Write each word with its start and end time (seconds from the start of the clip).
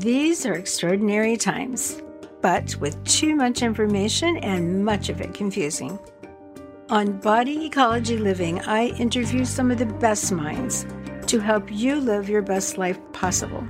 These 0.00 0.44
are 0.44 0.52
extraordinary 0.52 1.38
times, 1.38 2.02
but 2.42 2.76
with 2.76 3.02
too 3.04 3.34
much 3.34 3.62
information 3.62 4.36
and 4.36 4.84
much 4.84 5.08
of 5.08 5.22
it 5.22 5.32
confusing. 5.32 5.98
On 6.90 7.12
Body 7.12 7.64
Ecology 7.64 8.18
Living, 8.18 8.60
I 8.60 8.88
interview 8.98 9.46
some 9.46 9.70
of 9.70 9.78
the 9.78 9.86
best 9.86 10.30
minds 10.32 10.84
to 11.28 11.40
help 11.40 11.72
you 11.72 11.96
live 11.96 12.28
your 12.28 12.42
best 12.42 12.76
life 12.76 13.00
possible. 13.14 13.66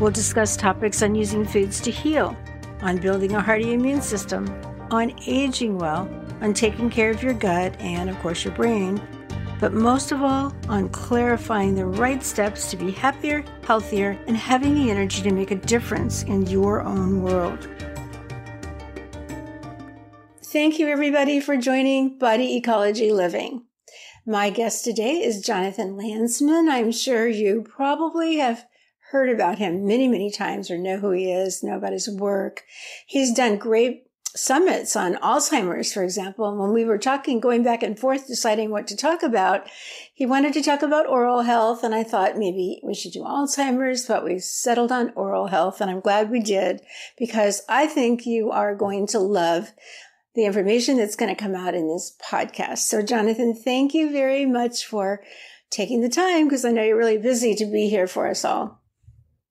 We'll 0.00 0.10
discuss 0.10 0.56
topics 0.56 1.02
on 1.02 1.14
using 1.14 1.44
foods 1.44 1.82
to 1.82 1.90
heal, 1.90 2.34
on 2.80 2.96
building 2.96 3.34
a 3.34 3.42
hearty 3.42 3.74
immune 3.74 4.00
system, 4.00 4.48
on 4.90 5.14
aging 5.26 5.76
well, 5.76 6.08
on 6.40 6.54
taking 6.54 6.88
care 6.88 7.10
of 7.10 7.22
your 7.22 7.34
gut 7.34 7.78
and, 7.78 8.08
of 8.08 8.18
course, 8.20 8.42
your 8.42 8.54
brain, 8.54 9.02
but 9.60 9.72
most 9.72 10.12
of 10.12 10.22
all, 10.22 10.54
on 10.68 10.88
clarifying 10.90 11.74
the 11.74 11.86
right 11.86 12.22
steps 12.22 12.70
to 12.70 12.76
be 12.76 12.90
happier, 12.90 13.44
healthier, 13.64 14.18
and 14.26 14.36
having 14.36 14.74
the 14.74 14.90
energy 14.90 15.22
to 15.22 15.32
make 15.32 15.50
a 15.50 15.56
difference 15.56 16.22
in 16.24 16.46
your 16.46 16.82
own 16.82 17.22
world. 17.22 17.68
Thank 20.44 20.78
you, 20.78 20.88
everybody, 20.88 21.40
for 21.40 21.56
joining 21.56 22.18
Body 22.18 22.56
Ecology 22.56 23.12
Living. 23.12 23.64
My 24.26 24.50
guest 24.50 24.84
today 24.84 25.22
is 25.22 25.44
Jonathan 25.44 25.96
Landsman. 25.96 26.68
I'm 26.68 26.90
sure 26.90 27.28
you 27.28 27.62
probably 27.62 28.36
have 28.38 28.64
heard 29.10 29.28
about 29.28 29.58
him 29.58 29.86
many, 29.86 30.08
many 30.08 30.30
times 30.30 30.70
or 30.70 30.78
know 30.78 30.98
who 30.98 31.12
he 31.12 31.30
is, 31.30 31.62
know 31.62 31.76
about 31.76 31.92
his 31.92 32.10
work. 32.10 32.64
He's 33.06 33.32
done 33.32 33.56
great 33.56 34.05
summits 34.36 34.94
on 34.94 35.14
Alzheimer's, 35.16 35.92
for 35.92 36.02
example. 36.04 36.48
And 36.48 36.58
when 36.58 36.72
we 36.72 36.84
were 36.84 36.98
talking, 36.98 37.40
going 37.40 37.62
back 37.62 37.82
and 37.82 37.98
forth, 37.98 38.26
deciding 38.26 38.70
what 38.70 38.86
to 38.88 38.96
talk 38.96 39.22
about, 39.22 39.66
he 40.14 40.26
wanted 40.26 40.52
to 40.54 40.62
talk 40.62 40.82
about 40.82 41.08
oral 41.08 41.42
health. 41.42 41.82
And 41.82 41.94
I 41.94 42.02
thought 42.04 42.36
maybe 42.36 42.80
we 42.84 42.94
should 42.94 43.12
do 43.12 43.22
Alzheimer's, 43.22 44.06
but 44.06 44.24
we 44.24 44.38
settled 44.38 44.92
on 44.92 45.12
oral 45.16 45.48
health. 45.48 45.80
And 45.80 45.90
I'm 45.90 46.00
glad 46.00 46.30
we 46.30 46.40
did 46.40 46.80
because 47.18 47.62
I 47.68 47.86
think 47.86 48.26
you 48.26 48.50
are 48.50 48.74
going 48.74 49.06
to 49.08 49.18
love 49.18 49.72
the 50.34 50.44
information 50.44 50.98
that's 50.98 51.16
going 51.16 51.34
to 51.34 51.42
come 51.42 51.54
out 51.54 51.74
in 51.74 51.88
this 51.88 52.14
podcast. 52.22 52.78
So, 52.78 53.02
Jonathan, 53.02 53.54
thank 53.54 53.94
you 53.94 54.12
very 54.12 54.44
much 54.44 54.84
for 54.84 55.22
taking 55.70 56.02
the 56.02 56.08
time 56.08 56.44
because 56.44 56.64
I 56.64 56.70
know 56.70 56.82
you're 56.82 56.96
really 56.96 57.18
busy 57.18 57.54
to 57.56 57.66
be 57.66 57.88
here 57.88 58.06
for 58.06 58.28
us 58.28 58.44
all. 58.44 58.82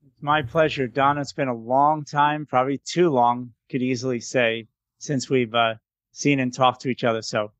It's 0.05 0.21
my 0.21 0.43
pleasure, 0.43 0.87
Donna. 0.87 1.21
It's 1.21 1.33
been 1.33 1.47
a 1.47 1.55
long 1.55 2.05
time, 2.05 2.45
probably 2.45 2.77
too 2.77 3.09
long, 3.09 3.51
could 3.69 3.81
easily 3.81 4.19
say, 4.19 4.67
since 5.05 5.29
we've 5.29 5.53
uh, 5.53 5.75
seen 6.11 6.39
and 6.39 6.53
talked 6.53 6.81
to 6.81 6.89
each 6.89 7.03
other. 7.03 7.21
So 7.21 7.51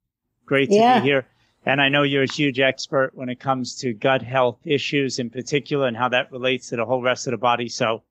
great 0.45 0.69
to 0.69 0.75
yeah. 0.75 0.99
be 0.99 1.05
here. 1.05 1.27
And 1.65 1.81
I 1.81 1.89
know 1.89 2.03
you're 2.03 2.23
a 2.23 2.31
huge 2.31 2.59
expert 2.59 3.11
when 3.15 3.29
it 3.29 3.39
comes 3.39 3.75
to 3.77 3.93
gut 3.93 4.21
health 4.21 4.59
issues 4.65 5.17
in 5.17 5.29
particular 5.31 5.87
and 5.87 5.97
how 5.97 6.09
that 6.09 6.31
relates 6.31 6.69
to 6.69 6.75
the 6.75 6.85
whole 6.85 7.01
rest 7.01 7.25
of 7.25 7.31
the 7.31 7.37
body. 7.37 7.69
So 7.69 8.03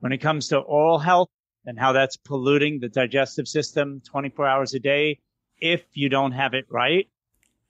when 0.00 0.12
it 0.12 0.18
comes 0.18 0.48
to 0.48 0.58
oral 0.58 0.98
health 0.98 1.28
and 1.64 1.78
how 1.78 1.92
that's 1.92 2.16
polluting 2.16 2.80
the 2.80 2.88
digestive 2.88 3.46
system 3.46 4.02
24 4.04 4.46
hours 4.46 4.74
a 4.74 4.80
day, 4.80 5.20
if 5.58 5.84
you 5.94 6.08
don't 6.08 6.32
have 6.32 6.52
it 6.54 6.66
right, 6.68 7.08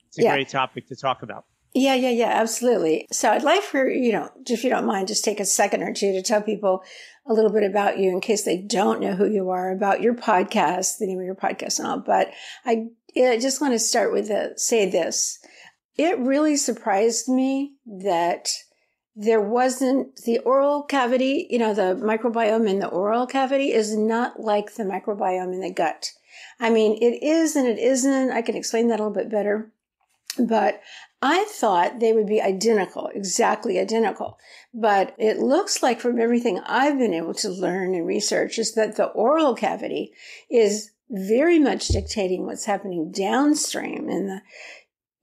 it's 0.09 0.19
a 0.19 0.23
yeah. 0.23 0.35
great 0.35 0.49
topic 0.49 0.89
to 0.89 0.97
talk 0.97 1.23
about. 1.23 1.45
Yeah, 1.75 1.95
yeah, 1.95 2.11
yeah, 2.11 2.31
absolutely. 2.31 3.07
So 3.13 3.31
I'd 3.31 3.43
like 3.43 3.63
for, 3.63 3.87
you 3.87 4.13
know, 4.13 4.31
if 4.47 4.65
you 4.65 4.71
don't 4.71 4.87
mind, 4.87 5.09
just 5.09 5.25
take 5.25 5.41
a 5.41 5.45
second 5.45 5.83
or 5.83 5.93
two 5.93 6.13
to 6.13 6.23
tell 6.23 6.41
people 6.41 6.83
a 7.29 7.33
little 7.33 7.51
bit 7.51 7.65
about 7.65 7.99
you 7.99 8.11
in 8.11 8.21
case 8.21 8.45
they 8.45 8.59
don't 8.59 9.01
know 9.01 9.15
who 9.15 9.27
you 9.27 9.51
are, 9.51 9.73
about 9.73 10.01
your 10.01 10.15
podcast, 10.15 10.99
the 10.99 11.07
name 11.07 11.19
of 11.19 11.25
your 11.25 11.35
podcast 11.35 11.79
and 11.79 11.89
all. 11.89 11.99
But 11.99 12.31
I, 12.65 12.87
I 13.17 13.39
just 13.39 13.61
want 13.61 13.73
to 13.73 13.79
start 13.79 14.13
with 14.13 14.29
the, 14.29 14.53
say 14.57 14.89
this. 14.89 15.39
It 15.97 16.19
really 16.19 16.57
surprised 16.57 17.29
me 17.29 17.75
that 17.87 18.49
there 19.17 19.41
wasn't 19.41 20.15
the 20.25 20.39
oral 20.41 20.83
cavity, 20.83 21.47
you 21.49 21.59
know, 21.59 21.73
the 21.73 21.99
microbiome 22.03 22.69
in 22.69 22.81
the 22.81 22.89
oral 22.89 23.27
cavity 23.27 23.73
is 23.73 23.97
not 23.97 24.39
like 24.39 24.75
the 24.75 24.85
microbiome 24.85 25.55
in 25.55 25.61
the 25.61 25.73
gut. 25.73 26.13
I 26.61 26.69
mean, 26.69 26.99
it 27.03 27.23
is 27.23 27.57
and 27.57 27.67
it 27.67 27.79
isn't. 27.79 28.31
I 28.31 28.43
can 28.43 28.57
explain 28.57 28.89
that 28.89 29.01
a 29.01 29.05
little 29.05 29.15
bit 29.15 29.31
better. 29.31 29.73
But 30.39 30.83
I 31.23 31.45
thought 31.49 31.99
they 31.99 32.13
would 32.13 32.27
be 32.27 32.43
identical, 32.43 33.11
exactly 33.15 33.79
identical. 33.79 34.39
But 34.75 35.15
it 35.19 35.39
looks 35.39 35.83
like 35.83 36.01
from 36.01 36.21
everything 36.21 36.61
I've 36.67 36.99
been 36.99 37.15
able 37.15 37.35
to 37.35 37.49
learn 37.49 37.95
and 37.95 38.07
research 38.07 38.59
is 38.59 38.75
that 38.75 38.97
the 38.97 39.07
oral 39.07 39.55
cavity 39.55 40.13
is 40.51 40.91
very 41.09 41.59
much 41.59 41.89
dictating 41.89 42.45
what's 42.45 42.65
happening 42.65 43.13
downstream 43.13 44.09
in 44.11 44.27
the 44.27 44.41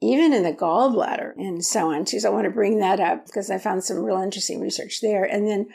even 0.02 0.34
in 0.34 0.44
the 0.44 0.52
gallbladder 0.52 1.34
and 1.38 1.64
so 1.64 1.94
on. 1.94 2.04
too. 2.04 2.20
So 2.20 2.30
I 2.30 2.34
want 2.34 2.44
to 2.44 2.52
bring 2.52 2.80
that 2.80 3.00
up 3.00 3.26
because 3.26 3.50
I 3.50 3.58
found 3.58 3.86
some 3.86 4.04
real 4.04 4.22
interesting 4.22 4.60
research 4.60 5.00
there. 5.02 5.24
And 5.24 5.48
then 5.48 5.68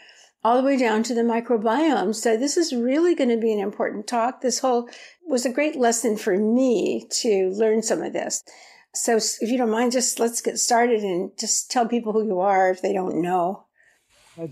all 0.45 0.57
the 0.57 0.63
way 0.63 0.77
down 0.77 1.03
to 1.05 1.15
the 1.15 1.23
microbiome. 1.23 2.15
So 2.15 2.37
this 2.37 2.57
is 2.57 2.75
really 2.75 3.15
going 3.15 3.31
to 3.31 3.39
be 3.39 3.53
an 3.53 3.59
important 3.59 4.07
talk. 4.07 4.41
This 4.41 4.59
whole 4.59 4.89
was 5.27 5.47
a 5.47 5.53
great 5.53 5.77
lesson 5.77 6.17
for 6.17 6.37
me 6.37 7.09
to 7.21 7.51
learn 7.57 7.83
some 7.83 8.03
of 8.03 8.13
this. 8.13 8.45
So 8.95 9.17
if 9.17 9.51
you 9.51 9.59
don't 9.59 9.71
mind, 9.71 9.93
just 9.93 10.19
let's 10.19 10.41
get 10.41 10.59
started 10.59 11.03
and 11.03 11.31
just 11.39 11.71
tell 11.71 11.87
people 11.87 12.13
who 12.13 12.27
you 12.27 12.41
are 12.41 12.71
if 12.71 12.83
they 12.83 12.93
don't 12.93 13.21
know. 13.21 13.65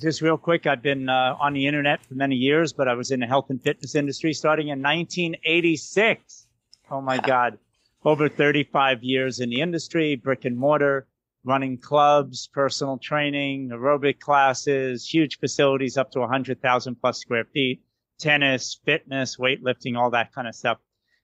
Just 0.00 0.20
real 0.20 0.36
quick, 0.36 0.66
I've 0.66 0.82
been 0.82 1.08
uh, 1.08 1.36
on 1.40 1.52
the 1.52 1.66
internet 1.66 2.04
for 2.04 2.14
many 2.14 2.34
years, 2.34 2.72
but 2.72 2.88
I 2.88 2.94
was 2.94 3.12
in 3.12 3.20
the 3.20 3.26
health 3.26 3.46
and 3.50 3.62
fitness 3.62 3.94
industry 3.94 4.32
starting 4.32 4.68
in 4.68 4.82
1986. 4.82 6.48
Oh 6.90 7.00
my 7.00 7.18
God. 7.26 7.58
Over 8.04 8.28
35 8.28 9.02
years 9.02 9.40
in 9.40 9.48
the 9.50 9.60
industry, 9.60 10.16
brick 10.16 10.44
and 10.44 10.56
mortar, 10.56 11.06
running 11.44 11.78
clubs, 11.78 12.48
personal 12.52 12.98
training, 12.98 13.70
aerobic 13.70 14.18
classes, 14.18 15.08
huge 15.08 15.38
facilities 15.38 15.96
up 15.96 16.10
to 16.12 16.20
100,000 16.20 16.96
plus 16.96 17.18
square 17.18 17.44
feet, 17.52 17.82
tennis, 18.18 18.80
fitness, 18.84 19.36
weightlifting, 19.36 19.96
all 19.96 20.10
that 20.10 20.32
kind 20.32 20.48
of 20.48 20.54
stuff. 20.54 20.78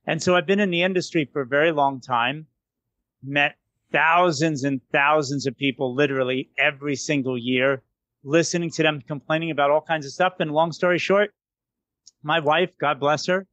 And 0.06 0.22
so 0.22 0.34
I've 0.34 0.46
been 0.46 0.60
in 0.60 0.70
the 0.70 0.82
industry 0.82 1.28
for 1.32 1.42
a 1.42 1.46
very 1.46 1.72
long 1.72 2.00
time 2.00 2.46
met 3.22 3.56
thousands 3.92 4.64
and 4.64 4.80
thousands 4.90 5.46
of 5.46 5.56
people 5.56 5.94
literally 5.94 6.50
every 6.58 6.96
single 6.96 7.38
year, 7.38 7.82
listening 8.24 8.70
to 8.70 8.82
them 8.82 9.02
complaining 9.06 9.50
about 9.50 9.70
all 9.70 9.82
kinds 9.82 10.06
of 10.06 10.12
stuff. 10.12 10.34
And 10.40 10.50
long 10.50 10.72
story 10.72 10.98
short, 10.98 11.32
my 12.22 12.40
wife, 12.40 12.70
God 12.78 13.00
bless 13.00 13.26
her, 13.26 13.46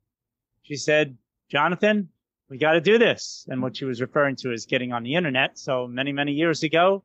she 0.63 0.75
said, 0.75 1.18
Jonathan, 1.50 2.09
we 2.50 2.57
got 2.57 2.74
to 2.74 2.81
do 2.81 2.97
this. 2.97 3.46
And 3.50 3.62
what 3.62 3.78
she 3.78 3.85
was 3.85 4.02
referring 4.02 4.35
to 4.38 4.52
is 4.52 4.66
getting 4.66 4.94
on 4.94 5.03
the 5.03 5.16
internet. 5.16 5.57
So 5.57 5.88
many, 5.88 6.12
many 6.12 6.34
years 6.34 6.63
ago, 6.63 7.03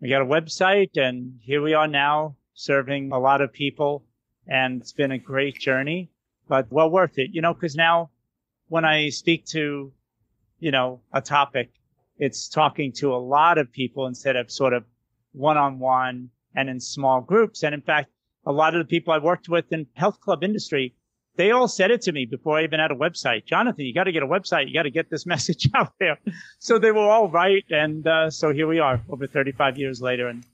we 0.00 0.08
got 0.08 0.22
a 0.22 0.26
website 0.26 0.96
and 0.96 1.38
here 1.40 1.62
we 1.62 1.74
are 1.74 1.88
now 1.88 2.36
serving 2.54 3.12
a 3.12 3.18
lot 3.18 3.40
of 3.40 3.52
people. 3.52 4.04
And 4.46 4.80
it's 4.80 4.92
been 4.92 5.12
a 5.12 5.18
great 5.18 5.58
journey, 5.58 6.10
but 6.48 6.70
well 6.70 6.90
worth 6.90 7.18
it, 7.18 7.30
you 7.32 7.40
know, 7.40 7.54
because 7.54 7.76
now 7.76 8.10
when 8.68 8.84
I 8.84 9.08
speak 9.10 9.46
to, 9.46 9.92
you 10.58 10.70
know, 10.70 11.00
a 11.12 11.20
topic, 11.20 11.70
it's 12.22 12.48
talking 12.48 12.92
to 12.92 13.12
a 13.12 13.16
lot 13.16 13.58
of 13.58 13.72
people 13.72 14.06
instead 14.06 14.36
of 14.36 14.48
sort 14.48 14.72
of 14.72 14.84
one 15.32 15.56
on 15.56 15.80
one 15.80 16.30
and 16.54 16.70
in 16.70 16.78
small 16.78 17.20
groups. 17.20 17.64
And 17.64 17.74
in 17.74 17.80
fact, 17.80 18.10
a 18.46 18.52
lot 18.52 18.76
of 18.76 18.78
the 18.78 18.84
people 18.84 19.12
I 19.12 19.18
worked 19.18 19.48
with 19.48 19.72
in 19.72 19.88
health 19.94 20.20
club 20.20 20.44
industry, 20.44 20.94
they 21.34 21.50
all 21.50 21.66
said 21.66 21.90
it 21.90 22.02
to 22.02 22.12
me 22.12 22.24
before 22.24 22.58
I 22.58 22.62
even 22.62 22.78
had 22.78 22.92
a 22.92 22.94
website. 22.94 23.44
Jonathan, 23.44 23.86
you 23.86 23.92
got 23.92 24.04
to 24.04 24.12
get 24.12 24.22
a 24.22 24.26
website. 24.28 24.68
You 24.68 24.74
got 24.74 24.84
to 24.84 24.90
get 24.90 25.10
this 25.10 25.26
message 25.34 25.68
out 25.74 25.94
there. 25.98 26.16
So 26.60 26.78
they 26.78 26.92
were 26.92 27.00
all 27.00 27.28
right. 27.28 27.64
And 27.70 28.06
uh, 28.06 28.30
so 28.30 28.52
here 28.52 28.68
we 28.68 28.78
are 28.78 29.00
over 29.10 29.26
35 29.26 29.76
years 29.76 30.00
later. 30.00 30.28
And 30.28 30.44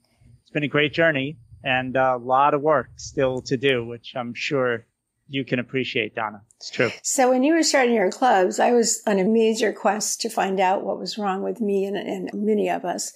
it's 0.41 0.49
been 0.51 0.63
a 0.63 0.67
great 0.67 0.91
journey 0.91 1.37
and 1.63 1.95
a 1.95 2.17
lot 2.17 2.55
of 2.55 2.61
work 2.61 2.89
still 2.95 3.41
to 3.43 3.57
do, 3.57 3.85
which 3.85 4.13
I'm 4.15 4.33
sure 4.33 4.87
you 5.29 5.45
can 5.45 5.59
appreciate, 5.59 6.15
Donna. 6.15 6.41
It's 6.57 6.71
true. 6.71 6.91
So 7.03 7.29
when 7.29 7.43
you 7.43 7.53
were 7.53 7.63
starting 7.63 7.93
your 7.93 8.11
clubs, 8.11 8.59
I 8.59 8.71
was 8.71 9.01
on 9.05 9.19
a 9.19 9.23
major 9.23 9.71
quest 9.71 10.21
to 10.21 10.29
find 10.29 10.59
out 10.59 10.83
what 10.83 10.99
was 10.99 11.17
wrong 11.17 11.43
with 11.43 11.61
me 11.61 11.85
and, 11.85 11.95
and 11.95 12.29
many 12.33 12.69
of 12.69 12.83
us. 12.83 13.13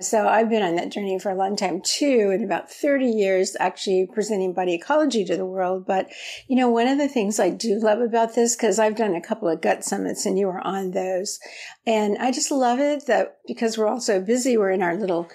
So 0.00 0.26
I've 0.26 0.48
been 0.48 0.62
on 0.62 0.76
that 0.76 0.90
journey 0.90 1.18
for 1.18 1.30
a 1.30 1.34
long 1.34 1.56
time 1.56 1.82
too, 1.84 2.30
in 2.34 2.42
about 2.42 2.70
30 2.70 3.04
years, 3.04 3.54
actually 3.60 4.08
presenting 4.10 4.54
body 4.54 4.74
ecology 4.74 5.26
to 5.26 5.36
the 5.36 5.44
world. 5.44 5.84
But, 5.86 6.08
you 6.48 6.56
know, 6.56 6.70
one 6.70 6.88
of 6.88 6.96
the 6.96 7.08
things 7.08 7.38
I 7.38 7.50
do 7.50 7.78
love 7.78 8.00
about 8.00 8.34
this, 8.34 8.56
because 8.56 8.78
I've 8.78 8.96
done 8.96 9.14
a 9.14 9.20
couple 9.20 9.46
of 9.48 9.60
gut 9.60 9.84
summits 9.84 10.24
and 10.24 10.38
you 10.38 10.46
were 10.46 10.66
on 10.66 10.92
those. 10.92 11.38
And 11.86 12.16
I 12.16 12.32
just 12.32 12.50
love 12.50 12.80
it 12.80 13.06
that 13.06 13.36
because 13.46 13.76
we're 13.76 13.88
all 13.88 14.00
so 14.00 14.22
busy, 14.22 14.56
we're 14.56 14.70
in 14.70 14.82
our 14.82 14.96
little 14.96 15.28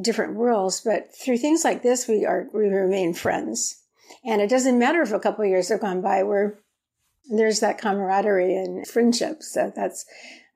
different 0.00 0.36
worlds, 0.36 0.80
but 0.84 1.08
through 1.20 1.38
things 1.38 1.64
like 1.64 1.82
this, 1.82 2.06
we 2.06 2.24
are, 2.24 2.46
we 2.54 2.68
remain 2.68 3.14
friends. 3.14 3.82
And 4.24 4.40
it 4.40 4.50
doesn't 4.50 4.78
matter 4.78 5.02
if 5.02 5.12
a 5.12 5.20
couple 5.20 5.44
years 5.44 5.68
have 5.68 5.80
gone 5.80 6.00
by, 6.00 6.22
where 6.22 6.58
there's 7.30 7.60
that 7.60 7.78
camaraderie 7.78 8.56
and 8.56 8.86
friendship. 8.86 9.42
So 9.42 9.72
that's, 9.74 10.06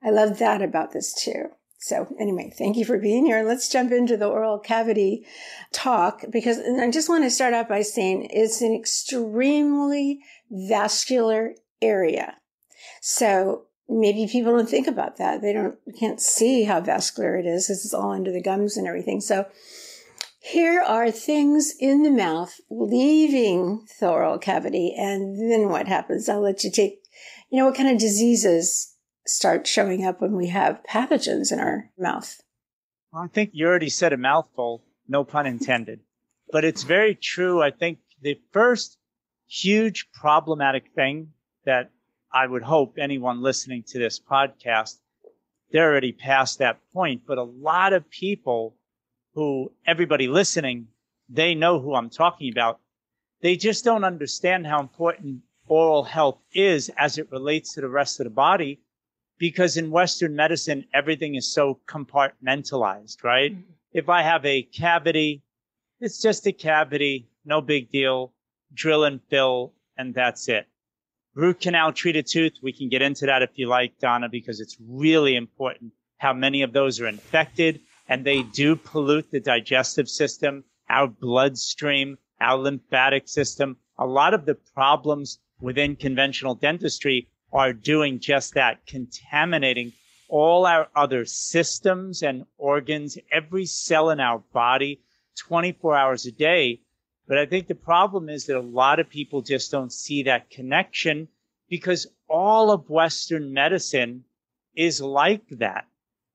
I 0.03 0.09
love 0.09 0.39
that 0.39 0.61
about 0.61 0.91
this 0.91 1.13
too. 1.13 1.49
So 1.77 2.07
anyway, 2.17 2.53
thank 2.57 2.77
you 2.77 2.85
for 2.85 2.97
being 2.97 3.25
here. 3.25 3.43
Let's 3.43 3.67
jump 3.67 3.91
into 3.91 4.15
the 4.15 4.27
oral 4.27 4.57
cavity 4.57 5.25
talk 5.73 6.23
because 6.31 6.57
I 6.59 6.89
just 6.89 7.09
want 7.09 7.25
to 7.25 7.29
start 7.29 7.53
out 7.53 7.67
by 7.67 7.81
saying 7.81 8.29
it's 8.31 8.61
an 8.61 8.73
extremely 8.73 10.21
vascular 10.49 11.55
area. 11.81 12.37
So 13.01 13.63
maybe 13.89 14.27
people 14.31 14.53
don't 14.53 14.69
think 14.69 14.87
about 14.87 15.17
that. 15.17 15.41
They 15.41 15.51
don't, 15.51 15.75
can't 15.99 16.21
see 16.21 16.63
how 16.63 16.79
vascular 16.79 17.37
it 17.37 17.45
is. 17.45 17.67
This 17.67 17.83
is 17.83 17.93
all 17.93 18.11
under 18.11 18.31
the 18.31 18.41
gums 18.41 18.77
and 18.77 18.87
everything. 18.87 19.19
So 19.19 19.45
Here 20.45 20.81
are 20.81 21.09
things 21.09 21.73
in 21.79 22.03
the 22.03 22.11
mouth 22.11 22.59
leaving 22.69 23.87
the 24.01 24.09
oral 24.09 24.37
cavity. 24.37 24.93
And 24.93 25.49
then 25.49 25.69
what 25.69 25.87
happens? 25.87 26.27
I'll 26.27 26.41
let 26.41 26.65
you 26.65 26.69
take, 26.69 26.99
you 27.49 27.59
know, 27.59 27.67
what 27.67 27.77
kind 27.77 27.87
of 27.87 27.97
diseases 27.97 28.93
start 29.25 29.65
showing 29.65 30.05
up 30.05 30.19
when 30.19 30.35
we 30.35 30.47
have 30.47 30.81
pathogens 30.83 31.53
in 31.53 31.61
our 31.61 31.89
mouth? 31.97 32.41
Well, 33.13 33.23
I 33.23 33.27
think 33.27 33.51
you 33.53 33.65
already 33.65 33.89
said 33.89 34.11
a 34.11 34.17
mouthful, 34.17 34.83
no 35.07 35.23
pun 35.23 35.47
intended. 35.47 36.01
But 36.51 36.65
it's 36.65 36.83
very 36.83 37.15
true. 37.15 37.63
I 37.63 37.71
think 37.71 37.99
the 38.21 38.39
first 38.51 38.97
huge 39.47 40.11
problematic 40.11 40.91
thing 40.93 41.31
that 41.65 41.89
I 42.31 42.45
would 42.45 42.63
hope 42.63 42.97
anyone 42.99 43.41
listening 43.41 43.83
to 43.87 43.97
this 43.97 44.19
podcast, 44.19 44.97
they're 45.71 45.89
already 45.89 46.11
past 46.11 46.59
that 46.59 46.79
point. 46.91 47.21
But 47.25 47.37
a 47.37 47.43
lot 47.43 47.93
of 47.93 48.07
people 48.09 48.75
who 49.33 49.71
everybody 49.85 50.27
listening, 50.27 50.87
they 51.29 51.55
know 51.55 51.79
who 51.79 51.95
I'm 51.95 52.09
talking 52.09 52.51
about. 52.51 52.79
They 53.41 53.55
just 53.55 53.83
don't 53.83 54.03
understand 54.03 54.67
how 54.67 54.79
important 54.79 55.41
oral 55.67 56.03
health 56.03 56.39
is 56.53 56.89
as 56.97 57.17
it 57.17 57.31
relates 57.31 57.73
to 57.73 57.81
the 57.81 57.89
rest 57.89 58.19
of 58.19 58.25
the 58.25 58.29
body 58.29 58.79
because 59.37 59.77
in 59.77 59.91
Western 59.91 60.35
medicine, 60.35 60.85
everything 60.93 61.35
is 61.35 61.51
so 61.51 61.79
compartmentalized, 61.87 63.23
right? 63.23 63.51
Mm-hmm. 63.51 63.71
If 63.91 64.09
I 64.09 64.21
have 64.21 64.45
a 64.45 64.63
cavity, 64.63 65.43
it's 65.99 66.21
just 66.21 66.47
a 66.47 66.51
cavity, 66.51 67.27
no 67.45 67.61
big 67.61 67.91
deal, 67.91 68.33
drill 68.73 69.03
and 69.03 69.19
fill, 69.29 69.73
and 69.97 70.13
that's 70.13 70.47
it. 70.49 70.67
Root 71.35 71.61
canal 71.61 71.91
treated 71.91 72.27
tooth, 72.27 72.53
we 72.61 72.71
can 72.71 72.89
get 72.89 73.01
into 73.01 73.25
that 73.25 73.41
if 73.41 73.49
you 73.55 73.67
like, 73.67 73.97
Donna, 73.99 74.29
because 74.29 74.59
it's 74.59 74.77
really 74.87 75.35
important 75.35 75.91
how 76.17 76.33
many 76.33 76.61
of 76.61 76.73
those 76.73 77.01
are 77.01 77.07
infected 77.07 77.79
and 78.07 78.25
they 78.25 78.43
do 78.43 78.75
pollute 78.75 79.31
the 79.31 79.39
digestive 79.39 80.09
system, 80.09 80.63
our 80.89 81.07
bloodstream, 81.07 82.17
our 82.39 82.57
lymphatic 82.57 83.27
system. 83.27 83.77
A 83.97 84.05
lot 84.05 84.33
of 84.33 84.45
the 84.45 84.55
problems 84.55 85.39
within 85.59 85.95
conventional 85.95 86.55
dentistry 86.55 87.27
are 87.51 87.71
doing 87.71 88.19
just 88.19 88.53
that, 88.55 88.85
contaminating 88.85 89.93
all 90.27 90.65
our 90.65 90.89
other 90.95 91.25
systems 91.25 92.23
and 92.23 92.45
organs, 92.57 93.17
every 93.31 93.65
cell 93.65 94.09
in 94.09 94.19
our 94.19 94.39
body 94.39 94.99
24 95.37 95.95
hours 95.95 96.25
a 96.25 96.31
day. 96.31 96.81
But 97.27 97.37
I 97.37 97.45
think 97.45 97.67
the 97.67 97.75
problem 97.75 98.29
is 98.29 98.47
that 98.47 98.57
a 98.57 98.61
lot 98.61 98.99
of 98.99 99.09
people 99.09 99.41
just 99.41 99.71
don't 99.71 99.93
see 99.93 100.23
that 100.23 100.49
connection 100.49 101.27
because 101.69 102.07
all 102.27 102.71
of 102.71 102.89
Western 102.89 103.53
medicine 103.53 104.25
is 104.75 105.01
like 105.01 105.47
that. 105.49 105.87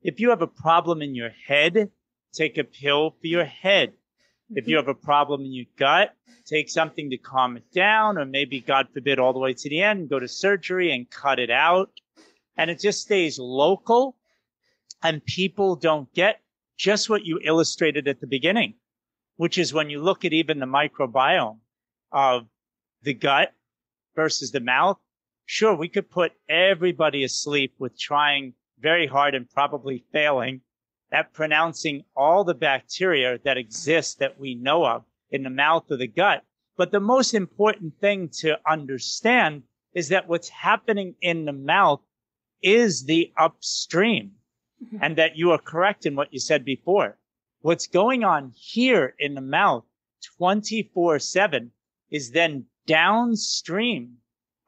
If 0.09 0.21
you 0.21 0.31
have 0.31 0.41
a 0.41 0.47
problem 0.47 1.03
in 1.03 1.15
your 1.15 1.29
head, 1.47 1.91
take 2.33 2.57
a 2.57 2.65
pill 2.65 3.11
for 3.21 3.27
your 3.27 3.45
head. 3.45 3.93
If 4.49 4.67
you 4.67 4.79
mm-hmm. 4.79 4.89
have 4.89 4.97
a 4.97 4.99
problem 4.99 5.43
in 5.43 5.53
your 5.53 5.67
gut, 5.77 6.17
take 6.47 6.71
something 6.71 7.11
to 7.11 7.19
calm 7.19 7.59
it 7.59 7.71
down, 7.75 8.17
or 8.17 8.25
maybe, 8.25 8.63
God 8.63 8.89
forbid, 8.95 9.19
all 9.19 9.35
the 9.35 9.39
way 9.39 9.53
to 9.53 9.69
the 9.69 9.83
end, 9.83 10.09
go 10.09 10.19
to 10.19 10.27
surgery 10.27 10.95
and 10.95 11.11
cut 11.11 11.39
it 11.39 11.51
out. 11.51 11.91
And 12.57 12.71
it 12.71 12.81
just 12.81 13.03
stays 13.03 13.39
local. 13.39 14.17
And 15.03 15.23
people 15.23 15.77
don't 15.77 16.11
get 16.15 16.41
just 16.79 17.11
what 17.11 17.27
you 17.27 17.39
illustrated 17.45 18.09
at 18.09 18.23
the 18.23 18.27
beginning, 18.27 18.77
which 19.37 19.59
is 19.59 19.75
when 19.75 19.91
you 19.91 20.01
look 20.01 20.25
at 20.25 20.33
even 20.33 20.59
the 20.59 20.65
microbiome 20.65 21.59
of 22.13 22.47
the 23.03 23.13
gut 23.13 23.53
versus 24.17 24.53
the 24.53 24.61
mouth. 24.61 24.97
Sure, 25.45 25.75
we 25.75 25.91
could 25.91 26.09
put 26.09 26.33
everybody 26.49 27.25
asleep 27.25 27.75
with 27.79 28.01
trying 28.01 28.55
very 28.81 29.07
hard 29.07 29.35
and 29.35 29.51
probably 29.51 30.05
failing 30.13 30.61
at 31.11 31.33
pronouncing 31.33 32.05
all 32.17 32.45
the 32.45 32.55
bacteria 32.55 33.39
that 33.45 33.57
exist 33.57 34.19
that 34.19 34.39
we 34.39 34.55
know 34.55 34.85
of 34.85 35.05
in 35.31 35.43
the 35.43 35.51
mouth 35.51 35.91
of 35.91 35.99
the 35.99 36.07
gut. 36.07 36.43
But 36.77 36.93
the 36.93 37.01
most 37.01 37.35
important 37.35 37.99
thing 38.01 38.29
to 38.41 38.59
understand 38.69 39.63
is 39.95 40.11
that 40.11 40.29
what's 40.29 40.49
happening 40.49 41.15
in 41.21 41.45
the 41.45 41.53
mouth 41.53 42.01
is 42.63 43.05
the 43.05 43.33
upstream 43.37 44.33
mm-hmm. 44.83 44.99
and 45.01 45.17
that 45.17 45.37
you 45.37 45.51
are 45.51 45.59
correct 45.59 46.07
in 46.07 46.15
what 46.15 46.33
you 46.33 46.41
said 46.41 46.65
before. 46.65 47.19
What's 47.61 47.87
going 47.87 48.23
on 48.23 48.53
here 48.55 49.15
in 49.19 49.35
the 49.35 49.41
mouth 49.41 49.85
24 50.37 51.19
seven 51.19 51.73
is 52.11 52.31
then 52.31 52.67
downstream 52.87 54.19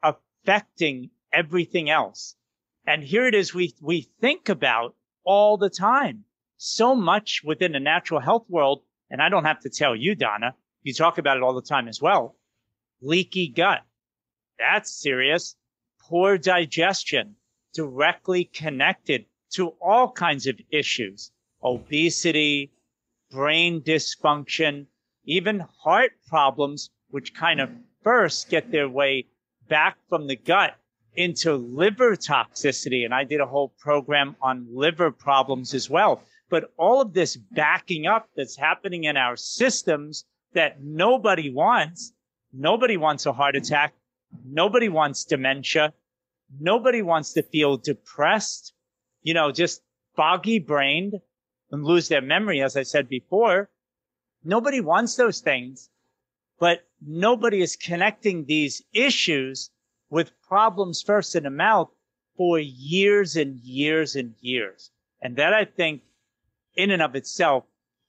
affecting 0.03 1.09
everything 1.31 1.89
else. 1.89 2.35
And 2.85 3.03
here 3.03 3.27
it 3.27 3.35
is 3.35 3.53
we, 3.53 3.75
we 3.81 4.09
think 4.19 4.49
about 4.49 4.95
all 5.23 5.57
the 5.57 5.69
time. 5.69 6.25
So 6.57 6.95
much 6.95 7.41
within 7.43 7.71
the 7.71 7.79
natural 7.79 8.19
health 8.19 8.45
world. 8.49 8.81
And 9.09 9.21
I 9.21 9.29
don't 9.29 9.45
have 9.45 9.59
to 9.61 9.69
tell 9.69 9.95
you, 9.95 10.15
Donna, 10.15 10.55
you 10.83 10.93
talk 10.93 11.17
about 11.17 11.37
it 11.37 11.43
all 11.43 11.53
the 11.53 11.61
time 11.61 11.87
as 11.87 12.01
well. 12.01 12.35
Leaky 13.01 13.47
gut. 13.47 13.81
That's 14.57 14.91
serious. 14.91 15.55
Poor 15.99 16.37
digestion 16.37 17.35
directly 17.73 18.45
connected 18.45 19.25
to 19.51 19.69
all 19.81 20.11
kinds 20.11 20.47
of 20.47 20.59
issues. 20.71 21.31
Obesity, 21.63 22.71
brain 23.29 23.81
dysfunction, 23.81 24.87
even 25.25 25.59
heart 25.59 26.11
problems, 26.27 26.89
which 27.09 27.33
kind 27.33 27.61
of 27.61 27.69
first 28.03 28.49
get 28.49 28.71
their 28.71 28.89
way 28.89 29.27
back 29.67 29.97
from 30.09 30.27
the 30.27 30.35
gut 30.35 30.75
into 31.15 31.55
liver 31.55 32.15
toxicity. 32.15 33.05
And 33.05 33.13
I 33.13 33.23
did 33.23 33.41
a 33.41 33.45
whole 33.45 33.69
program 33.79 34.35
on 34.41 34.67
liver 34.71 35.11
problems 35.11 35.73
as 35.73 35.89
well. 35.89 36.21
But 36.49 36.71
all 36.77 37.01
of 37.01 37.13
this 37.13 37.37
backing 37.37 38.07
up 38.07 38.29
that's 38.35 38.57
happening 38.57 39.05
in 39.05 39.17
our 39.17 39.35
systems 39.35 40.25
that 40.53 40.83
nobody 40.83 41.49
wants. 41.49 42.13
Nobody 42.53 42.97
wants 42.97 43.25
a 43.25 43.33
heart 43.33 43.55
attack. 43.55 43.93
Nobody 44.45 44.89
wants 44.89 45.23
dementia. 45.25 45.93
Nobody 46.59 47.01
wants 47.01 47.33
to 47.33 47.43
feel 47.43 47.77
depressed, 47.77 48.73
you 49.21 49.33
know, 49.33 49.51
just 49.51 49.81
foggy 50.15 50.59
brained 50.59 51.15
and 51.71 51.85
lose 51.85 52.09
their 52.09 52.21
memory, 52.21 52.61
as 52.61 52.75
I 52.75 52.83
said 52.83 53.07
before. 53.07 53.69
Nobody 54.43 54.81
wants 54.81 55.15
those 55.15 55.39
things, 55.39 55.89
but 56.59 56.81
nobody 57.01 57.61
is 57.61 57.77
connecting 57.77 58.45
these 58.45 58.83
issues 58.91 59.70
problems 60.51 61.01
first 61.01 61.33
in 61.33 61.43
the 61.43 61.49
mouth 61.49 61.89
for 62.35 62.59
years 62.59 63.37
and 63.37 63.57
years 63.59 64.17
and 64.17 64.35
years. 64.41 64.91
And 65.21 65.37
that 65.37 65.53
I 65.53 65.63
think 65.63 66.01
in 66.75 66.91
and 66.91 67.01
of 67.01 67.15
itself 67.15 67.63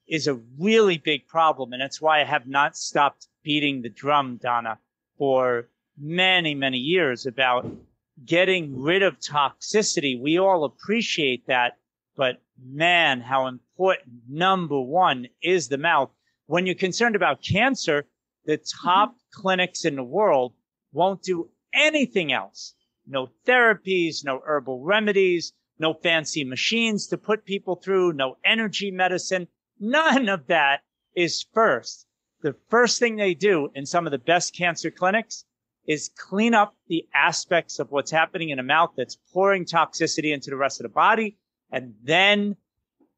is 0.08 0.26
a 0.26 0.40
really 0.58 0.98
big 0.98 1.28
problem. 1.28 1.72
And 1.72 1.80
that's 1.80 2.02
why 2.02 2.20
I 2.20 2.24
have 2.24 2.48
not 2.48 2.76
stopped 2.76 3.28
beating 3.44 3.80
the 3.80 3.88
drum, 3.88 4.40
Donna, 4.42 4.80
for 5.18 5.68
many, 5.96 6.56
many 6.56 6.78
years 6.78 7.26
about 7.26 7.64
getting 8.24 8.82
rid 8.82 9.04
of 9.04 9.20
toxicity. 9.20 10.20
We 10.20 10.40
all 10.40 10.64
appreciate 10.64 11.46
that, 11.46 11.78
but 12.16 12.42
man, 12.60 13.20
how 13.20 13.46
important 13.46 14.14
number 14.28 14.80
one 14.80 15.28
is 15.44 15.68
the 15.68 15.78
mouth. 15.78 16.10
When 16.46 16.66
you're 16.66 16.74
concerned 16.74 17.14
about 17.14 17.40
cancer, 17.40 18.04
the 18.46 18.58
top 18.82 19.10
mm-hmm. 19.10 19.40
clinics 19.40 19.84
in 19.84 19.94
the 19.94 20.02
world 20.02 20.54
won't 20.92 21.22
do 21.22 21.48
anything 21.72 22.32
else. 22.32 22.74
No 23.06 23.28
therapies, 23.46 24.24
no 24.24 24.40
herbal 24.44 24.80
remedies, 24.80 25.52
no 25.78 25.94
fancy 25.94 26.44
machines 26.44 27.08
to 27.08 27.18
put 27.18 27.44
people 27.44 27.76
through, 27.76 28.12
no 28.12 28.36
energy 28.44 28.90
medicine. 28.90 29.48
None 29.80 30.28
of 30.28 30.46
that 30.46 30.82
is 31.16 31.44
first. 31.52 32.06
The 32.42 32.54
first 32.68 32.98
thing 32.98 33.16
they 33.16 33.34
do 33.34 33.70
in 33.74 33.86
some 33.86 34.06
of 34.06 34.12
the 34.12 34.18
best 34.18 34.54
cancer 34.54 34.90
clinics 34.90 35.44
is 35.86 36.10
clean 36.16 36.54
up 36.54 36.76
the 36.86 37.08
aspects 37.14 37.78
of 37.78 37.90
what's 37.90 38.10
happening 38.10 38.50
in 38.50 38.58
the 38.58 38.62
mouth 38.62 38.92
that's 38.96 39.18
pouring 39.32 39.64
toxicity 39.64 40.32
into 40.32 40.50
the 40.50 40.56
rest 40.56 40.78
of 40.80 40.84
the 40.84 40.88
body. 40.88 41.36
And 41.70 41.94
then 42.02 42.56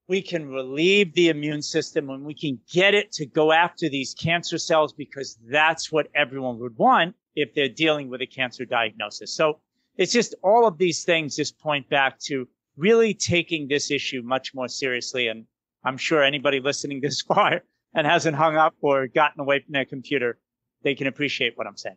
we 0.08 0.23
can 0.23 0.49
relieve 0.49 1.14
the 1.14 1.28
immune 1.28 1.62
system 1.62 2.08
and 2.11 2.25
we 2.25 2.34
can 2.34 2.61
get 2.73 2.94
it 2.94 3.12
to 3.12 3.26
go 3.26 3.52
after 3.52 3.88
these 3.88 4.14
cancer 4.14 4.58
cells 4.58 4.92
because 4.92 5.38
that's 5.50 5.92
what 5.92 6.08
everyone 6.14 6.58
would 6.58 6.76
want 6.76 7.14
if 7.34 7.54
they're 7.54 7.68
dealing 7.68 8.08
with 8.08 8.20
a 8.20 8.26
cancer 8.26 8.64
diagnosis. 8.64 9.34
So 9.34 9.60
it's 9.96 10.12
just 10.12 10.34
all 10.42 10.66
of 10.66 10.78
these 10.78 11.04
things 11.04 11.36
just 11.36 11.58
point 11.58 11.88
back 11.88 12.18
to 12.20 12.48
really 12.76 13.14
taking 13.14 13.68
this 13.68 13.90
issue 13.90 14.22
much 14.22 14.54
more 14.54 14.68
seriously. 14.68 15.28
And 15.28 15.46
I'm 15.84 15.96
sure 15.96 16.22
anybody 16.22 16.60
listening 16.60 17.00
this 17.00 17.20
far 17.28 17.62
and 17.94 18.06
hasn't 18.06 18.36
hung 18.36 18.56
up 18.56 18.74
or 18.80 19.06
gotten 19.06 19.40
away 19.40 19.60
from 19.60 19.72
their 19.72 19.84
computer, 19.84 20.38
they 20.82 20.94
can 20.94 21.06
appreciate 21.06 21.56
what 21.56 21.66
I'm 21.66 21.76
saying. 21.76 21.96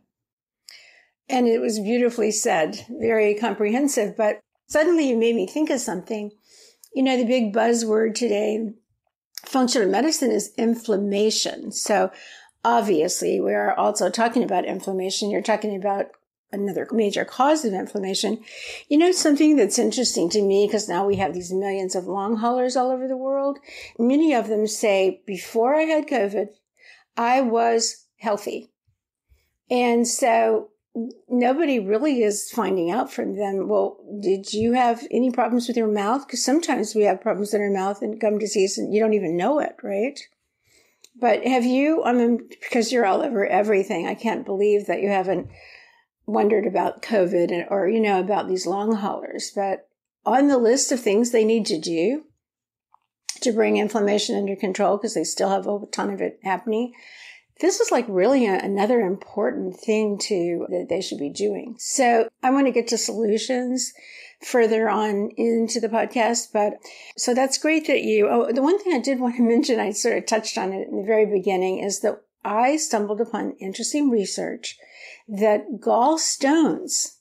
And 1.28 1.46
it 1.46 1.60
was 1.60 1.78
beautifully 1.80 2.30
said, 2.30 2.86
very 2.88 3.34
comprehensive. 3.34 4.16
But 4.16 4.40
suddenly 4.66 5.08
you 5.08 5.16
made 5.16 5.34
me 5.34 5.46
think 5.46 5.70
of 5.70 5.80
something. 5.80 6.30
You 6.94 7.02
know, 7.02 7.16
the 7.16 7.26
big 7.26 7.52
buzzword 7.52 8.14
today, 8.14 8.70
functional 9.44 9.90
medicine 9.90 10.30
is 10.30 10.52
inflammation. 10.56 11.70
So 11.70 12.10
obviously 12.64 13.40
we 13.40 13.54
are 13.54 13.74
also 13.74 14.10
talking 14.10 14.42
about 14.42 14.64
inflammation. 14.64 15.30
You're 15.30 15.42
talking 15.42 15.76
about 15.76 16.06
another 16.50 16.88
major 16.92 17.24
cause 17.24 17.64
of 17.64 17.74
inflammation. 17.74 18.42
You 18.88 18.98
know, 18.98 19.12
something 19.12 19.56
that's 19.56 19.78
interesting 19.78 20.30
to 20.30 20.42
me, 20.42 20.66
because 20.66 20.88
now 20.88 21.06
we 21.06 21.16
have 21.16 21.34
these 21.34 21.52
millions 21.52 21.94
of 21.94 22.06
long 22.06 22.36
haulers 22.36 22.76
all 22.76 22.90
over 22.90 23.06
the 23.06 23.16
world. 23.16 23.58
Many 23.98 24.34
of 24.34 24.48
them 24.48 24.66
say, 24.66 25.22
before 25.26 25.74
I 25.74 25.82
had 25.82 26.08
COVID, 26.08 26.48
I 27.16 27.42
was 27.42 28.06
healthy. 28.16 28.70
And 29.70 30.08
so 30.08 30.70
nobody 31.28 31.78
really 31.78 32.22
is 32.22 32.50
finding 32.50 32.90
out 32.90 33.12
from 33.12 33.36
them. 33.36 33.68
Well, 33.68 33.98
did 34.20 34.52
you 34.52 34.72
have 34.72 35.06
any 35.10 35.30
problems 35.30 35.68
with 35.68 35.76
your 35.76 35.92
mouth? 35.92 36.26
Because 36.26 36.44
sometimes 36.44 36.94
we 36.94 37.02
have 37.02 37.20
problems 37.20 37.52
in 37.52 37.60
our 37.60 37.70
mouth 37.70 38.00
and 38.02 38.20
gum 38.20 38.38
disease 38.38 38.78
and 38.78 38.92
you 38.92 39.00
don't 39.00 39.14
even 39.14 39.36
know 39.36 39.60
it, 39.60 39.76
right? 39.82 40.18
But 41.20 41.44
have 41.44 41.64
you, 41.64 42.04
I 42.04 42.12
mean, 42.12 42.48
because 42.48 42.92
you're 42.92 43.06
all 43.06 43.22
over 43.22 43.46
everything, 43.46 44.06
I 44.06 44.14
can't 44.14 44.46
believe 44.46 44.86
that 44.86 45.00
you 45.00 45.08
haven't 45.08 45.48
wondered 46.26 46.66
about 46.66 47.02
COVID 47.02 47.66
or, 47.70 47.88
you 47.88 48.00
know, 48.00 48.20
about 48.20 48.48
these 48.48 48.66
long 48.66 48.94
haulers. 48.94 49.50
But 49.54 49.88
on 50.24 50.48
the 50.48 50.58
list 50.58 50.92
of 50.92 51.00
things 51.00 51.30
they 51.30 51.44
need 51.44 51.66
to 51.66 51.80
do 51.80 52.24
to 53.40 53.52
bring 53.52 53.76
inflammation 53.76 54.36
under 54.36 54.54
control, 54.54 54.96
because 54.96 55.14
they 55.14 55.24
still 55.24 55.48
have 55.48 55.66
a 55.66 55.78
ton 55.90 56.10
of 56.10 56.20
it 56.20 56.38
happening, 56.42 56.92
this 57.60 57.80
is 57.80 57.90
like 57.90 58.06
really 58.08 58.46
a, 58.46 58.58
another 58.58 59.00
important 59.00 59.76
thing 59.76 60.18
to 60.18 60.66
that 60.70 60.86
they 60.88 61.00
should 61.00 61.18
be 61.18 61.30
doing. 61.30 61.74
So 61.78 62.28
I 62.42 62.50
want 62.50 62.66
to 62.66 62.72
get 62.72 62.88
to 62.88 62.98
solutions 62.98 63.92
further 64.40 64.88
on 64.88 65.30
into 65.36 65.80
the 65.80 65.88
podcast, 65.88 66.52
but 66.52 66.74
so 67.16 67.34
that's 67.34 67.58
great 67.58 67.86
that 67.86 68.02
you, 68.02 68.28
oh, 68.28 68.52
the 68.52 68.62
one 68.62 68.78
thing 68.78 68.94
I 68.94 69.00
did 69.00 69.20
want 69.20 69.36
to 69.36 69.42
mention, 69.48 69.80
I 69.80 69.90
sort 69.90 70.16
of 70.16 70.26
touched 70.26 70.56
on 70.56 70.72
it 70.72 70.88
in 70.88 70.96
the 70.96 71.06
very 71.06 71.26
beginning 71.26 71.78
is 71.78 72.00
that 72.00 72.22
I 72.44 72.76
stumbled 72.76 73.20
upon 73.20 73.56
interesting 73.60 74.10
research 74.10 74.78
that 75.28 75.80
gallstones 75.80 77.16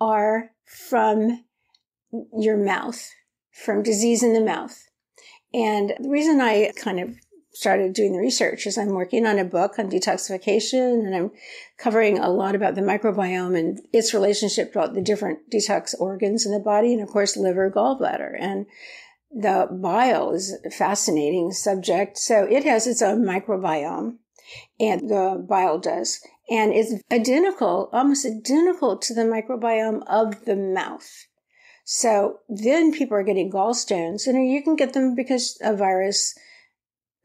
are 0.00 0.50
from 0.64 1.44
your 2.36 2.56
mouth, 2.56 3.10
from 3.50 3.82
disease 3.82 4.22
in 4.22 4.32
the 4.32 4.40
mouth. 4.40 4.88
And 5.52 5.94
the 6.00 6.08
reason 6.08 6.40
I 6.40 6.72
kind 6.76 7.00
of 7.00 7.16
started 7.58 7.92
doing 7.92 8.12
the 8.12 8.20
research 8.20 8.68
is 8.68 8.78
I'm 8.78 8.90
working 8.90 9.26
on 9.26 9.36
a 9.40 9.44
book 9.44 9.80
on 9.80 9.90
detoxification 9.90 11.04
and 11.04 11.12
I'm 11.12 11.32
covering 11.76 12.16
a 12.16 12.30
lot 12.30 12.54
about 12.54 12.76
the 12.76 12.82
microbiome 12.82 13.58
and 13.58 13.80
its 13.92 14.14
relationship 14.14 14.72
to 14.74 14.88
the 14.94 15.02
different 15.02 15.50
detox 15.50 15.92
organs 15.98 16.46
in 16.46 16.52
the 16.52 16.60
body 16.60 16.92
and 16.92 17.02
of 17.02 17.08
course 17.08 17.36
liver, 17.36 17.68
gallbladder. 17.68 18.36
And 18.38 18.66
the 19.32 19.66
bile 19.72 20.30
is 20.30 20.56
a 20.64 20.70
fascinating 20.70 21.50
subject. 21.50 22.16
So 22.16 22.44
it 22.44 22.62
has 22.62 22.86
its 22.86 23.02
own 23.02 23.24
microbiome 23.24 24.18
and 24.78 25.10
the 25.10 25.44
bile 25.48 25.80
does. 25.80 26.20
And 26.48 26.72
it's 26.72 26.94
identical, 27.10 27.90
almost 27.92 28.24
identical 28.24 28.98
to 28.98 29.12
the 29.12 29.22
microbiome 29.22 30.04
of 30.06 30.44
the 30.44 30.54
mouth. 30.54 31.26
So 31.82 32.38
then 32.48 32.92
people 32.92 33.16
are 33.16 33.24
getting 33.24 33.50
gallstones 33.50 34.28
and 34.28 34.48
you 34.48 34.62
can 34.62 34.76
get 34.76 34.92
them 34.92 35.16
because 35.16 35.58
a 35.60 35.74
virus 35.74 36.38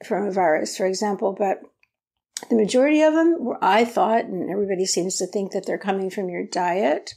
from 0.03 0.25
a 0.25 0.31
virus, 0.31 0.77
for 0.77 0.85
example, 0.85 1.35
but 1.37 1.61
the 2.49 2.55
majority 2.55 3.01
of 3.01 3.13
them 3.13 3.37
were, 3.39 3.57
I 3.63 3.85
thought, 3.85 4.25
and 4.25 4.49
everybody 4.49 4.85
seems 4.85 5.17
to 5.17 5.27
think 5.27 5.51
that 5.51 5.65
they're 5.65 5.77
coming 5.77 6.09
from 6.09 6.29
your 6.29 6.45
diet. 6.45 7.13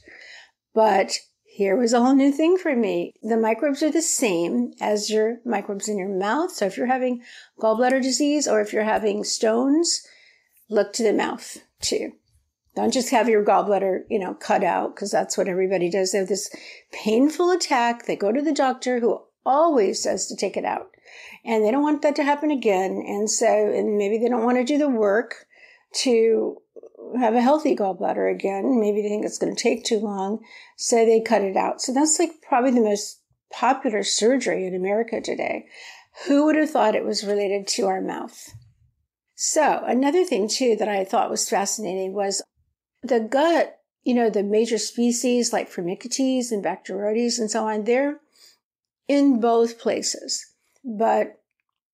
But 0.73 1.19
here 1.43 1.75
was 1.75 1.91
a 1.91 1.99
whole 1.99 2.13
new 2.13 2.31
thing 2.31 2.57
for 2.57 2.75
me. 2.75 3.13
The 3.23 3.35
microbes 3.35 3.81
are 3.81 3.91
the 3.91 4.01
same 4.01 4.73
as 4.79 5.09
your 5.09 5.39
microbes 5.43 5.89
in 5.89 5.97
your 5.97 6.07
mouth. 6.07 6.51
So 6.51 6.65
if 6.65 6.77
you're 6.77 6.85
having 6.85 7.23
gallbladder 7.59 8.01
disease 8.01 8.47
or 8.47 8.61
if 8.61 8.71
you're 8.71 8.83
having 8.83 9.23
stones, 9.23 10.05
look 10.69 10.93
to 10.93 11.03
the 11.03 11.13
mouth 11.13 11.57
too. 11.81 12.11
Don't 12.75 12.93
just 12.93 13.09
have 13.09 13.27
your 13.27 13.43
gallbladder, 13.43 14.01
you 14.07 14.19
know, 14.19 14.35
cut 14.35 14.63
out 14.63 14.93
because 14.93 15.09
that's 15.09 15.35
what 15.35 15.47
everybody 15.47 15.89
does. 15.89 16.11
They 16.11 16.19
have 16.19 16.27
this 16.27 16.55
painful 16.91 17.49
attack. 17.49 18.05
They 18.05 18.15
go 18.15 18.31
to 18.31 18.41
the 18.41 18.53
doctor 18.53 18.99
who 18.99 19.19
always 19.47 20.03
says 20.03 20.27
to 20.27 20.35
take 20.35 20.57
it 20.57 20.65
out 20.65 20.89
and 21.45 21.63
they 21.63 21.71
don't 21.71 21.83
want 21.83 22.01
that 22.01 22.15
to 22.17 22.23
happen 22.23 22.51
again. 22.51 23.03
And 23.07 23.29
so, 23.29 23.47
and 23.47 23.97
maybe 23.97 24.17
they 24.17 24.27
don't 24.27 24.43
want 24.43 24.57
to 24.57 24.63
do 24.63 24.77
the 24.77 24.89
work 24.89 25.45
to 26.01 26.57
have 27.17 27.33
a 27.33 27.41
healthy 27.41 27.75
gallbladder 27.75 28.29
again. 28.29 28.79
Maybe 28.79 29.01
they 29.01 29.07
think 29.07 29.25
it's 29.25 29.37
going 29.37 29.55
to 29.55 29.61
take 29.61 29.85
too 29.85 29.99
long. 29.99 30.43
So 30.75 31.05
they 31.05 31.21
cut 31.21 31.41
it 31.41 31.55
out. 31.55 31.81
So 31.81 31.93
that's 31.93 32.19
like 32.19 32.41
probably 32.41 32.71
the 32.71 32.81
most 32.81 33.21
popular 33.51 34.03
surgery 34.03 34.67
in 34.67 34.75
America 34.75 35.21
today. 35.21 35.67
Who 36.25 36.45
would 36.45 36.57
have 36.57 36.69
thought 36.69 36.95
it 36.95 37.05
was 37.05 37.23
related 37.23 37.67
to 37.67 37.87
our 37.87 38.01
mouth? 38.01 38.53
So 39.35 39.83
another 39.85 40.25
thing 40.25 40.49
too 40.49 40.75
that 40.79 40.89
I 40.89 41.05
thought 41.05 41.29
was 41.29 41.49
fascinating 41.49 42.13
was 42.13 42.41
the 43.03 43.21
gut, 43.21 43.79
you 44.03 44.15
know, 44.15 44.29
the 44.29 44.43
major 44.43 44.79
species 44.79 45.53
like 45.53 45.71
Firmicutes 45.71 46.51
and 46.51 46.65
Bacteroides 46.65 47.39
and 47.39 47.49
so 47.49 47.67
on, 47.67 47.83
they're 47.83 48.19
in 49.07 49.39
both 49.39 49.79
places. 49.79 50.45
But 50.83 51.39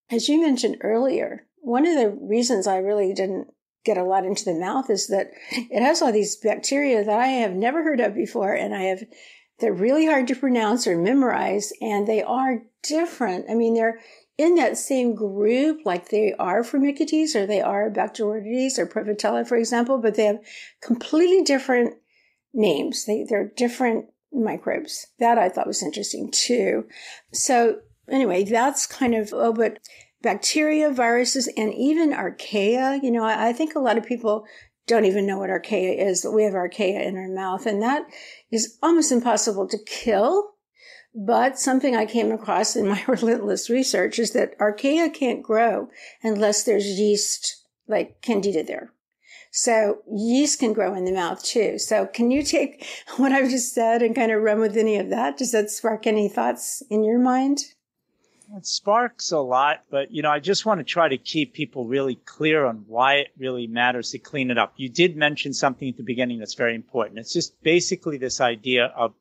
as 0.09 0.29
you 0.29 0.41
mentioned 0.41 0.77
earlier, 0.81 1.45
one 1.59 1.87
of 1.87 1.95
the 1.95 2.09
reasons 2.09 2.67
I 2.67 2.77
really 2.77 3.13
didn't 3.13 3.47
get 3.85 3.97
a 3.97 4.03
lot 4.03 4.25
into 4.25 4.45
the 4.45 4.53
mouth 4.53 4.89
is 4.89 5.07
that 5.07 5.31
it 5.51 5.81
has 5.81 6.01
all 6.01 6.11
these 6.11 6.35
bacteria 6.35 7.03
that 7.03 7.19
I 7.19 7.27
have 7.27 7.53
never 7.53 7.83
heard 7.83 7.99
of 7.99 8.15
before. 8.15 8.53
And 8.53 8.73
I 8.73 8.83
have, 8.83 9.03
they're 9.59 9.73
really 9.73 10.05
hard 10.05 10.27
to 10.27 10.35
pronounce 10.35 10.87
or 10.87 10.97
memorize 10.97 11.73
and 11.81 12.07
they 12.07 12.23
are 12.23 12.63
different. 12.81 13.45
I 13.49 13.55
mean, 13.55 13.73
they're 13.73 13.99
in 14.37 14.55
that 14.55 14.77
same 14.77 15.15
group, 15.15 15.81
like 15.85 16.09
they 16.09 16.33
are 16.39 16.63
Firmicutes 16.63 17.35
or 17.35 17.45
they 17.45 17.61
are 17.61 17.91
Bacteroides 17.91 18.77
or 18.79 18.87
Prevotella, 18.87 19.47
for 19.47 19.57
example, 19.57 19.99
but 19.99 20.15
they 20.15 20.25
have 20.25 20.39
completely 20.81 21.43
different 21.43 21.95
names. 22.53 23.05
They, 23.05 23.25
they're 23.29 23.51
different 23.55 24.07
microbes. 24.33 25.07
That 25.19 25.37
I 25.37 25.49
thought 25.49 25.67
was 25.67 25.83
interesting 25.83 26.31
too. 26.31 26.87
So 27.31 27.79
anyway, 28.09 28.43
that's 28.43 28.87
kind 28.87 29.15
of, 29.15 29.33
oh, 29.33 29.53
but 29.53 29.79
bacteria, 30.21 30.89
viruses, 30.89 31.47
and 31.55 31.73
even 31.73 32.11
archaea. 32.13 33.01
You 33.03 33.11
know, 33.11 33.23
I, 33.23 33.49
I 33.49 33.53
think 33.53 33.75
a 33.75 33.79
lot 33.79 33.97
of 33.97 34.05
people 34.05 34.45
don't 34.87 35.05
even 35.05 35.25
know 35.25 35.37
what 35.37 35.49
archaea 35.49 35.97
is, 35.97 36.23
but 36.23 36.31
we 36.31 36.43
have 36.43 36.53
archaea 36.53 37.05
in 37.05 37.17
our 37.17 37.29
mouth, 37.29 37.65
and 37.65 37.81
that 37.81 38.05
is 38.51 38.77
almost 38.81 39.11
impossible 39.11 39.67
to 39.67 39.77
kill. 39.85 40.51
But 41.15 41.59
something 41.59 41.95
I 41.95 42.07
came 42.07 42.31
across 42.31 42.75
in 42.75 42.87
my 42.87 43.03
relentless 43.07 43.69
research 43.69 44.17
is 44.17 44.31
that 44.31 44.57
archaea 44.57 45.13
can't 45.13 45.43
grow 45.43 45.89
unless 46.23 46.63
there's 46.63 46.85
yeast 46.85 47.63
like 47.87 48.21
candida 48.21 48.63
there. 48.63 48.92
So 49.55 50.01
yeast 50.11 50.57
can 50.57 50.73
grow 50.73 50.95
in 50.95 51.05
the 51.05 51.11
mouth 51.11 51.43
too. 51.43 51.77
So 51.77 52.07
can 52.07 52.31
you 52.31 52.41
take 52.41 52.87
what 53.17 53.31
I've 53.31 53.51
just 53.51 53.71
said 53.71 54.01
and 54.01 54.15
kind 54.15 54.31
of 54.31 54.41
run 54.41 54.59
with 54.59 54.75
any 54.75 54.97
of 54.97 55.09
that? 55.11 55.37
Does 55.37 55.51
that 55.51 55.69
spark 55.69 56.07
any 56.07 56.27
thoughts 56.27 56.81
in 56.89 57.03
your 57.03 57.19
mind? 57.19 57.59
It 58.57 58.65
sparks 58.65 59.31
a 59.31 59.37
lot, 59.37 59.83
but 59.91 60.09
you 60.09 60.23
know, 60.23 60.31
I 60.31 60.39
just 60.39 60.65
want 60.65 60.79
to 60.79 60.83
try 60.83 61.07
to 61.07 61.17
keep 61.19 61.53
people 61.53 61.85
really 61.85 62.15
clear 62.15 62.65
on 62.65 62.85
why 62.87 63.17
it 63.17 63.27
really 63.37 63.67
matters 63.67 64.09
to 64.11 64.17
clean 64.17 64.49
it 64.49 64.57
up. 64.57 64.73
You 64.75 64.89
did 64.89 65.15
mention 65.15 65.53
something 65.53 65.87
at 65.87 65.97
the 65.97 66.03
beginning 66.03 66.39
that's 66.39 66.55
very 66.55 66.73
important. 66.73 67.19
It's 67.19 67.33
just 67.33 67.61
basically 67.61 68.17
this 68.17 68.41
idea 68.41 68.85
of 68.85 69.13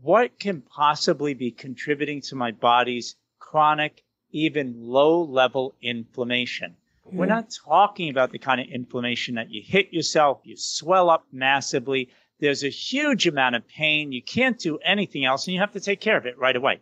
what 0.00 0.38
can 0.38 0.60
possibly 0.60 1.34
be 1.34 1.50
contributing 1.50 2.20
to 2.22 2.36
my 2.36 2.52
body's 2.52 3.16
chronic, 3.40 4.04
even 4.30 4.74
low 4.76 5.22
level 5.22 5.74
inflammation. 5.82 6.76
We're 7.04 7.26
not 7.26 7.54
talking 7.64 8.08
about 8.08 8.32
the 8.32 8.38
kind 8.38 8.60
of 8.60 8.66
inflammation 8.66 9.34
that 9.34 9.50
you 9.50 9.62
hit 9.64 9.92
yourself, 9.92 10.40
you 10.44 10.56
swell 10.56 11.10
up 11.10 11.26
massively. 11.32 12.08
There's 12.40 12.64
a 12.64 12.68
huge 12.68 13.26
amount 13.26 13.56
of 13.56 13.68
pain. 13.68 14.10
You 14.10 14.22
can't 14.22 14.58
do 14.58 14.78
anything 14.78 15.24
else 15.24 15.46
and 15.46 15.54
you 15.54 15.60
have 15.60 15.72
to 15.72 15.80
take 15.80 16.00
care 16.00 16.16
of 16.16 16.26
it 16.26 16.38
right 16.38 16.56
away 16.56 16.80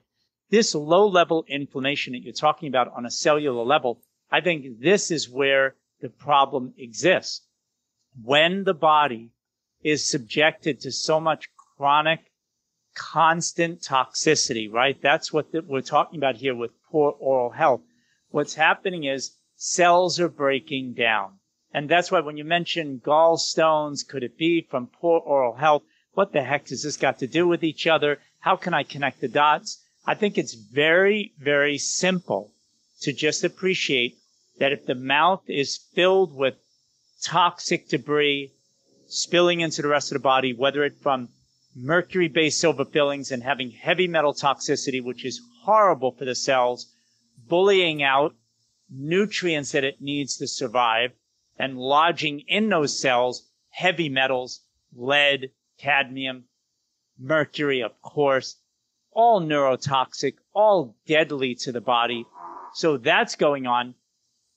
this 0.53 0.75
low 0.75 1.09
level 1.09 1.47
inflammation 1.49 2.13
that 2.13 2.23
you're 2.23 2.35
talking 2.35 2.69
about 2.69 2.93
on 2.95 3.07
a 3.07 3.11
cellular 3.11 3.65
level, 3.65 4.03
I 4.31 4.43
think 4.43 4.81
this 4.81 5.11
is 5.11 5.29
where 5.29 5.77
the 6.03 6.11
problem 6.11 6.75
exists. 6.77 7.41
When 8.23 8.65
the 8.65 8.75
body 8.75 9.31
is 9.83 10.05
subjected 10.05 10.81
to 10.81 10.93
so 10.93 11.19
much 11.19 11.49
chronic, 11.57 12.31
constant 12.95 13.81
toxicity, 13.81 14.71
right? 14.71 15.01
That's 15.01 15.33
what 15.33 15.51
the, 15.53 15.63
we're 15.63 15.81
talking 15.81 16.19
about 16.19 16.37
here 16.37 16.55
with 16.55 16.71
poor 16.91 17.17
oral 17.19 17.49
health. 17.49 17.81
What's 18.29 18.55
happening 18.55 19.05
is 19.05 19.33
cells 19.65 20.19
are 20.19 20.29
breaking 20.29 20.93
down. 20.93 21.39
And 21.73 21.89
that's 21.89 22.11
why 22.11 22.19
when 22.19 22.37
you 22.37 22.43
mention 22.43 22.99
gallstones, 22.99 24.05
could 24.05 24.25
it 24.25 24.37
be 24.37 24.67
from 24.69 24.89
poor 24.89 25.21
oral 25.21 25.55
health? 25.55 25.85
What 26.15 26.33
the 26.33 26.43
heck 26.43 26.69
has 26.71 26.83
this 26.83 26.97
got 26.97 27.21
to 27.21 27.29
do 27.29 27.47
with 27.47 27.63
each 27.63 27.87
other? 27.87 28.19
How 28.41 28.57
can 28.57 28.75
I 28.75 28.83
connect 28.83 29.21
the 29.21 29.29
dots? 29.29 29.81
I 30.05 30.15
think 30.15 30.37
it's 30.37 30.55
very, 30.55 31.33
very 31.39 31.79
simple 31.79 32.53
to 33.03 33.13
just 33.13 33.45
appreciate 33.45 34.17
that 34.59 34.73
if 34.73 34.85
the 34.85 34.97
mouth 34.97 35.45
is 35.47 35.79
filled 35.95 36.35
with 36.35 36.57
toxic 37.23 37.89
debris 37.89 38.51
spilling 39.07 39.61
into 39.61 39.81
the 39.81 39.87
rest 39.87 40.11
of 40.11 40.17
the 40.17 40.23
body, 40.23 40.53
whether 40.53 40.83
it 40.83 40.99
from 41.01 41.29
mercury 41.77 42.27
based 42.27 42.59
silver 42.59 42.85
fillings 42.85 43.31
and 43.31 43.45
having 43.45 43.71
heavy 43.71 44.09
metal 44.09 44.35
toxicity, 44.35 45.01
which 45.01 45.25
is 45.25 45.41
horrible 45.63 46.11
for 46.11 46.25
the 46.25 46.35
cells, 46.35 46.93
bullying 47.47 48.03
out 48.03 48.35
nutrients 48.91 49.73
that 49.73 49.85
it 49.85 50.01
needs 50.01 50.37
to 50.37 50.47
survive 50.47 51.13
and 51.59 51.79
lodging 51.79 52.41
in 52.41 52.69
those 52.69 52.99
cells 52.99 53.49
heavy 53.71 54.09
metals, 54.09 54.61
lead, 54.95 55.51
cadmium, 55.79 56.45
mercury, 57.19 57.83
of 57.83 58.01
course, 58.03 58.57
all 59.13 59.41
neurotoxic, 59.41 60.35
all 60.53 60.97
deadly 61.07 61.55
to 61.55 61.73
the 61.73 61.81
body. 61.81 62.27
So 62.75 62.97
that's 62.99 63.37
going 63.37 63.67
on. 63.67 63.95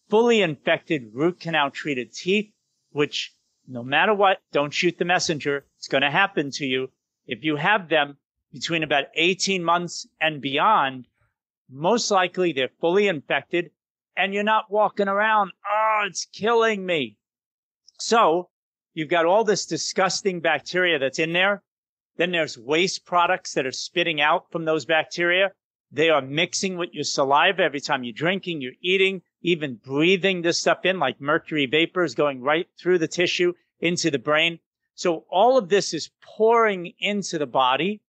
Fully 0.10 0.42
infected 0.42 1.14
root 1.14 1.40
canal 1.40 1.72
treated 1.72 2.14
teeth, 2.14 2.52
which 2.92 3.34
no 3.68 3.84
matter 3.84 4.14
what, 4.14 4.42
don't 4.52 4.74
shoot 4.74 4.98
the 4.98 5.06
messenger. 5.06 5.66
It's 5.78 5.88
going 5.88 6.04
to 6.04 6.12
happen 6.12 6.52
to 6.52 6.66
you. 6.66 6.92
If 7.26 7.44
you 7.44 7.56
have 7.56 7.90
them 7.90 8.18
between 8.54 8.84
about 8.84 9.06
18 9.16 9.64
months 9.64 10.08
and 10.22 10.42
beyond, 10.42 11.08
most 11.70 12.12
likely 12.12 12.54
they're 12.54 12.70
fully 12.80 13.08
infected 13.08 13.72
and 14.18 14.34
you're 14.34 14.44
not 14.44 14.72
walking 14.72 15.08
around. 15.08 15.52
Oh, 15.70 16.04
it's 16.08 16.26
killing 16.26 16.86
me. 16.86 17.18
So 18.00 18.50
you've 18.94 19.10
got 19.10 19.26
all 19.26 19.44
this 19.44 19.66
disgusting 19.66 20.40
bacteria 20.42 21.00
that's 21.00 21.20
in 21.20 21.34
there. 21.34 21.64
Then 22.18 22.32
there's 22.32 22.58
waste 22.58 23.06
products 23.06 23.54
that 23.54 23.66
are 23.66 23.72
spitting 23.72 24.22
out 24.22 24.52
from 24.52 24.66
those 24.66 24.86
bacteria. 24.86 25.52
They 25.92 26.10
are 26.10 26.22
mixing 26.22 26.78
with 26.78 26.94
your 26.94 27.04
saliva 27.04 27.62
every 27.64 27.82
time 27.82 28.04
you're 28.04 28.14
drinking, 28.14 28.62
you're 28.62 28.74
eating, 28.82 29.22
even 29.42 29.76
breathing 29.76 30.42
this 30.42 30.60
stuff 30.60 30.86
in, 30.86 31.00
like 31.00 31.22
mercury 31.22 31.66
vapors 31.66 32.16
going 32.16 32.42
right 32.42 32.68
through 32.80 33.00
the 33.00 33.08
tissue 33.08 33.54
into 33.80 34.10
the 34.12 34.20
brain. 34.20 34.60
So 34.96 35.26
all 35.30 35.58
of 35.58 35.70
this 35.70 35.94
is 35.94 36.10
pouring 36.24 36.94
into 37.00 37.38
the 37.38 37.46
body 37.46 38.02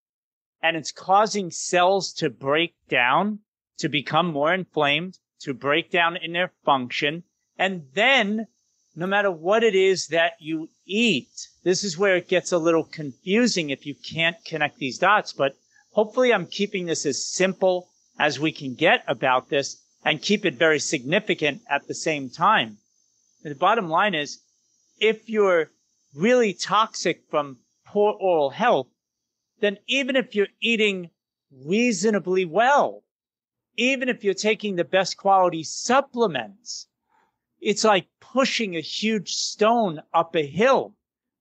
and 0.63 0.77
it's 0.77 0.93
causing 0.93 1.51
cells 1.51 2.13
to 2.15 2.31
break 2.31 2.75
down, 2.89 3.41
to 3.79 3.89
become 3.89 4.27
more 4.33 4.55
inflamed, 4.55 5.19
to 5.47 5.55
break 5.55 5.93
down 5.93 6.17
in 6.17 6.33
their 6.33 6.51
function. 6.65 7.23
And 7.57 7.87
then 7.95 8.49
no 8.97 9.07
matter 9.07 9.31
what 9.31 9.63
it 9.63 9.77
is 9.77 10.09
that 10.09 10.33
you 10.41 10.69
eat, 10.85 11.49
this 11.63 11.85
is 11.85 11.97
where 11.97 12.17
it 12.17 12.29
gets 12.29 12.51
a 12.51 12.59
little 12.59 12.83
confusing 12.83 13.71
if 13.71 13.87
you 13.87 13.95
can't 13.95 14.37
connect 14.45 14.79
these 14.79 14.99
dots. 14.99 15.33
But 15.33 15.57
hopefully 15.93 16.35
I'm 16.35 16.47
keeping 16.47 16.87
this 16.87 17.07
as 17.07 17.25
simple 17.25 17.89
as 18.19 18.41
we 18.41 18.51
can 18.51 18.75
get 18.75 19.05
about 19.07 19.49
this 19.49 19.81
and 20.05 20.21
keep 20.21 20.45
it 20.45 20.55
very 20.55 20.81
significant 20.81 21.63
at 21.71 21.87
the 21.87 21.95
same 21.95 22.29
time. 22.29 22.79
The 23.45 23.55
bottom 23.55 23.89
line 23.89 24.17
is 24.17 24.41
if 24.99 25.29
you're 25.29 25.71
really 26.13 26.55
toxic 26.55 27.23
from 27.31 27.59
poor 27.87 28.13
oral 28.19 28.51
health, 28.51 28.89
then 29.61 29.79
even 29.87 30.17
if 30.17 30.35
you're 30.35 30.49
eating 30.61 31.11
reasonably 31.53 32.45
well, 32.45 33.05
even 33.77 34.09
if 34.09 34.25
you're 34.25 34.35
taking 34.35 34.77
the 34.77 34.85
best 34.85 35.17
quality 35.17 35.63
supplements, 35.63 36.89
it's 37.61 37.85
like 37.85 38.07
pushing 38.21 38.77
a 38.77 38.81
huge 38.81 39.35
stone 39.35 40.01
up 40.15 40.35
a 40.37 40.47
hill. 40.47 40.95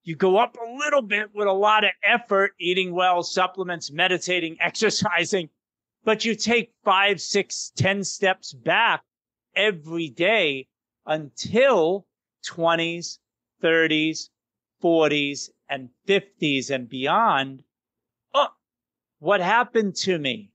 You 0.04 0.15
go 0.15 0.38
up 0.38 0.56
a 0.56 0.77
little 0.77 1.01
bit 1.01 1.34
with 1.34 1.48
a 1.48 1.54
lot 1.54 1.84
of 1.84 1.92
effort, 2.04 2.51
eating 2.60 2.94
well, 2.94 3.24
supplements, 3.24 3.92
meditating, 3.92 4.58
exercising, 4.62 5.50
but 6.04 6.24
you 6.24 6.36
take 6.36 6.74
five, 6.84 7.20
six, 7.20 7.72
ten 7.75 8.04
steps 8.04 8.54
back 8.54 9.04
every 9.56 10.10
day 10.10 10.68
until 11.06 12.06
20s, 12.48 13.18
30s, 13.63 14.30
40s, 14.84 15.50
and 15.70 15.89
50s 16.08 16.70
and 16.70 16.88
beyond. 16.88 17.63
Oh, 18.34 18.50
what 19.20 19.42
happened 19.42 19.96
to 19.98 20.20
me? 20.20 20.51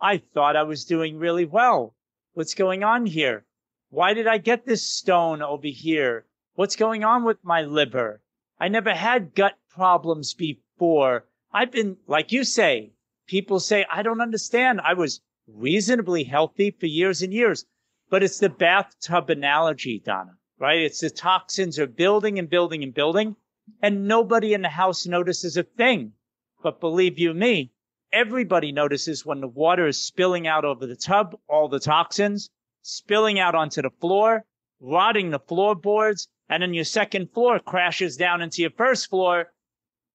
I 0.00 0.18
thought 0.18 0.56
I 0.56 0.62
was 0.62 0.84
doing 0.84 1.18
really 1.18 1.44
well. 1.44 1.94
What's 2.32 2.54
going 2.54 2.82
on 2.82 3.06
here? 3.06 3.44
Why 3.90 4.14
did 4.14 4.26
I 4.26 4.38
get 4.38 4.66
this 4.66 4.82
stone 4.82 5.42
over 5.42 5.68
here? 5.68 6.26
What's 6.54 6.76
going 6.76 7.04
on 7.04 7.24
with 7.24 7.44
my 7.44 7.62
liver? 7.62 8.20
I 8.58 8.68
never 8.68 8.94
had 8.94 9.34
gut 9.34 9.58
problems 9.68 10.34
before. 10.34 11.26
I've 11.52 11.70
been, 11.70 11.98
like 12.06 12.32
you 12.32 12.44
say, 12.44 12.92
people 13.26 13.60
say, 13.60 13.86
I 13.90 14.02
don't 14.02 14.20
understand. 14.20 14.80
I 14.80 14.94
was 14.94 15.20
reasonably 15.46 16.24
healthy 16.24 16.70
for 16.70 16.86
years 16.86 17.22
and 17.22 17.32
years, 17.32 17.66
but 18.10 18.22
it's 18.22 18.38
the 18.38 18.48
bathtub 18.48 19.30
analogy, 19.30 20.00
Donna, 20.00 20.38
right? 20.58 20.80
It's 20.80 21.00
the 21.00 21.10
toxins 21.10 21.78
are 21.78 21.86
building 21.86 22.38
and 22.38 22.48
building 22.48 22.82
and 22.82 22.94
building 22.94 23.36
and 23.80 24.08
nobody 24.08 24.54
in 24.54 24.62
the 24.62 24.68
house 24.68 25.06
notices 25.06 25.56
a 25.56 25.62
thing. 25.62 26.14
But 26.62 26.80
believe 26.80 27.18
you 27.18 27.34
me, 27.34 27.72
everybody 28.14 28.70
notices 28.70 29.26
when 29.26 29.40
the 29.40 29.48
water 29.48 29.86
is 29.88 29.98
spilling 30.02 30.46
out 30.46 30.64
over 30.64 30.86
the 30.86 30.96
tub, 30.96 31.36
all 31.48 31.68
the 31.68 31.80
toxins, 31.80 32.48
spilling 32.80 33.40
out 33.40 33.54
onto 33.54 33.82
the 33.82 33.90
floor, 34.00 34.44
rotting 34.80 35.30
the 35.30 35.40
floorboards, 35.40 36.28
and 36.48 36.62
then 36.62 36.72
your 36.72 36.84
second 36.84 37.32
floor 37.32 37.58
crashes 37.58 38.16
down 38.16 38.40
into 38.40 38.62
your 38.62 38.70
first 38.70 39.10
floor. 39.10 39.52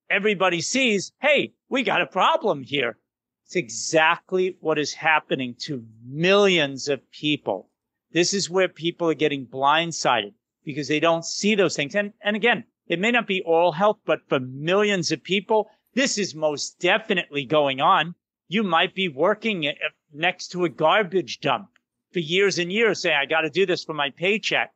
Everybody 0.09 0.61
sees, 0.61 1.11
hey, 1.21 1.53
we 1.67 1.83
got 1.83 2.01
a 2.01 2.07
problem 2.07 2.63
here. 2.63 2.97
It's 3.45 3.55
exactly 3.55 4.55
what 4.61 4.79
is 4.79 4.93
happening 4.93 5.55
to 5.65 5.83
millions 6.05 6.87
of 6.87 7.01
people. 7.11 7.69
This 8.11 8.33
is 8.33 8.49
where 8.49 8.69
people 8.69 9.09
are 9.09 9.15
getting 9.15 9.45
blindsided 9.45 10.33
because 10.63 10.87
they 10.87 10.99
don't 10.99 11.25
see 11.25 11.55
those 11.55 11.75
things. 11.75 11.95
And, 11.95 12.13
and 12.21 12.35
again, 12.35 12.63
it 12.87 12.99
may 12.99 13.11
not 13.11 13.27
be 13.27 13.41
oral 13.41 13.71
health, 13.71 13.97
but 14.05 14.19
for 14.29 14.39
millions 14.39 15.11
of 15.11 15.23
people, 15.23 15.69
this 15.93 16.17
is 16.17 16.35
most 16.35 16.79
definitely 16.79 17.45
going 17.45 17.81
on. 17.81 18.15
You 18.47 18.63
might 18.63 18.95
be 18.95 19.07
working 19.07 19.67
uh, 19.67 19.73
next 20.13 20.49
to 20.49 20.65
a 20.65 20.69
garbage 20.69 21.39
dump 21.39 21.69
for 22.11 22.19
years 22.19 22.59
and 22.59 22.71
years 22.71 23.01
saying, 23.01 23.15
I 23.15 23.25
got 23.25 23.41
to 23.41 23.49
do 23.49 23.65
this 23.65 23.83
for 23.83 23.93
my 23.93 24.09
paycheck. 24.09 24.73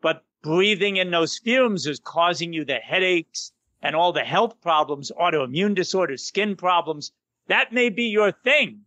But 0.00 0.24
breathing 0.42 0.96
in 0.96 1.10
those 1.10 1.38
fumes 1.38 1.86
is 1.86 1.98
causing 1.98 2.52
you 2.52 2.64
the 2.64 2.76
headaches 2.76 3.52
and 3.82 3.94
all 3.94 4.12
the 4.12 4.24
health 4.24 4.60
problems, 4.60 5.12
autoimmune 5.20 5.74
disorders, 5.74 6.22
skin 6.22 6.56
problems. 6.56 7.12
That 7.48 7.72
may 7.72 7.88
be 7.88 8.04
your 8.04 8.32
thing. 8.32 8.82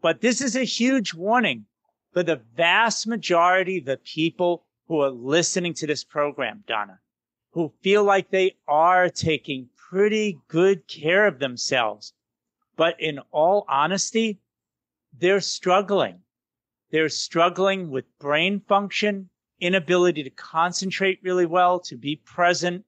But 0.00 0.20
this 0.20 0.40
is 0.40 0.56
a 0.56 0.64
huge 0.64 1.14
warning 1.14 1.66
for 2.12 2.22
the 2.22 2.40
vast 2.56 3.06
majority 3.06 3.78
of 3.78 3.84
the 3.84 3.96
people 3.96 4.64
who 4.86 5.00
are 5.00 5.10
listening 5.10 5.74
to 5.74 5.86
this 5.86 6.04
program, 6.04 6.64
Donna 6.66 7.00
who 7.58 7.72
feel 7.82 8.04
like 8.04 8.30
they 8.30 8.54
are 8.68 9.08
taking 9.08 9.68
pretty 9.90 10.38
good 10.48 10.86
care 10.86 11.26
of 11.26 11.38
themselves. 11.38 12.12
But 12.76 13.00
in 13.00 13.20
all 13.30 13.64
honesty, 13.68 14.40
they're 15.18 15.40
struggling. 15.40 16.20
They're 16.90 17.08
struggling 17.08 17.90
with 17.90 18.18
brain 18.18 18.60
function, 18.68 19.30
inability 19.60 20.22
to 20.22 20.30
concentrate 20.30 21.20
really 21.22 21.46
well, 21.46 21.80
to 21.80 21.96
be 21.96 22.16
present, 22.16 22.84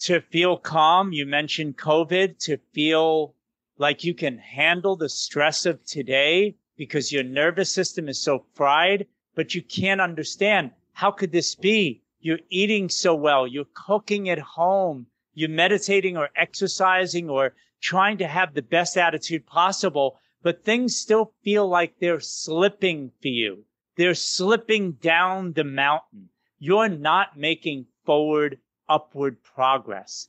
to 0.00 0.20
feel 0.20 0.56
calm. 0.56 1.12
You 1.12 1.26
mentioned 1.26 1.76
COVID, 1.76 2.38
to 2.44 2.58
feel 2.72 3.34
like 3.78 4.04
you 4.04 4.14
can 4.14 4.38
handle 4.38 4.96
the 4.96 5.08
stress 5.08 5.66
of 5.66 5.84
today 5.84 6.56
because 6.76 7.12
your 7.12 7.24
nervous 7.24 7.72
system 7.72 8.08
is 8.08 8.20
so 8.20 8.44
fried, 8.54 9.06
but 9.34 9.54
you 9.54 9.62
can't 9.62 10.00
understand 10.00 10.70
how 10.92 11.10
could 11.10 11.32
this 11.32 11.54
be? 11.54 12.02
You're 12.20 12.40
eating 12.50 12.88
so 12.88 13.14
well. 13.14 13.46
You're 13.46 13.66
cooking 13.74 14.28
at 14.30 14.38
home. 14.38 15.06
You're 15.38 15.50
meditating 15.50 16.16
or 16.16 16.30
exercising 16.34 17.30
or 17.30 17.54
trying 17.80 18.18
to 18.18 18.26
have 18.26 18.54
the 18.54 18.62
best 18.76 18.96
attitude 18.96 19.46
possible, 19.46 20.18
but 20.42 20.64
things 20.64 20.96
still 20.96 21.32
feel 21.44 21.68
like 21.68 22.00
they're 22.00 22.18
slipping 22.18 23.12
for 23.22 23.28
you. 23.28 23.64
They're 23.96 24.16
slipping 24.16 24.94
down 24.94 25.52
the 25.52 25.62
mountain. 25.62 26.30
You're 26.58 26.88
not 26.88 27.38
making 27.38 27.86
forward, 28.04 28.58
upward 28.88 29.40
progress. 29.44 30.28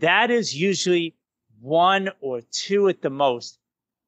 That 0.00 0.30
is 0.30 0.54
usually 0.54 1.16
one 1.58 2.10
or 2.20 2.42
two 2.42 2.88
at 2.88 3.00
the 3.00 3.08
most 3.08 3.58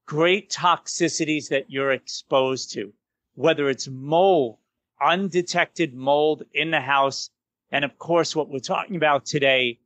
great 0.05 0.51
toxicities 0.51 1.49
that 1.49 1.71
you're 1.71 1.93
exposed 1.93 2.73
to, 2.75 2.93
whether 3.35 3.71
it's 3.71 3.89
mold, 3.89 4.59
undetected 5.01 5.95
mold 5.95 6.43
in 6.53 6.71
the 6.71 6.83
house. 6.83 7.31
And 7.73 7.83
of 7.83 7.97
course, 7.97 8.37
what 8.37 8.51
we're 8.51 8.59
talking 8.59 8.97
about 8.97 9.25
today, 9.25 9.79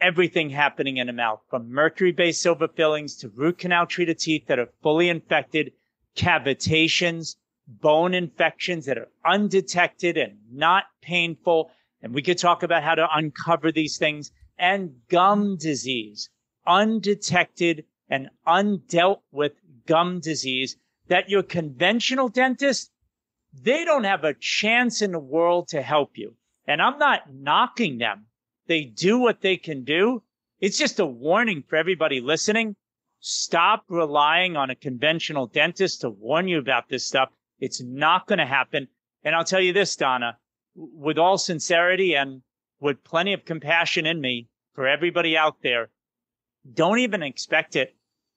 everything 0.00 0.50
happening 0.50 0.96
in 0.98 1.06
the 1.06 1.12
mouth 1.12 1.40
from 1.48 1.70
mercury 1.70 2.12
based 2.12 2.42
silver 2.42 2.68
fillings 2.68 3.16
to 3.16 3.28
root 3.28 3.58
canal 3.58 3.86
treated 3.86 4.18
teeth 4.18 4.46
that 4.46 4.58
are 4.58 4.68
fully 4.82 5.08
infected, 5.08 5.72
cavitations, 6.16 7.36
bone 7.66 8.14
infections 8.14 8.86
that 8.86 8.98
are 8.98 9.08
undetected 9.24 10.16
and 10.16 10.38
not 10.50 10.84
painful. 11.02 11.70
And 12.02 12.14
we 12.14 12.22
could 12.22 12.38
talk 12.38 12.62
about 12.62 12.82
how 12.82 12.94
to 12.94 13.08
uncover 13.12 13.72
these 13.72 13.98
things 13.98 14.30
and 14.58 14.94
gum 15.08 15.56
disease, 15.56 16.30
undetected 16.66 17.84
and 18.08 18.30
undealt 18.46 19.20
with 19.32 19.52
gum 19.86 20.20
disease 20.20 20.76
that 21.08 21.28
your 21.28 21.42
conventional 21.42 22.28
dentist 22.28 22.90
they 23.62 23.84
don't 23.84 24.04
have 24.04 24.24
a 24.24 24.34
chance 24.34 25.00
in 25.00 25.12
the 25.12 25.18
world 25.18 25.68
to 25.68 25.80
help 25.82 26.18
you. 26.18 26.36
And 26.66 26.82
I'm 26.82 26.98
not 26.98 27.32
knocking 27.32 27.98
them. 27.98 28.26
They 28.66 28.84
do 28.84 29.18
what 29.18 29.40
they 29.40 29.56
can 29.56 29.84
do. 29.84 30.22
It's 30.60 30.78
just 30.78 30.98
a 30.98 31.06
warning 31.06 31.62
for 31.68 31.76
everybody 31.76 32.20
listening. 32.20 32.76
Stop 33.20 33.84
relying 33.88 34.56
on 34.56 34.70
a 34.70 34.74
conventional 34.74 35.46
dentist 35.46 36.00
to 36.00 36.10
warn 36.10 36.48
you 36.48 36.58
about 36.58 36.88
this 36.88 37.06
stuff. 37.06 37.30
It's 37.58 37.80
not 37.82 38.26
going 38.26 38.38
to 38.38 38.46
happen. 38.46 38.88
And 39.24 39.34
I'll 39.34 39.44
tell 39.44 39.60
you 39.60 39.72
this, 39.72 39.96
Donna, 39.96 40.38
with 40.74 41.18
all 41.18 41.38
sincerity 41.38 42.14
and 42.14 42.42
with 42.80 43.02
plenty 43.04 43.32
of 43.32 43.44
compassion 43.44 44.06
in 44.06 44.20
me, 44.20 44.48
for 44.76 44.86
everybody 44.86 45.36
out 45.36 45.56
there, 45.62 45.88
don't 46.74 46.98
even 46.98 47.22
expect 47.22 47.74
it 47.74 47.96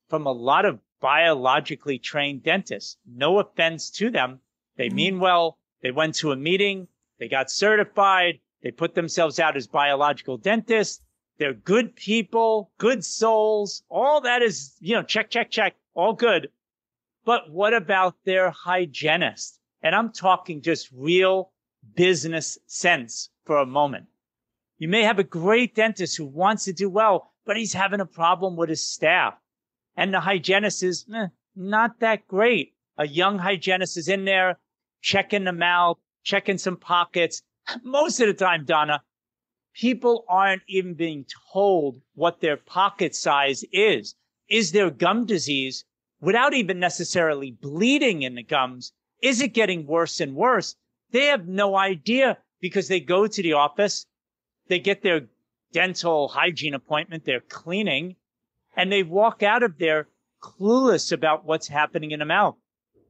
from 0.10 0.26
a 0.26 0.32
lot 0.32 0.66
of 0.66 0.80
biologically 1.02 2.00
trained 2.00 2.44
dentists. 2.44 2.98
No 3.06 3.40
offense 3.40 3.90
to 3.92 4.10
them. 4.10 4.40
They 4.78 4.88
mm-hmm. 4.88 4.96
mean 4.96 5.20
well. 5.20 5.58
They 5.82 5.92
went 5.92 6.16
to 6.16 6.32
a 6.32 6.38
meeting. 6.38 6.88
They 7.20 7.28
got 7.28 7.52
certified. 7.52 8.40
They 8.62 8.72
put 8.72 8.96
themselves 8.96 9.40
out 9.40 9.56
as 9.56 9.68
biological 9.68 10.38
dentists. 10.38 11.02
They're 11.38 11.54
good 11.54 11.96
people, 11.96 12.72
good 12.78 13.06
souls. 13.06 13.84
All 13.90 14.22
that 14.22 14.42
is, 14.42 14.76
you 14.82 14.96
know, 14.96 15.04
check, 15.04 15.30
check, 15.30 15.50
check. 15.50 15.76
All 15.94 16.14
good. 16.14 16.50
But 17.24 17.50
what 17.50 17.74
about 17.74 18.16
their 18.26 18.50
hygienist? 18.52 19.60
And 19.82 19.96
I'm 19.96 20.12
talking 20.12 20.62
just 20.62 20.90
real 20.92 21.52
business 21.96 22.58
sense 22.66 23.30
for 23.46 23.58
a 23.58 23.66
moment. 23.66 24.08
You 24.78 24.88
may 24.88 25.04
have 25.04 25.20
a 25.20 25.24
great 25.24 25.76
dentist 25.76 26.18
who 26.18 26.26
wants 26.26 26.66
to 26.66 26.74
do 26.74 26.90
well, 26.90 27.32
but 27.46 27.58
he's 27.58 27.74
having 27.74 28.00
a 28.00 28.06
problem 28.06 28.56
with 28.56 28.70
his 28.70 28.86
staff. 28.86 29.36
And 29.96 30.14
the 30.14 30.20
hygienist 30.20 30.84
is 30.84 31.06
eh, 31.14 31.28
not 31.56 32.00
that 32.00 32.28
great. 32.28 32.74
A 32.98 33.08
young 33.08 33.38
hygienist 33.38 33.98
is 33.98 34.10
in 34.10 34.26
there 34.26 34.60
checking 35.02 35.46
the 35.46 35.54
mouth, 35.54 35.98
checking 36.24 36.58
some 36.58 36.78
pockets. 36.78 37.42
Most 37.84 38.20
of 38.20 38.28
the 38.28 38.34
time, 38.34 38.66
Donna, 38.66 39.04
people 39.74 40.26
aren't 40.28 40.64
even 40.68 40.94
being 40.94 41.26
told 41.54 42.02
what 42.16 42.42
their 42.42 42.58
pocket 42.58 43.16
size 43.16 43.64
is. 43.72 44.16
Is 44.50 44.72
there 44.72 44.90
gum 44.90 45.26
disease 45.26 45.86
without 46.20 46.54
even 46.54 46.80
necessarily 46.80 47.52
bleeding 47.52 48.24
in 48.24 48.36
the 48.36 48.44
gums? 48.44 48.94
Is 49.22 49.42
it 49.42 49.54
getting 49.54 49.86
worse 49.86 50.20
and 50.20 50.36
worse? 50.36 50.76
They 51.12 51.26
have 51.26 51.48
no 51.48 51.76
idea 51.76 52.38
because 52.62 52.88
they 52.88 53.00
go 53.00 53.28
to 53.28 53.44
the 53.44 53.54
office, 53.54 54.06
they 54.68 54.80
get 54.80 55.02
their 55.02 55.28
dental 55.72 56.28
hygiene 56.28 56.74
appointment, 56.74 57.26
they're 57.26 57.40
cleaning, 57.40 58.16
and 58.76 58.92
they 58.92 59.04
walk 59.04 59.44
out 59.44 59.64
of 59.64 59.78
there 59.78 60.08
clueless 60.42 61.12
about 61.12 61.46
what's 61.46 61.68
happening 61.68 62.12
in 62.12 62.20
the 62.20 62.26
mouth. 62.26 62.56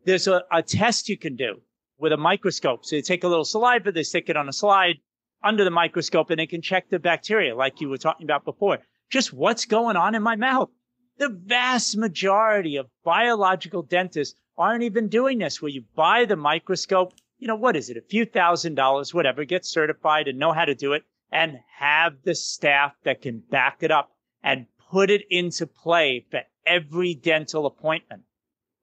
There's 0.06 0.28
a, 0.28 0.44
a 0.52 0.64
test 0.64 1.10
you 1.10 1.18
can 1.18 1.36
do 1.36 1.62
with 2.00 2.14
a 2.14 2.18
microscope. 2.18 2.86
So 2.86 2.96
they 2.96 3.02
take 3.02 3.24
a 3.24 3.28
little 3.28 3.46
saliva, 3.46 3.92
they 3.92 4.04
stick 4.04 4.30
it 4.30 4.38
on 4.38 4.50
a 4.50 4.54
slide 4.54 5.00
under 5.44 5.64
the 5.64 5.72
microscope, 5.72 6.30
and 6.30 6.40
they 6.40 6.48
can 6.48 6.62
check 6.62 6.90
the 6.90 7.00
bacteria 7.00 7.56
like 7.56 7.82
you 7.82 7.90
were 7.90 7.98
talking 7.98 8.26
about 8.26 8.46
before. 8.46 8.80
Just 9.10 9.34
what's 9.34 9.66
going 9.66 9.96
on 9.96 10.16
in 10.16 10.24
my 10.24 10.36
mouth. 10.36 10.70
The 11.18 11.30
vast 11.30 11.98
majority 11.98 12.78
of 12.78 12.88
biological 13.04 13.82
dentists 13.82 14.40
aren't 14.58 14.84
even 14.84 15.08
doing 15.08 15.40
this 15.40 15.62
where 15.62 15.72
you 15.72 15.84
buy 15.96 16.26
the 16.26 16.36
microscope, 16.36 17.14
you 17.38 17.48
know, 17.48 17.56
what 17.56 17.76
is 17.76 17.90
it? 17.90 17.98
A 17.98 18.02
few 18.02 18.26
thousand 18.26 18.76
dollars, 18.76 19.14
whatever, 19.14 19.46
get 19.46 19.66
certified 19.66 20.28
and 20.28 20.38
know 20.38 20.52
how 20.52 20.66
to 20.66 20.76
do 20.76 20.94
it 20.94 21.04
and 21.32 21.60
have 21.78 22.22
the 22.24 22.36
staff 22.36 22.94
that 23.04 23.22
can 23.22 23.40
back 23.40 23.78
it 23.82 23.92
up 23.92 24.12
and 24.44 24.66
put 24.92 25.10
it 25.10 25.26
into 25.30 25.68
play 25.68 26.26
for 26.32 26.42
every 26.66 27.14
dental 27.14 27.66
appointment. 27.66 28.24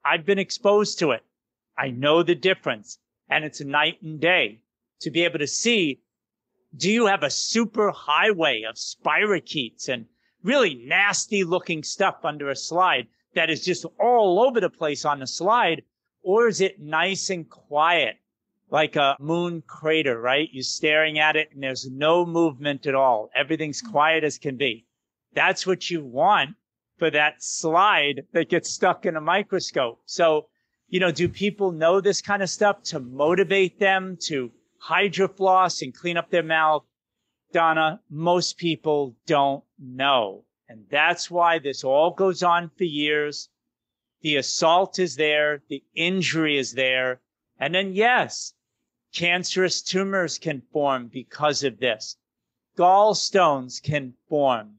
I've 0.04 0.24
been 0.24 0.38
exposed 0.38 0.98
to 1.00 1.10
it. 1.12 1.22
I 1.76 1.90
know 1.90 2.22
the 2.22 2.34
difference 2.34 2.98
and 3.28 3.44
it's 3.44 3.60
night 3.60 4.00
and 4.02 4.20
day 4.20 4.60
to 5.00 5.10
be 5.10 5.24
able 5.24 5.38
to 5.38 5.46
see, 5.46 6.00
do 6.76 6.90
you 6.90 7.06
have 7.06 7.22
a 7.22 7.30
super 7.30 7.90
highway 7.90 8.62
of 8.62 8.76
spirochetes 8.76 9.88
and 9.88 10.06
really 10.42 10.74
nasty 10.74 11.44
looking 11.44 11.82
stuff 11.82 12.24
under 12.24 12.50
a 12.50 12.56
slide 12.56 13.06
that 13.34 13.50
is 13.50 13.64
just 13.64 13.84
all 13.98 14.40
over 14.46 14.60
the 14.60 14.70
place 14.70 15.04
on 15.04 15.20
the 15.20 15.26
slide? 15.26 15.82
Or 16.22 16.48
is 16.48 16.60
it 16.60 16.80
nice 16.80 17.30
and 17.30 17.48
quiet 17.48 18.16
like 18.70 18.96
a 18.96 19.16
moon 19.20 19.62
crater, 19.66 20.20
right? 20.20 20.48
You're 20.52 20.62
staring 20.62 21.18
at 21.18 21.36
it 21.36 21.50
and 21.52 21.62
there's 21.62 21.88
no 21.90 22.26
movement 22.26 22.86
at 22.86 22.94
all. 22.94 23.30
Everything's 23.34 23.82
mm. 23.82 23.90
quiet 23.92 24.24
as 24.24 24.38
can 24.38 24.56
be. 24.56 24.86
That's 25.34 25.66
what 25.66 25.90
you 25.90 26.04
want 26.04 26.56
for 26.98 27.10
that 27.10 27.42
slide 27.42 28.24
that 28.32 28.48
gets 28.48 28.70
stuck 28.70 29.06
in 29.06 29.16
a 29.16 29.20
microscope. 29.20 30.00
So, 30.06 30.48
you 30.88 31.00
know, 31.00 31.10
do 31.10 31.28
people 31.28 31.72
know 31.72 32.00
this 32.00 32.22
kind 32.22 32.42
of 32.42 32.50
stuff 32.50 32.82
to 32.84 33.00
motivate 33.00 33.78
them 33.78 34.16
to 34.22 34.52
hydrofloss 34.82 35.82
and 35.82 35.94
clean 35.94 36.16
up 36.16 36.30
their 36.30 36.42
mouth? 36.42 36.84
Donna, 37.52 38.00
most 38.10 38.56
people 38.56 39.16
don't 39.26 39.64
know. 39.78 40.44
And 40.68 40.84
that's 40.90 41.30
why 41.30 41.58
this 41.58 41.84
all 41.84 42.10
goes 42.10 42.42
on 42.42 42.70
for 42.76 42.84
years. 42.84 43.48
The 44.22 44.36
assault 44.36 44.98
is 44.98 45.16
there. 45.16 45.62
The 45.68 45.82
injury 45.94 46.58
is 46.58 46.72
there. 46.72 47.20
And 47.58 47.74
then, 47.74 47.94
yes, 47.94 48.52
Cancerous 49.16 49.80
tumors 49.82 50.36
can 50.36 50.60
form 50.60 51.08
because 51.08 51.64
of 51.64 51.78
this. 51.78 52.18
Gallstones 52.76 53.82
can 53.82 54.12
form. 54.28 54.78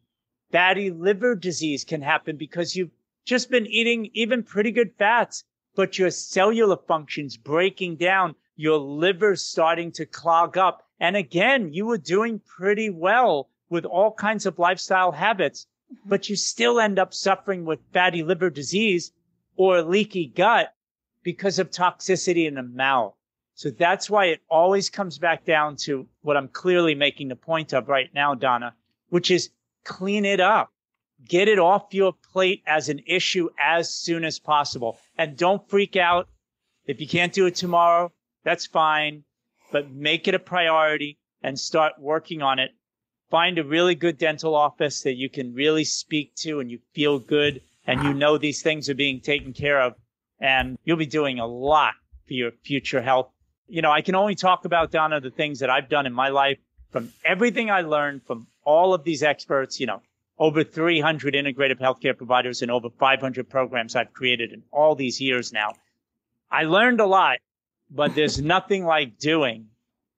Fatty 0.52 0.92
liver 0.92 1.34
disease 1.34 1.84
can 1.84 2.04
happen 2.04 2.38
because 2.38 2.76
you've 2.76 2.92
just 3.26 3.50
been 3.50 3.66
eating 3.66 4.12
even 4.14 4.44
pretty 4.44 4.72
good 4.72 4.94
fats, 5.00 5.44
but 5.78 6.00
your 6.00 6.10
cellular 6.10 6.76
functions 6.76 7.38
breaking 7.38 7.96
down, 7.96 8.34
your 8.56 8.80
liver 8.80 9.36
starting 9.36 9.92
to 9.92 10.08
clog 10.08 10.58
up. 10.58 10.82
And 11.00 11.16
again, 11.16 11.72
you 11.72 11.86
were 11.86 12.00
doing 12.00 12.42
pretty 12.44 12.90
well 12.90 13.48
with 13.70 13.86
all 13.86 14.12
kinds 14.12 14.48
of 14.48 14.58
lifestyle 14.58 15.12
habits, 15.12 15.68
mm-hmm. 15.94 16.10
but 16.10 16.30
you 16.30 16.36
still 16.36 16.80
end 16.80 16.98
up 16.98 17.14
suffering 17.14 17.64
with 17.64 17.80
fatty 17.94 18.24
liver 18.24 18.50
disease 18.50 19.12
or 19.56 19.84
leaky 19.84 20.26
gut 20.26 20.74
because 21.22 21.60
of 21.60 21.70
toxicity 21.70 22.48
in 22.48 22.56
the 22.56 22.64
mouth. 22.64 23.14
So 23.54 23.70
that's 23.70 24.10
why 24.10 24.26
it 24.26 24.42
always 24.50 24.90
comes 24.90 25.20
back 25.20 25.46
down 25.46 25.76
to 25.86 26.08
what 26.24 26.38
I'm 26.38 26.48
clearly 26.48 26.96
making 26.96 27.28
the 27.28 27.36
point 27.36 27.74
of 27.74 27.88
right 27.88 28.10
now, 28.16 28.34
Donna, 28.34 28.74
which 29.10 29.30
is 29.30 29.52
clean 29.84 30.26
it 30.26 30.40
up. 30.40 30.72
Get 31.26 31.48
it 31.48 31.60
off 31.60 31.94
your 31.94 32.14
plate 32.32 32.64
as 32.68 32.90
an 32.90 33.02
issue 33.08 33.50
as 33.60 33.94
soon 33.94 34.24
as 34.24 34.40
possible. 34.40 35.00
And 35.18 35.38
don't 35.38 35.68
freak 35.70 35.96
out. 35.96 36.28
If 36.86 37.02
you 37.02 37.08
can't 37.08 37.34
do 37.34 37.46
it 37.46 37.56
tomorrow, 37.56 38.12
that's 38.44 38.66
fine, 38.66 39.24
but 39.72 39.92
make 39.92 40.28
it 40.28 40.36
a 40.36 40.40
priority 40.40 41.18
and 41.42 41.60
start 41.60 41.94
working 42.00 42.42
on 42.42 42.60
it. 42.60 42.72
Find 43.30 43.58
a 43.58 43.64
really 43.64 43.96
good 43.96 44.18
dental 44.18 44.56
office 44.56 45.02
that 45.02 45.16
you 45.16 45.30
can 45.30 45.54
really 45.54 45.84
speak 45.84 46.36
to 46.36 46.60
and 46.60 46.72
you 46.72 46.80
feel 46.94 47.20
good 47.20 47.62
and 47.86 48.04
you 48.04 48.14
know 48.14 48.38
these 48.38 48.62
things 48.62 48.90
are 48.90 48.96
being 48.96 49.20
taken 49.20 49.54
care 49.54 49.82
of 49.82 49.96
and 50.40 50.78
you'll 50.84 50.98
be 50.98 51.06
doing 51.06 51.40
a 51.40 51.48
lot 51.48 51.94
for 52.26 52.34
your 52.34 52.52
future 52.64 53.02
health 53.02 53.32
you 53.68 53.82
know, 53.82 53.92
I 53.92 54.02
can 54.02 54.16
only 54.16 54.36
talk 54.36 54.66
about, 54.66 54.92
Donna, 54.92 55.20
the 55.20 55.30
things 55.30 55.60
that 55.60 55.70
I've 55.70 55.90
done 55.90 56.06
in 56.06 56.14
my 56.14 56.30
life 56.30 56.58
from 56.92 57.12
everything 57.24 57.70
I 57.70 57.82
learned 57.82 58.24
from 58.26 58.48
all 58.64 58.94
of 58.94 59.04
these 59.04 59.24
experts, 59.24 59.80
you 59.80 59.86
know, 59.86 60.02
over 60.40 60.64
300 60.64 61.34
integrative 61.34 61.80
healthcare 61.80 62.16
providers 62.16 62.62
and 62.62 62.72
over 62.72 62.90
500 62.90 63.50
programs 63.50 63.96
I've 63.96 64.14
created 64.14 64.54
in 64.54 64.64
all 64.72 64.96
these 64.96 65.20
years 65.20 65.52
now. 65.52 65.74
I 66.52 66.64
learned 66.64 67.00
a 67.00 67.06
lot, 67.06 67.40
but 67.90 68.16
there's 68.16 68.42
nothing 68.56 68.86
like 68.86 69.18
doing. 69.18 69.68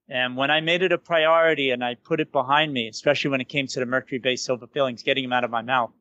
And 0.10 0.36
when 0.36 0.50
I 0.50 0.62
made 0.62 0.82
it 0.82 0.92
a 0.92 0.98
priority 0.98 1.70
and 1.70 1.84
I 1.84 1.96
put 1.96 2.20
it 2.20 2.32
behind 2.32 2.74
me, 2.74 2.88
especially 2.88 3.32
when 3.32 3.42
it 3.42 3.50
came 3.50 3.68
to 3.68 3.80
the 3.80 3.86
mercury 3.86 4.20
based 4.20 4.46
silver 4.46 4.68
fillings, 4.68 5.04
getting 5.04 5.24
them 5.24 5.34
out 5.34 5.44
of 5.44 5.52
my 5.52 5.62
mouth, 5.62 5.92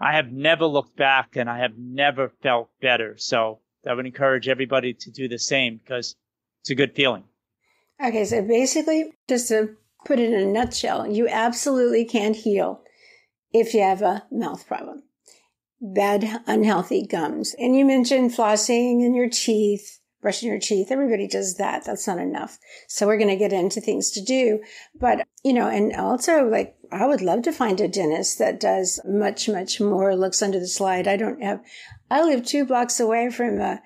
I 0.00 0.14
have 0.16 0.32
never 0.32 0.66
looked 0.66 0.96
back 0.96 1.36
and 1.36 1.48
I 1.48 1.58
have 1.58 1.76
never 1.76 2.30
felt 2.42 2.70
better. 2.80 3.16
So 3.18 3.60
I 3.86 3.92
would 3.94 4.06
encourage 4.06 4.48
everybody 4.48 4.94
to 4.94 5.10
do 5.10 5.28
the 5.28 5.38
same 5.38 5.76
because 5.76 6.16
it's 6.62 6.70
a 6.70 6.74
good 6.74 6.94
feeling. 6.94 7.24
Okay, 8.04 8.24
so 8.24 8.42
basically, 8.42 9.12
just 9.28 9.48
to 9.48 9.76
put 10.04 10.18
it 10.18 10.32
in 10.32 10.40
a 10.40 10.46
nutshell, 10.50 11.06
you 11.06 11.28
absolutely 11.28 12.04
can't 12.04 12.34
heal 12.34 12.83
if 13.54 13.72
you 13.72 13.80
have 13.80 14.02
a 14.02 14.24
mouth 14.30 14.66
problem, 14.66 15.04
bad, 15.80 16.42
unhealthy 16.46 17.06
gums. 17.06 17.54
And 17.58 17.74
you 17.74 17.86
mentioned 17.86 18.32
flossing 18.32 19.04
and 19.04 19.14
your 19.16 19.30
teeth, 19.30 20.00
brushing 20.20 20.50
your 20.50 20.58
teeth. 20.58 20.88
Everybody 20.90 21.26
does 21.26 21.54
that. 21.54 21.84
That's 21.86 22.06
not 22.06 22.18
enough. 22.18 22.58
So 22.88 23.06
we're 23.06 23.16
going 23.16 23.28
to 23.28 23.36
get 23.36 23.52
into 23.52 23.80
things 23.80 24.10
to 24.10 24.22
do. 24.22 24.60
But, 24.98 25.26
you 25.42 25.52
know, 25.52 25.68
and 25.68 25.94
also 25.94 26.48
like, 26.48 26.74
I 26.92 27.06
would 27.06 27.22
love 27.22 27.42
to 27.42 27.52
find 27.52 27.80
a 27.80 27.88
dentist 27.88 28.38
that 28.40 28.60
does 28.60 29.00
much, 29.06 29.48
much 29.48 29.80
more, 29.80 30.16
looks 30.16 30.42
under 30.42 30.58
the 30.58 30.68
slide. 30.68 31.08
I 31.08 31.16
don't 31.16 31.42
have, 31.42 31.60
I 32.10 32.22
live 32.22 32.44
two 32.44 32.66
blocks 32.66 33.00
away 33.00 33.30
from 33.30 33.60
a, 33.60 33.80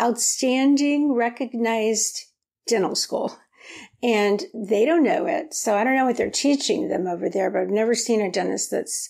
outstanding 0.00 1.12
recognized 1.12 2.24
dental 2.66 2.94
school 2.96 3.36
and 4.02 4.42
they 4.52 4.84
don't 4.84 5.04
know 5.04 5.26
it. 5.26 5.54
So 5.54 5.76
I 5.76 5.84
don't 5.84 5.94
know 5.94 6.06
what 6.06 6.16
they're 6.16 6.30
teaching 6.30 6.88
them 6.88 7.06
over 7.06 7.28
there, 7.28 7.50
but 7.50 7.60
I've 7.62 7.68
never 7.68 7.94
seen 7.94 8.20
a 8.20 8.32
dentist 8.32 8.70
that's, 8.70 9.08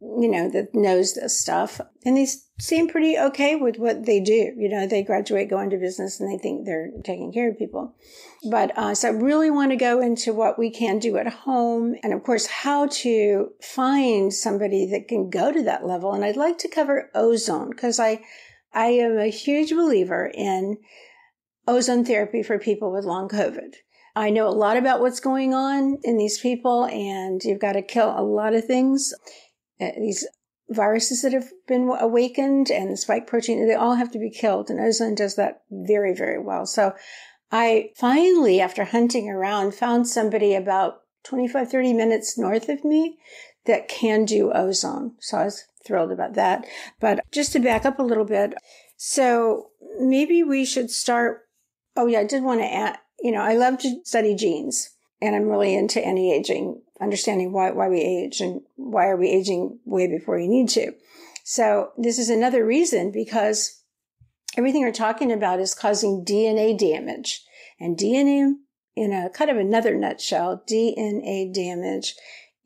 you 0.00 0.28
know, 0.28 0.48
that 0.50 0.74
knows 0.74 1.14
this 1.14 1.40
stuff. 1.40 1.80
And 2.04 2.16
they 2.16 2.28
seem 2.60 2.88
pretty 2.88 3.18
okay 3.18 3.56
with 3.56 3.78
what 3.78 4.06
they 4.06 4.20
do. 4.20 4.52
You 4.56 4.68
know, 4.68 4.86
they 4.86 5.02
graduate, 5.02 5.50
go 5.50 5.58
into 5.58 5.76
business 5.76 6.20
and 6.20 6.32
they 6.32 6.40
think 6.40 6.64
they're 6.64 6.92
taking 7.02 7.32
care 7.32 7.50
of 7.50 7.58
people. 7.58 7.96
But, 8.48 8.78
uh, 8.78 8.94
so 8.94 9.08
I 9.08 9.10
really 9.10 9.50
want 9.50 9.72
to 9.72 9.76
go 9.76 10.00
into 10.00 10.32
what 10.32 10.56
we 10.56 10.70
can 10.70 11.00
do 11.00 11.16
at 11.16 11.26
home 11.26 11.96
and 12.04 12.12
of 12.12 12.22
course 12.22 12.46
how 12.46 12.86
to 12.86 13.50
find 13.60 14.32
somebody 14.32 14.86
that 14.92 15.08
can 15.08 15.30
go 15.30 15.50
to 15.50 15.64
that 15.64 15.84
level. 15.84 16.12
And 16.12 16.24
I'd 16.24 16.36
like 16.36 16.58
to 16.58 16.68
cover 16.68 17.10
ozone 17.12 17.70
because 17.70 17.98
I, 17.98 18.20
I 18.72 18.86
am 18.86 19.18
a 19.18 19.26
huge 19.26 19.70
believer 19.70 20.30
in 20.32 20.78
ozone 21.66 22.04
therapy 22.04 22.44
for 22.44 22.60
people 22.60 22.92
with 22.92 23.04
long 23.04 23.28
COVID. 23.28 23.74
I 24.18 24.30
know 24.30 24.48
a 24.48 24.50
lot 24.50 24.76
about 24.76 25.00
what's 25.00 25.20
going 25.20 25.54
on 25.54 25.98
in 26.02 26.18
these 26.18 26.40
people, 26.40 26.86
and 26.86 27.40
you've 27.44 27.60
got 27.60 27.74
to 27.74 27.82
kill 27.82 28.12
a 28.16 28.22
lot 28.22 28.52
of 28.52 28.64
things. 28.64 29.14
Uh, 29.80 29.90
these 29.96 30.26
viruses 30.68 31.22
that 31.22 31.32
have 31.32 31.50
been 31.68 31.88
awakened 32.00 32.68
and 32.68 32.90
the 32.90 32.96
spike 32.96 33.28
protein, 33.28 33.64
they 33.68 33.74
all 33.74 33.94
have 33.94 34.10
to 34.10 34.18
be 34.18 34.28
killed. 34.28 34.70
And 34.70 34.80
ozone 34.80 35.14
does 35.14 35.36
that 35.36 35.62
very, 35.70 36.12
very 36.12 36.40
well. 36.40 36.66
So 36.66 36.94
I 37.52 37.90
finally, 37.96 38.60
after 38.60 38.84
hunting 38.84 39.30
around, 39.30 39.76
found 39.76 40.08
somebody 40.08 40.56
about 40.56 41.02
25, 41.22 41.70
30 41.70 41.92
minutes 41.92 42.36
north 42.36 42.68
of 42.68 42.84
me 42.84 43.18
that 43.66 43.86
can 43.86 44.24
do 44.24 44.50
ozone. 44.52 45.12
So 45.20 45.38
I 45.38 45.44
was 45.44 45.64
thrilled 45.86 46.10
about 46.10 46.34
that. 46.34 46.66
But 46.98 47.20
just 47.30 47.52
to 47.52 47.60
back 47.60 47.86
up 47.86 48.00
a 48.00 48.02
little 48.02 48.24
bit, 48.24 48.54
so 48.96 49.70
maybe 50.00 50.42
we 50.42 50.64
should 50.64 50.90
start. 50.90 51.42
Oh, 51.96 52.06
yeah, 52.06 52.20
I 52.20 52.24
did 52.24 52.42
want 52.42 52.60
to 52.60 52.72
add, 52.72 52.98
you 53.20 53.32
know, 53.32 53.42
I 53.42 53.54
love 53.54 53.78
to 53.78 54.00
study 54.04 54.34
genes 54.34 54.90
and 55.20 55.34
I'm 55.34 55.48
really 55.48 55.74
into 55.74 56.04
anti 56.04 56.32
aging, 56.32 56.82
understanding 57.00 57.52
why, 57.52 57.70
why 57.72 57.88
we 57.88 58.00
age 58.00 58.40
and 58.40 58.62
why 58.76 59.06
are 59.06 59.16
we 59.16 59.30
aging 59.30 59.78
way 59.84 60.06
before 60.06 60.38
you 60.38 60.48
need 60.48 60.68
to. 60.70 60.92
So 61.44 61.92
this 61.96 62.18
is 62.18 62.30
another 62.30 62.64
reason 62.64 63.10
because 63.10 63.82
everything 64.56 64.82
we're 64.82 64.92
talking 64.92 65.32
about 65.32 65.60
is 65.60 65.74
causing 65.74 66.24
DNA 66.24 66.78
damage 66.78 67.44
and 67.80 67.96
DNA 67.96 68.54
in 68.96 69.12
a 69.12 69.30
kind 69.30 69.50
of 69.50 69.56
another 69.56 69.94
nutshell, 69.94 70.62
DNA 70.68 71.52
damage 71.54 72.16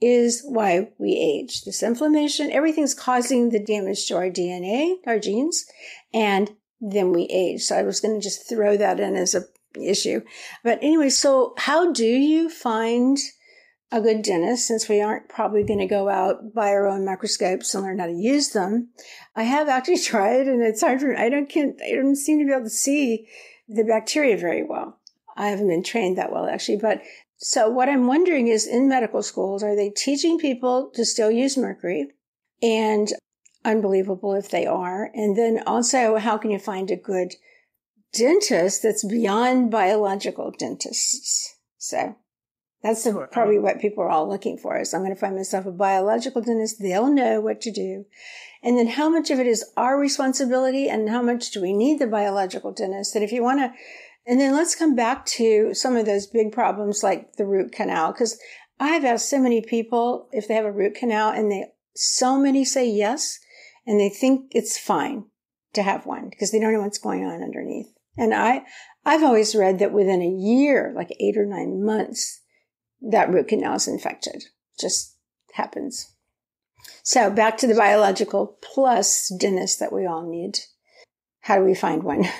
is 0.01 0.43
why 0.45 0.88
we 0.99 1.12
age. 1.12 1.62
This 1.62 1.83
inflammation, 1.83 2.51
everything's 2.51 2.95
causing 2.95 3.51
the 3.51 3.62
damage 3.62 4.07
to 4.07 4.17
our 4.17 4.31
DNA, 4.31 4.97
our 5.07 5.19
genes, 5.19 5.65
and 6.12 6.51
then 6.81 7.12
we 7.12 7.25
age. 7.25 7.62
So 7.62 7.77
I 7.77 7.83
was 7.83 8.01
going 8.01 8.15
to 8.15 8.21
just 8.21 8.49
throw 8.49 8.77
that 8.77 8.99
in 8.99 9.15
as 9.15 9.35
a 9.35 9.45
issue. 9.77 10.23
But 10.63 10.79
anyway, 10.83 11.11
so 11.11 11.55
how 11.59 11.93
do 11.93 12.07
you 12.07 12.49
find 12.49 13.19
a 13.91 14.01
good 14.01 14.23
dentist 14.23 14.67
since 14.67 14.89
we 14.89 15.03
aren't 15.03 15.29
probably 15.29 15.63
going 15.63 15.79
to 15.79 15.87
go 15.87 16.09
out 16.09 16.55
buy 16.55 16.71
our 16.71 16.87
own 16.87 17.05
microscopes 17.05 17.75
and 17.75 17.85
learn 17.85 17.99
how 17.99 18.07
to 18.07 18.13
use 18.13 18.51
them? 18.51 18.89
I 19.37 19.45
have 19.45 19.69
actually 19.69 19.99
tried 20.03 20.47
and 20.49 20.63
it's 20.63 20.83
hard 20.83 21.01
for 21.01 21.17
I 21.17 21.29
don't 21.29 21.49
can't 21.49 21.81
I 21.83 21.95
don't 21.95 22.17
seem 22.17 22.39
to 22.39 22.47
be 22.47 22.53
able 22.53 22.65
to 22.65 22.71
see 22.71 23.29
the 23.69 23.85
bacteria 23.85 24.37
very 24.37 24.63
well. 24.63 24.99
I 25.37 25.49
haven't 25.49 25.69
been 25.69 25.83
trained 25.83 26.19
that 26.19 26.33
well 26.33 26.47
actually, 26.47 26.79
but 26.79 27.03
so 27.39 27.69
what 27.69 27.89
I'm 27.89 28.07
wondering 28.07 28.47
is 28.47 28.69
in 28.69 28.89
medical 28.89 29.23
schools, 29.23 29.65
are 29.65 29.75
they 29.75 29.91
teaching 29.91 30.39
people 30.39 30.93
to 30.95 31.05
still 31.05 31.31
use 31.31 31.57
mercury? 31.57 32.09
And 32.63 33.13
unbelievable 33.65 34.35
if 34.35 34.51
they 34.51 34.67
are. 34.67 35.11
And 35.15 35.37
then 35.37 35.63
also, 35.67 36.17
how 36.17 36.39
can 36.39 36.51
you 36.51 36.59
find 36.59 36.91
a 36.91 36.97
good 36.97 37.35
dentist 38.12 38.83
that's 38.83 39.05
beyond 39.05 39.70
biological 39.70 40.51
dentists? 40.51 41.57
So 41.79 42.16
that's 42.83 43.05
the, 43.05 43.29
probably 43.31 43.59
what 43.59 43.81
people 43.81 44.05
are 44.05 44.11
all 44.11 44.29
looking 44.29 44.59
for 44.59 44.79
is 44.79 44.92
I'm 44.92 45.03
going 45.03 45.14
to 45.14 45.20
find 45.20 45.37
myself 45.37 45.66
a 45.66 45.72
biological 45.72 46.42
dentist. 46.42 46.81
They'll 46.81 47.12
know 47.12 47.40
what 47.40 47.61
to 47.62 47.70
do. 47.70 48.07
And 48.62 48.79
then 48.79 48.88
how 48.88 49.09
much 49.09 49.31
of 49.31 49.40
it 49.40 49.46
is 49.46 49.64
our 49.77 49.98
responsibility 49.98 50.88
and 50.88 51.09
how 51.09 51.22
much 51.22 51.51
do 51.51 51.61
we 51.61 51.72
need 51.72 51.98
the 51.98 52.07
biological 52.07 52.72
dentist? 52.72 53.14
That 53.14 53.22
if 53.22 53.33
you 53.33 53.42
want 53.42 53.61
to 53.61 53.72
and 54.27 54.40
then 54.40 54.55
let's 54.55 54.75
come 54.75 54.94
back 54.94 55.27
to 55.27 55.75
some 55.75 55.96
of 55.96 56.07
those 56.07 56.27
big 56.27 56.53
problems 56.53 57.03
like 57.03 57.35
the 57.37 57.46
root 57.46 57.72
canal, 57.72 58.12
because 58.12 58.38
I've 58.79 59.05
asked 59.05 59.29
so 59.29 59.40
many 59.40 59.62
people 59.62 60.29
if 60.33 60.46
they 60.46 60.55
have 60.55 60.64
a 60.64 60.72
root 60.72 60.94
canal 60.94 61.31
and 61.31 61.51
they, 61.51 61.66
so 61.94 62.38
many 62.38 62.64
say 62.64 62.88
yes, 62.88 63.40
and 63.87 63.98
they 63.98 64.09
think 64.09 64.53
it's 64.53 64.79
fine 64.79 65.25
to 65.72 65.83
have 65.83 66.07
one 66.07 66.29
because 66.29 66.53
they 66.53 66.61
don't 66.61 66.72
know 66.72 66.83
what's 66.83 66.98
going 66.98 67.25
on 67.25 67.42
underneath. 67.42 67.92
And 68.16 68.35
I, 68.35 68.62
I've 69.05 69.22
always 69.22 69.55
read 69.55 69.79
that 69.79 69.92
within 69.92 70.22
a 70.22 70.29
year, 70.29 70.92
like 70.94 71.14
eight 71.18 71.37
or 71.37 71.46
nine 71.46 71.85
months, 71.85 72.40
that 73.01 73.31
root 73.31 73.48
canal 73.48 73.77
is 73.77 73.88
infected. 73.88 74.44
Just 74.79 75.16
happens. 75.55 76.14
So 77.03 77.31
back 77.31 77.57
to 77.59 77.66
the 77.66 77.75
biological 77.75 78.59
plus 78.62 79.33
dentist 79.38 79.81
that 79.81 79.92
we 79.92 80.07
all 80.07 80.29
need. 80.29 80.59
How 81.40 81.57
do 81.57 81.64
we 81.64 81.75
find 81.75 82.03
one? 82.03 82.27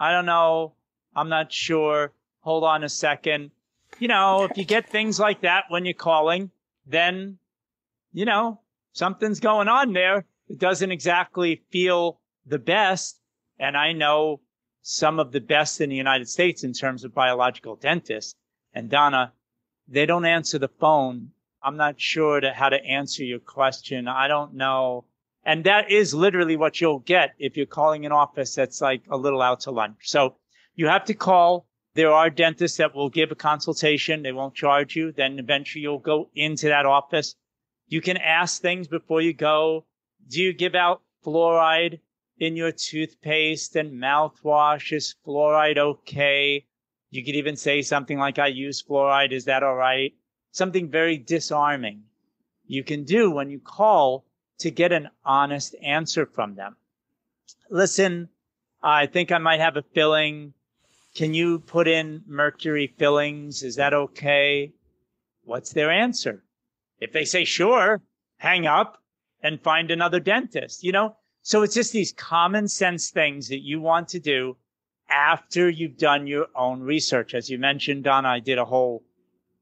I 0.00 0.12
don't 0.12 0.26
know 0.26 0.74
I'm 1.18 1.28
not 1.28 1.52
sure. 1.52 2.12
Hold 2.40 2.62
on 2.62 2.84
a 2.84 2.88
second. 2.88 3.50
You 3.98 4.06
know, 4.06 4.44
if 4.44 4.56
you 4.56 4.64
get 4.64 4.88
things 4.88 5.18
like 5.18 5.40
that 5.42 5.64
when 5.68 5.84
you're 5.84 5.94
calling, 5.94 6.52
then, 6.86 7.38
you 8.12 8.24
know, 8.24 8.60
something's 8.92 9.40
going 9.40 9.66
on 9.66 9.92
there. 9.92 10.24
It 10.48 10.58
doesn't 10.58 10.92
exactly 10.92 11.62
feel 11.70 12.20
the 12.46 12.60
best. 12.60 13.20
And 13.58 13.76
I 13.76 13.92
know 13.92 14.40
some 14.90 15.20
of 15.20 15.32
the 15.32 15.40
best 15.40 15.82
in 15.82 15.90
the 15.90 15.96
United 15.96 16.26
States 16.26 16.64
in 16.64 16.72
terms 16.72 17.04
of 17.04 17.12
biological 17.12 17.76
dentists. 17.76 18.34
And 18.72 18.88
Donna, 18.88 19.34
they 19.86 20.06
don't 20.06 20.24
answer 20.24 20.58
the 20.58 20.70
phone. 20.80 21.32
I'm 21.62 21.76
not 21.76 22.00
sure 22.00 22.40
to 22.40 22.54
how 22.54 22.70
to 22.70 22.82
answer 22.82 23.22
your 23.22 23.38
question. 23.38 24.08
I 24.08 24.28
don't 24.28 24.54
know. 24.54 25.04
And 25.44 25.64
that 25.64 25.90
is 25.90 26.14
literally 26.14 26.56
what 26.56 26.80
you'll 26.80 27.00
get 27.00 27.34
if 27.38 27.54
you're 27.54 27.66
calling 27.66 28.06
an 28.06 28.12
office 28.12 28.54
that's 28.54 28.80
like 28.80 29.02
a 29.10 29.16
little 29.18 29.42
out 29.42 29.60
to 29.60 29.72
lunch. 29.72 29.98
So 30.04 30.36
you 30.74 30.86
have 30.86 31.04
to 31.04 31.14
call. 31.14 31.66
There 31.92 32.10
are 32.10 32.30
dentists 32.30 32.78
that 32.78 32.94
will 32.94 33.10
give 33.10 33.30
a 33.30 33.34
consultation. 33.34 34.22
They 34.22 34.32
won't 34.32 34.54
charge 34.54 34.96
you. 34.96 35.12
Then 35.12 35.38
eventually 35.38 35.82
you'll 35.82 35.98
go 35.98 36.30
into 36.34 36.68
that 36.68 36.86
office. 36.86 37.34
You 37.88 38.00
can 38.00 38.16
ask 38.16 38.62
things 38.62 38.88
before 38.88 39.20
you 39.20 39.34
go. 39.34 39.84
Do 40.30 40.40
you 40.40 40.54
give 40.54 40.74
out 40.74 41.02
fluoride 41.26 42.00
in 42.38 42.56
your 42.56 42.72
toothpaste 42.72 43.76
and 43.76 44.00
mouthwash? 44.00 44.92
Is 44.92 45.14
fluoride 45.26 45.78
okay? 45.78 46.64
You 47.10 47.24
could 47.24 47.36
even 47.36 47.56
say 47.56 47.82
something 47.82 48.18
like, 48.18 48.38
I 48.38 48.48
use 48.48 48.82
fluoride. 48.82 49.32
Is 49.32 49.44
that 49.46 49.62
all 49.62 49.76
right? 49.76 50.12
Something 50.52 50.90
very 50.90 51.18
disarming 51.18 52.02
you 52.66 52.84
can 52.84 53.04
do 53.04 53.30
when 53.30 53.50
you 53.50 53.60
call 53.60 54.26
to 54.58 54.70
get 54.70 54.92
an 54.92 55.08
honest 55.24 55.74
answer 55.82 56.26
from 56.26 56.54
them. 56.54 56.76
Listen, 57.70 58.28
I 58.82 59.06
think 59.06 59.32
I 59.32 59.38
might 59.38 59.60
have 59.60 59.76
a 59.76 59.84
filling 59.94 60.52
can 61.18 61.34
you 61.34 61.58
put 61.58 61.88
in 61.88 62.22
mercury 62.28 62.94
fillings? 62.98 63.64
Is 63.64 63.74
that 63.74 63.92
okay? 63.92 64.72
What's 65.42 65.72
their 65.72 65.90
answer? 65.90 66.44
If 67.00 67.12
they 67.12 67.24
say 67.24 67.44
sure, 67.44 68.02
hang 68.36 68.66
up 68.66 69.02
and 69.42 69.60
find 69.60 69.90
another 69.90 70.20
dentist, 70.20 70.84
you 70.84 70.92
know? 70.92 71.16
So 71.48 71.62
it's 71.62 71.74
just 71.74 71.94
these 71.94 72.12
common 72.12 72.68
sense 72.68 73.08
things 73.08 73.48
that 73.48 73.62
you 73.62 73.80
want 73.80 74.08
to 74.08 74.20
do 74.20 74.58
after 75.08 75.70
you've 75.70 75.96
done 75.96 76.26
your 76.26 76.48
own 76.54 76.82
research. 76.82 77.32
As 77.32 77.48
you 77.48 77.56
mentioned, 77.56 78.04
Donna, 78.04 78.28
I 78.28 78.40
did 78.40 78.58
a 78.58 78.66
whole 78.66 79.02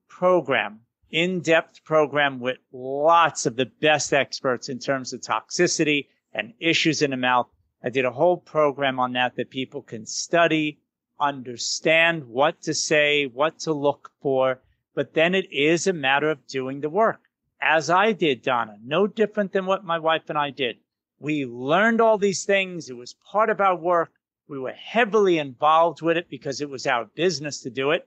program 0.09 0.81
in-depth 1.12 1.85
program 1.85 2.40
with 2.40 2.57
lots 2.72 3.46
of 3.46 3.55
the 3.55 3.66
best 3.81 4.12
experts 4.12 4.68
in 4.68 4.81
terms 4.81 5.12
of 5.12 5.20
toxicity 5.20 6.09
and 6.33 6.55
issues 6.59 7.03
in 7.03 7.12
the 7.12 7.16
mouth. 7.16 7.46
I 7.85 7.90
did 7.90 8.05
a 8.05 8.11
whole 8.11 8.38
program 8.38 8.99
on 8.99 9.12
that 9.12 9.37
that 9.37 9.51
people 9.51 9.83
can 9.83 10.07
study, 10.07 10.81
understand 11.20 12.25
what 12.25 12.62
to 12.62 12.75
say, 12.75 13.27
what 13.27 13.61
to 13.61 13.72
look 13.72 14.11
for. 14.20 14.61
But 14.96 15.14
then 15.14 15.37
it 15.37 15.53
is 15.53 15.87
a 15.87 15.92
matter 15.92 16.31
of 16.31 16.49
doing 16.49 16.81
the 16.81 16.90
work 16.90 17.20
as 17.61 17.90
I 17.90 18.12
did, 18.12 18.42
Donna, 18.42 18.77
no 18.85 19.07
different 19.07 19.53
than 19.53 19.66
what 19.66 19.85
my 19.85 19.99
wife 19.99 20.29
and 20.29 20.38
I 20.38 20.51
did. 20.51 20.77
We 21.18 21.46
learned 21.46 22.00
all 22.00 22.18
these 22.18 22.44
things. 22.44 22.90
It 22.90 22.96
was 22.96 23.14
part 23.14 23.50
of 23.50 23.61
our 23.61 23.76
work. 23.76 24.12
We 24.48 24.59
were 24.59 24.72
heavily 24.72 25.38
involved 25.38 26.02
with 26.02 26.16
it 26.16 26.29
because 26.29 26.61
it 26.61 26.68
was 26.68 26.87
our 26.87 27.07
business 27.07 27.61
to 27.62 27.70
do 27.70 27.90
it. 27.90 28.07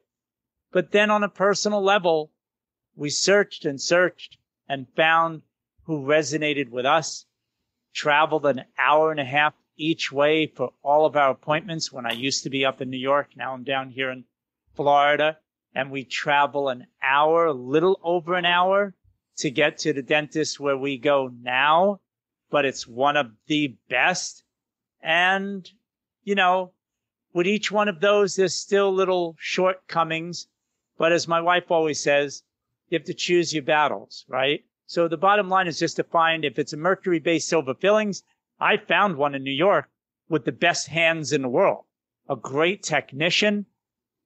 But 0.72 0.91
then 0.91 1.10
on 1.10 1.24
a 1.24 1.30
personal 1.30 1.82
level, 1.82 2.32
we 2.95 3.10
searched 3.10 3.65
and 3.65 3.82
searched 3.82 4.38
and 4.67 4.88
found 4.95 5.41
who 5.84 6.06
resonated 6.06 6.69
with 6.69 6.86
us, 6.86 7.26
traveled 7.93 8.45
an 8.45 8.65
hour 8.78 9.12
and 9.12 9.19
a 9.19 9.26
half 9.26 9.56
each 9.76 10.12
way 10.12 10.45
for 10.45 10.74
all 10.84 11.06
of 11.06 11.15
our 11.15 11.32
appointments 11.32 11.91
when 11.91 12.06
I 12.06 12.12
used 12.12 12.43
to 12.43 12.50
be 12.50 12.65
up 12.65 12.82
in 12.82 12.89
New 12.89 12.98
York. 12.98 13.30
Now 13.36 13.54
I'm 13.54 13.63
down 13.63 13.89
here 13.89 14.12
in 14.12 14.26
Florida 14.76 15.38
and 15.74 15.91
we 15.91 16.04
travel 16.04 16.69
an 16.69 16.86
hour, 17.02 17.48
a 17.48 17.54
little 17.54 18.00
over 18.04 18.36
an 18.36 18.45
hour 18.45 18.93
to 19.38 19.50
get 19.50 19.80
to 19.80 19.93
the 19.93 20.02
dentist 20.02 20.60
where 20.60 20.78
we 20.78 20.98
go 20.98 21.32
now, 21.41 22.02
but 22.49 22.65
it's 22.65 22.88
one 22.88 23.17
of 23.17 23.31
the 23.47 23.75
best. 23.89 24.43
And, 25.01 25.69
you 26.23 26.35
know, 26.35 26.73
with 27.33 27.47
each 27.47 27.71
one 27.71 27.88
of 27.88 28.01
those, 28.01 28.35
there's 28.35 28.55
still 28.55 28.93
little 28.93 29.35
shortcomings. 29.39 30.47
But 30.97 31.12
as 31.12 31.27
my 31.27 31.41
wife 31.41 31.69
always 31.69 32.01
says, 32.01 32.43
you 32.89 32.97
have 32.97 33.05
to 33.05 33.13
choose 33.13 33.53
your 33.53 33.63
battles, 33.63 34.25
right? 34.27 34.63
So 34.88 35.07
the 35.07 35.17
bottom 35.17 35.49
line 35.49 35.67
is 35.67 35.77
just 35.77 35.97
to 35.97 36.03
find 36.03 36.43
if 36.43 36.57
it's 36.57 36.73
a 36.73 36.77
mercury 36.77 37.19
based 37.19 37.47
silver 37.47 37.75
fillings. 37.75 38.23
I 38.59 38.77
found 38.77 39.15
one 39.15 39.35
in 39.35 39.43
New 39.43 39.51
York 39.51 39.89
with 40.27 40.45
the 40.45 40.51
best 40.51 40.88
hands 40.88 41.31
in 41.31 41.43
the 41.43 41.47
world, 41.49 41.85
a 42.27 42.35
great 42.35 42.83
technician, 42.83 43.67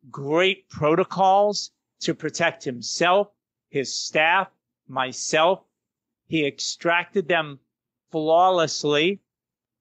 great 0.09 0.69
protocols 0.69 1.71
to 1.99 2.13
protect 2.13 2.63
himself, 2.63 3.27
his 3.69 3.93
staff, 3.93 4.47
myself. 4.88 5.63
He 6.27 6.47
extracted 6.47 7.27
them 7.27 7.59
flawlessly. 8.13 9.19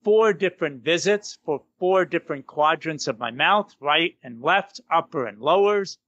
Four 0.03 0.33
different 0.33 0.83
visits 0.83 1.37
for 1.45 1.61
four 1.79 2.03
different 2.03 2.47
quadrants 2.47 3.07
of 3.07 3.19
my 3.19 3.29
mouth, 3.29 3.73
right 3.79 4.15
and 4.23 4.41
left, 4.41 4.81
upper 4.91 5.27
and 5.27 5.39
lowers. 5.39 5.99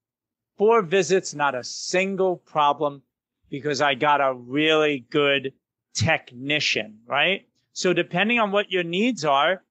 Four 0.58 0.82
visits, 0.82 1.36
not 1.36 1.54
a 1.54 1.64
single 1.64 2.38
problem 2.38 3.04
because 3.52 3.80
I 3.80 3.94
got 3.94 4.22
a 4.22 4.34
really 4.34 5.06
good 5.12 5.54
technician, 5.94 7.00
right? 7.06 7.48
So 7.74 7.94
depending 7.94 8.40
on 8.40 8.52
what 8.52 8.72
your 8.72 8.84
needs 8.84 9.24
are, 9.24 9.64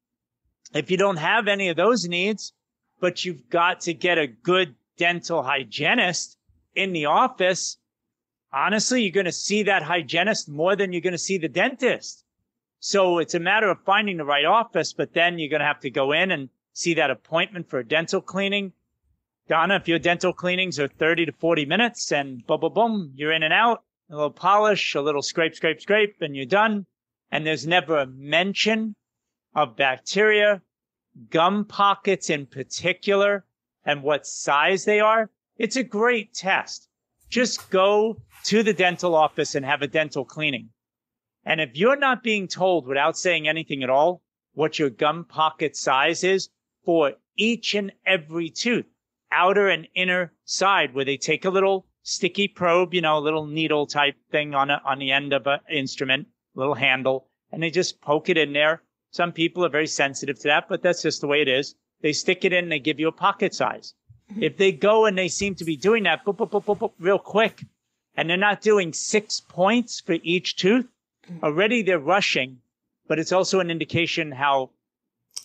if 0.72 0.92
you 0.92 0.96
don't 0.96 1.16
have 1.16 1.48
any 1.48 1.68
of 1.70 1.76
those 1.76 2.06
needs, 2.06 2.52
but 3.00 3.24
you've 3.24 3.50
got 3.50 3.80
to 3.80 3.94
get 3.94 4.16
a 4.16 4.28
good 4.28 4.76
dental 4.96 5.42
hygienist 5.42 6.38
in 6.76 6.92
the 6.92 7.06
office, 7.06 7.78
honestly, 8.52 9.02
you're 9.02 9.10
going 9.10 9.26
to 9.26 9.32
see 9.32 9.64
that 9.64 9.82
hygienist 9.82 10.48
more 10.48 10.76
than 10.76 10.92
you're 10.92 11.02
going 11.02 11.12
to 11.12 11.18
see 11.18 11.36
the 11.36 11.48
dentist. 11.48 12.23
So 12.86 13.16
it's 13.16 13.32
a 13.32 13.40
matter 13.40 13.70
of 13.70 13.82
finding 13.86 14.18
the 14.18 14.26
right 14.26 14.44
office, 14.44 14.92
but 14.92 15.14
then 15.14 15.38
you're 15.38 15.48
going 15.48 15.60
to 15.60 15.66
have 15.66 15.80
to 15.80 15.90
go 15.90 16.12
in 16.12 16.30
and 16.30 16.50
see 16.74 16.92
that 16.92 17.10
appointment 17.10 17.70
for 17.70 17.78
a 17.78 17.88
dental 17.88 18.20
cleaning. 18.20 18.74
Donna, 19.48 19.76
if 19.76 19.88
your 19.88 19.98
dental 19.98 20.34
cleanings 20.34 20.78
are 20.78 20.88
30 20.88 21.24
to 21.24 21.32
40 21.32 21.64
minutes 21.64 22.12
and 22.12 22.46
boom, 22.46 22.60
boom, 22.60 22.74
boom, 22.74 23.12
you're 23.16 23.32
in 23.32 23.42
and 23.42 23.54
out, 23.54 23.84
a 24.10 24.14
little 24.14 24.30
polish, 24.30 24.94
a 24.94 25.00
little 25.00 25.22
scrape, 25.22 25.54
scrape, 25.54 25.80
scrape, 25.80 26.16
and 26.20 26.36
you're 26.36 26.44
done. 26.44 26.84
And 27.30 27.46
there's 27.46 27.66
never 27.66 27.96
a 27.96 28.06
mention 28.06 28.96
of 29.54 29.76
bacteria, 29.76 30.60
gum 31.30 31.64
pockets 31.64 32.28
in 32.28 32.44
particular, 32.44 33.46
and 33.86 34.02
what 34.02 34.26
size 34.26 34.84
they 34.84 35.00
are. 35.00 35.30
It's 35.56 35.76
a 35.76 35.84
great 35.84 36.34
test. 36.34 36.90
Just 37.30 37.70
go 37.70 38.20
to 38.44 38.62
the 38.62 38.74
dental 38.74 39.14
office 39.14 39.54
and 39.54 39.64
have 39.64 39.80
a 39.80 39.88
dental 39.88 40.26
cleaning. 40.26 40.68
And 41.44 41.60
if 41.60 41.76
you're 41.76 41.96
not 41.96 42.22
being 42.22 42.48
told 42.48 42.86
without 42.86 43.18
saying 43.18 43.46
anything 43.46 43.82
at 43.82 43.90
all 43.90 44.22
what 44.54 44.78
your 44.78 44.90
gum 44.90 45.24
pocket 45.24 45.76
size 45.76 46.24
is 46.24 46.48
for 46.84 47.14
each 47.36 47.74
and 47.74 47.92
every 48.06 48.50
tooth, 48.50 48.86
outer 49.30 49.68
and 49.68 49.88
inner 49.94 50.32
side, 50.44 50.94
where 50.94 51.04
they 51.04 51.16
take 51.16 51.44
a 51.44 51.50
little 51.50 51.86
sticky 52.02 52.48
probe, 52.48 52.94
you 52.94 53.00
know, 53.00 53.18
a 53.18 53.20
little 53.20 53.46
needle 53.46 53.86
type 53.86 54.14
thing 54.30 54.54
on 54.54 54.70
a, 54.70 54.80
on 54.84 54.98
the 54.98 55.10
end 55.10 55.32
of 55.32 55.46
an 55.46 55.60
instrument, 55.70 56.28
little 56.54 56.74
handle, 56.74 57.28
and 57.50 57.62
they 57.62 57.70
just 57.70 58.00
poke 58.00 58.28
it 58.28 58.38
in 58.38 58.52
there. 58.52 58.82
Some 59.10 59.32
people 59.32 59.64
are 59.64 59.70
very 59.70 59.86
sensitive 59.86 60.38
to 60.40 60.48
that, 60.48 60.68
but 60.68 60.82
that's 60.82 61.02
just 61.02 61.20
the 61.20 61.26
way 61.26 61.40
it 61.40 61.48
is. 61.48 61.74
They 62.00 62.12
stick 62.12 62.44
it 62.44 62.52
in, 62.52 62.68
they 62.68 62.78
give 62.78 63.00
you 63.00 63.08
a 63.08 63.12
pocket 63.12 63.54
size. 63.54 63.94
Mm-hmm. 64.30 64.42
If 64.42 64.56
they 64.56 64.72
go 64.72 65.06
and 65.06 65.16
they 65.16 65.28
seem 65.28 65.54
to 65.56 65.64
be 65.64 65.76
doing 65.76 66.04
that 66.04 66.24
boop, 66.24 66.36
boop, 66.36 66.50
boop, 66.50 66.64
boop, 66.64 66.78
boop, 66.78 66.92
real 66.98 67.18
quick, 67.18 67.62
and 68.16 68.28
they're 68.28 68.36
not 68.36 68.60
doing 68.60 68.92
six 68.92 69.40
points 69.40 70.00
for 70.00 70.16
each 70.22 70.56
tooth, 70.56 70.86
Mm. 71.30 71.42
already 71.42 71.82
they're 71.82 71.98
rushing, 71.98 72.58
but 73.08 73.18
it's 73.18 73.32
also 73.32 73.60
an 73.60 73.70
indication 73.70 74.32
how, 74.32 74.70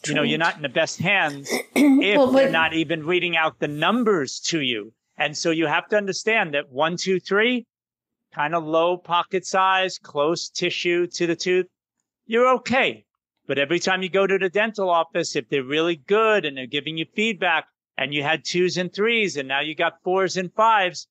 you 0.06 0.13
know, 0.13 0.24
you're 0.24 0.38
not 0.38 0.56
in 0.56 0.62
the 0.62 0.70
best 0.70 1.00
hands 1.00 1.50
if 1.76 2.18
well, 2.18 2.32
they're 2.32 2.52
not 2.52 2.74
even 2.74 3.06
reading 3.06 3.36
out 3.36 3.60
the 3.60 3.68
numbers 3.68 4.39
to 4.39 4.62
you. 4.62 4.94
And 5.18 5.38
so 5.38 5.52
you 5.52 5.68
have 5.68 5.88
to 5.89 5.98
understand 5.98 6.54
that 6.54 6.72
one, 6.72 6.96
two, 6.98 7.20
three, 7.20 7.65
kind 8.34 8.56
of 8.56 8.63
low 8.63 8.98
pocket 8.98 9.46
size, 9.46 9.98
close 9.98 10.50
tissue 10.50 11.08
to 11.08 11.28
the 11.28 11.36
tooth, 11.36 11.68
you're 12.26 12.48
okay. 12.56 13.06
But 13.48 13.58
every 13.58 13.80
time 13.80 14.04
you 14.04 14.10
go 14.10 14.28
to 14.28 14.38
the 14.38 14.50
dental 14.50 14.89
office, 14.89 15.36
if 15.36 15.50
they're 15.50 15.63
really 15.63 15.96
good 15.96 16.46
and 16.46 16.56
they're 16.56 16.68
giving 16.68 16.98
you 16.98 17.06
feedback, 17.15 17.65
and 18.00 18.13
you 18.13 18.24
had 18.24 18.46
twos 18.46 18.78
and 18.78 18.94
threes 18.94 19.36
and 19.36 19.50
now 19.50 19.60
you 19.60 19.76
got 19.76 20.02
fours 20.04 20.38
and 20.38 20.54
fives, 20.54 21.06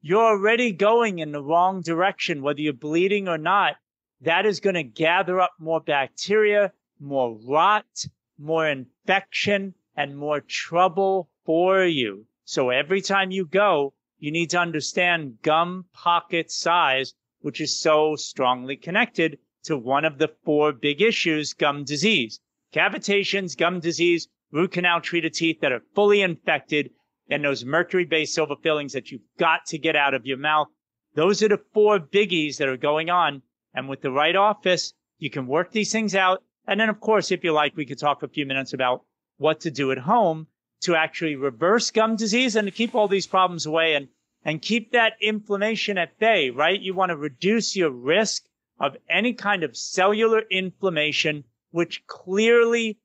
you're 0.00 0.24
already 0.24 0.72
going 0.72 1.20
in 1.20 1.30
the 1.30 1.42
wrong 1.42 1.80
direction, 1.82 2.42
whether 2.42 2.60
you're 2.60 2.72
bleeding 2.72 3.28
or 3.28 3.38
not. 3.38 3.76
That 4.22 4.46
is 4.46 4.60
going 4.60 4.74
to 4.74 4.84
gather 4.84 5.40
up 5.40 5.54
more 5.58 5.80
bacteria, 5.80 6.72
more 7.00 7.36
rot, 7.44 8.06
more 8.38 8.68
infection, 8.68 9.74
and 9.96 10.16
more 10.16 10.40
trouble 10.40 11.28
for 11.44 11.84
you. 11.84 12.26
So 12.44 12.70
every 12.70 13.00
time 13.00 13.32
you 13.32 13.44
go, 13.44 13.94
you 14.18 14.30
need 14.30 14.50
to 14.50 14.60
understand 14.60 15.42
gum 15.42 15.86
pocket 15.92 16.52
size, 16.52 17.14
which 17.40 17.60
is 17.60 17.80
so 17.80 18.14
strongly 18.14 18.76
connected 18.76 19.38
to 19.64 19.76
one 19.76 20.04
of 20.04 20.18
the 20.18 20.28
four 20.44 20.72
big 20.72 21.02
issues, 21.02 21.52
gum 21.52 21.82
disease. 21.82 22.38
Cavitations, 22.72 23.56
gum 23.56 23.80
disease, 23.80 24.28
root 24.52 24.70
canal 24.70 25.00
treated 25.00 25.34
teeth 25.34 25.60
that 25.60 25.72
are 25.72 25.82
fully 25.96 26.22
infected 26.22 26.90
and 27.28 27.44
those 27.44 27.64
mercury 27.64 28.04
based 28.04 28.34
silver 28.34 28.54
fillings 28.62 28.92
that 28.92 29.10
you've 29.10 29.26
got 29.36 29.66
to 29.66 29.78
get 29.78 29.96
out 29.96 30.14
of 30.14 30.26
your 30.26 30.36
mouth. 30.36 30.68
Those 31.14 31.42
are 31.42 31.48
the 31.48 31.60
four 31.74 31.98
biggies 31.98 32.58
that 32.58 32.68
are 32.68 32.76
going 32.76 33.10
on. 33.10 33.42
And 33.74 33.88
with 33.88 34.02
the 34.02 34.10
right 34.10 34.36
office, 34.36 34.92
you 35.18 35.30
can 35.30 35.46
work 35.46 35.72
these 35.72 35.92
things 35.92 36.14
out. 36.14 36.42
And 36.66 36.78
then, 36.78 36.88
of 36.88 37.00
course, 37.00 37.30
if 37.30 37.44
you 37.44 37.52
like, 37.52 37.76
we 37.76 37.86
could 37.86 37.98
talk 37.98 38.22
a 38.22 38.28
few 38.28 38.46
minutes 38.46 38.72
about 38.72 39.04
what 39.38 39.60
to 39.60 39.70
do 39.70 39.90
at 39.92 39.98
home 39.98 40.46
to 40.82 40.94
actually 40.94 41.36
reverse 41.36 41.90
gum 41.90 42.16
disease 42.16 42.56
and 42.56 42.66
to 42.66 42.72
keep 42.72 42.94
all 42.94 43.08
these 43.08 43.26
problems 43.26 43.66
away 43.66 43.94
and, 43.94 44.08
and 44.44 44.62
keep 44.62 44.92
that 44.92 45.14
inflammation 45.20 45.96
at 45.96 46.18
bay, 46.18 46.50
right? 46.50 46.80
You 46.80 46.94
want 46.94 47.10
to 47.10 47.16
reduce 47.16 47.76
your 47.76 47.90
risk 47.90 48.44
of 48.80 48.96
any 49.08 49.32
kind 49.32 49.62
of 49.62 49.76
cellular 49.76 50.42
inflammation, 50.50 51.44
which 51.70 52.06
clearly 52.06 52.98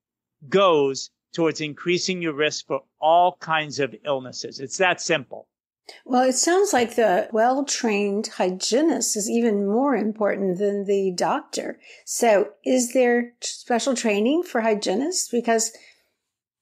goes 0.49 1.11
towards 1.33 1.61
increasing 1.61 2.21
your 2.21 2.33
risk 2.33 2.65
for 2.65 2.81
all 2.99 3.37
kinds 3.39 3.79
of 3.79 3.95
illnesses. 4.03 4.59
It's 4.59 4.77
that 4.77 5.01
simple. 5.01 5.47
Well, 6.05 6.23
it 6.23 6.35
sounds 6.35 6.73
like 6.73 6.95
the 6.95 7.29
well 7.31 7.63
trained 7.63 8.27
hygienist 8.27 9.15
is 9.15 9.29
even 9.29 9.67
more 9.67 9.95
important 9.95 10.57
than 10.57 10.85
the 10.85 11.11
doctor. 11.15 11.79
So, 12.05 12.49
is 12.65 12.93
there 12.93 13.33
special 13.41 13.95
training 13.95 14.43
for 14.43 14.61
hygienists? 14.61 15.29
Because 15.29 15.71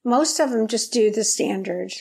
most 0.04 0.40
of 0.40 0.52
them 0.52 0.68
just 0.68 0.94
do 0.94 1.12
the 1.12 1.24
standard, 1.24 1.92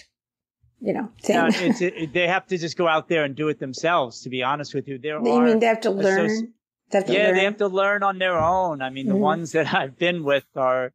you 0.80 0.92
know, 0.92 1.08
thing. 1.22 1.36
No, 1.36 1.48
it, 1.50 2.12
they 2.12 2.28
have 2.28 2.46
to 2.48 2.58
just 2.58 2.76
go 2.76 2.86
out 2.86 3.08
there 3.08 3.24
and 3.24 3.34
do 3.34 3.48
it 3.48 3.58
themselves, 3.58 4.22
to 4.22 4.28
be 4.28 4.42
honest 4.42 4.74
with 4.74 4.86
you. 4.88 4.98
There 4.98 5.18
you 5.18 5.40
mean 5.40 5.60
they 5.60 5.66
have 5.66 5.80
to 5.82 5.90
learn? 5.90 6.52
They 6.90 6.98
have 6.98 7.06
to 7.06 7.12
yeah, 7.12 7.26
learn? 7.26 7.34
they 7.34 7.44
have 7.44 7.56
to 7.58 7.68
learn 7.68 8.02
on 8.02 8.18
their 8.18 8.38
own. 8.38 8.82
I 8.82 8.90
mean, 8.90 9.06
the 9.06 9.14
mm-hmm. 9.14 9.22
ones 9.22 9.52
that 9.52 9.72
I've 9.74 9.98
been 9.98 10.24
with 10.24 10.46
are 10.56 10.92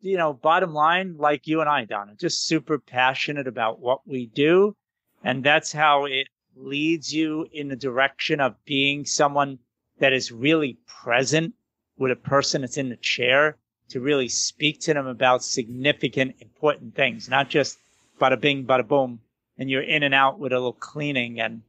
you 0.00 0.16
know, 0.16 0.32
bottom 0.32 0.72
line, 0.72 1.16
like 1.18 1.46
you 1.46 1.60
and 1.60 1.68
I, 1.68 1.84
Donna, 1.84 2.14
just 2.14 2.46
super 2.46 2.78
passionate 2.78 3.48
about 3.48 3.80
what 3.80 4.06
we 4.06 4.26
do. 4.26 4.76
And 5.22 5.44
that's 5.44 5.72
how 5.72 6.04
it 6.04 6.28
leads 6.56 7.12
you 7.12 7.46
in 7.52 7.68
the 7.68 7.76
direction 7.76 8.40
of 8.40 8.64
being 8.64 9.04
someone 9.04 9.58
that 9.98 10.12
is 10.12 10.32
really 10.32 10.78
present 10.86 11.54
with 11.96 12.12
a 12.12 12.16
person 12.16 12.60
that's 12.60 12.76
in 12.76 12.88
the 12.88 12.96
chair 12.96 13.56
to 13.88 14.00
really 14.00 14.28
speak 14.28 14.80
to 14.80 14.94
them 14.94 15.06
about 15.06 15.42
significant, 15.42 16.36
important 16.40 16.94
things, 16.94 17.28
not 17.28 17.48
just 17.48 17.78
bada 18.20 18.40
bing, 18.40 18.64
bada 18.64 18.86
boom, 18.86 19.20
and 19.56 19.70
you're 19.70 19.82
in 19.82 20.02
and 20.02 20.14
out 20.14 20.38
with 20.38 20.52
a 20.52 20.56
little 20.56 20.72
cleaning 20.72 21.40
and 21.40 21.62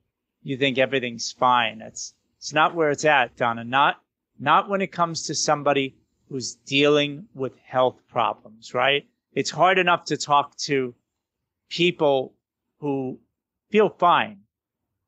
you 0.43 0.57
think 0.57 0.77
everything's 0.77 1.31
fine. 1.31 1.81
It's, 1.81 2.13
it's 2.37 2.53
not 2.53 2.75
where 2.75 2.91
it's 2.91 3.05
at, 3.05 3.35
Donna. 3.35 3.63
Not, 3.63 4.01
not 4.39 4.69
when 4.69 4.81
it 4.81 4.91
comes 4.91 5.23
to 5.23 5.35
somebody 5.35 5.95
who's 6.29 6.55
dealing 6.55 7.25
with 7.33 7.57
health 7.59 7.99
problems, 8.09 8.73
right? 8.73 9.07
It's 9.33 9.49
hard 9.49 9.79
enough 9.79 10.05
to 10.05 10.17
talk 10.17 10.55
to 10.57 10.93
people 11.69 12.33
who 12.79 13.19
feel 13.69 13.89
fine, 13.89 14.39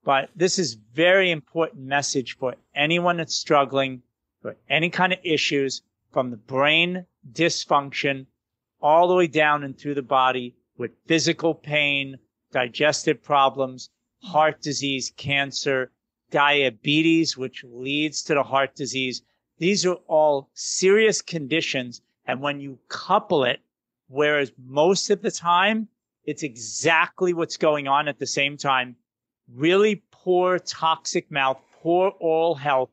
but 0.04 0.30
this 0.36 0.60
is 0.60 0.74
very 0.94 1.32
important 1.32 1.84
message 1.84 2.38
for 2.38 2.56
anyone 2.76 3.18
that's 3.18 3.36
struggling 3.36 4.02
for 4.42 4.56
any 4.70 4.90
kind 4.90 5.14
of 5.14 5.20
issues 5.24 5.82
from 6.12 6.32
the 6.32 6.38
brain 6.38 7.06
dysfunction 7.32 8.26
all 8.82 9.08
the 9.08 9.16
way 9.16 9.28
down 9.28 9.64
and 9.64 9.78
through 9.78 9.94
the 9.94 10.02
body 10.02 10.56
with 10.78 10.92
physical 11.08 11.54
pain, 11.54 12.18
digestive 12.52 13.22
problems, 13.22 13.90
heart 14.24 14.62
disease, 14.62 15.14
cancer, 15.16 15.92
diabetes, 16.32 17.38
which 17.38 17.64
leads 17.64 18.24
to 18.24 18.34
the 18.34 18.44
heart 18.44 18.76
disease. 18.76 19.22
These 19.60 19.86
are 19.86 19.98
all 20.08 20.50
serious 20.54 21.22
conditions. 21.22 22.02
And 22.26 22.42
when 22.42 22.60
you 22.60 22.80
couple 22.88 23.44
it, 23.44 23.60
whereas 24.08 24.52
most 24.58 25.10
of 25.10 25.22
the 25.22 25.32
time 25.32 25.88
it's 26.26 26.44
exactly 26.44 27.34
what's 27.34 27.58
going 27.58 27.88
on 27.88 28.08
at 28.08 28.20
the 28.20 28.28
same 28.28 28.58
time, 28.58 28.96
really 29.54 30.04
poor 30.12 30.60
toxic 30.60 31.32
mouth, 31.32 31.60
poor 31.82 32.14
oral 32.20 32.56
health, 32.56 32.90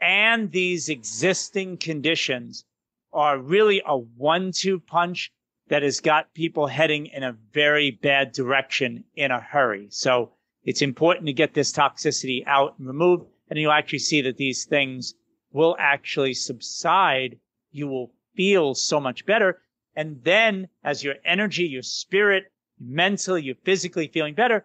and 0.00 0.50
these 0.50 0.88
existing 0.88 1.76
conditions 1.76 2.64
are 3.12 3.38
really 3.38 3.82
a 3.86 3.96
one-two 3.96 4.80
punch 4.80 5.32
that 5.68 5.82
has 5.82 6.00
got 6.00 6.32
people 6.34 6.66
heading 6.66 7.06
in 7.06 7.22
a 7.22 7.36
very 7.52 7.90
bad 7.90 8.32
direction 8.32 9.04
in 9.14 9.30
a 9.30 9.40
hurry. 9.40 9.88
So 9.90 10.32
it's 10.64 10.82
important 10.82 11.26
to 11.26 11.32
get 11.32 11.54
this 11.54 11.72
toxicity 11.72 12.42
out 12.46 12.78
and 12.78 12.86
removed. 12.86 13.26
And 13.48 13.58
you'll 13.58 13.72
actually 13.72 14.00
see 14.00 14.20
that 14.22 14.36
these 14.36 14.64
things 14.64 15.14
will 15.52 15.76
actually 15.78 16.34
subside. 16.34 17.38
You 17.72 17.88
will 17.88 18.12
feel 18.34 18.74
so 18.74 19.00
much 19.00 19.26
better. 19.26 19.60
And 19.94 20.22
then 20.24 20.68
as 20.84 21.04
your 21.04 21.16
energy, 21.24 21.64
your 21.64 21.82
spirit, 21.82 22.44
mentally, 22.80 23.42
you're 23.42 23.54
physically 23.64 24.08
feeling 24.08 24.34
better. 24.34 24.64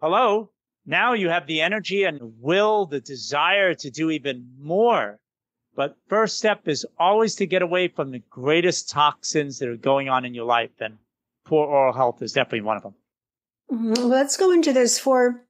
Hello. 0.00 0.50
Now 0.86 1.12
you 1.12 1.28
have 1.28 1.46
the 1.46 1.60
energy 1.60 2.04
and 2.04 2.18
will, 2.40 2.86
the 2.86 3.00
desire 3.00 3.74
to 3.74 3.90
do 3.90 4.10
even 4.10 4.48
more. 4.58 5.18
But 5.74 5.96
first 6.08 6.38
step 6.38 6.68
is 6.68 6.84
always 6.98 7.34
to 7.36 7.46
get 7.46 7.62
away 7.62 7.88
from 7.88 8.10
the 8.10 8.22
greatest 8.30 8.90
toxins 8.90 9.58
that 9.58 9.68
are 9.68 9.76
going 9.76 10.08
on 10.08 10.24
in 10.24 10.34
your 10.34 10.44
life. 10.44 10.70
And 10.80 10.98
poor 11.44 11.66
oral 11.66 11.94
health 11.94 12.20
is 12.22 12.32
definitely 12.32 12.62
one 12.62 12.76
of 12.76 12.82
them. 12.82 12.94
Mm-hmm. 13.70 14.02
Let's 14.02 14.36
go 14.36 14.50
into 14.50 14.72
those 14.72 14.98
four. 14.98 15.44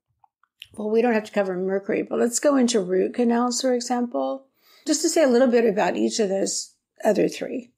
Well, 0.75 0.91
we 0.91 1.03
don't 1.03 1.15
have 1.15 1.25
to 1.25 1.33
cover 1.33 1.57
mercury, 1.57 2.03
but 2.03 2.19
let's 2.19 2.39
go 2.39 2.57
into 2.57 2.81
root 2.81 3.15
canals, 3.15 3.61
for 3.61 3.75
example, 3.75 4.47
just 4.87 5.03
to 5.03 5.09
say 5.09 5.23
a 5.23 5.29
little 5.29 5.49
bit 5.49 5.67
about 5.67 5.97
each 5.97 6.19
of 6.21 6.29
those 6.29 6.75
other 7.05 7.29
three. 7.29 7.73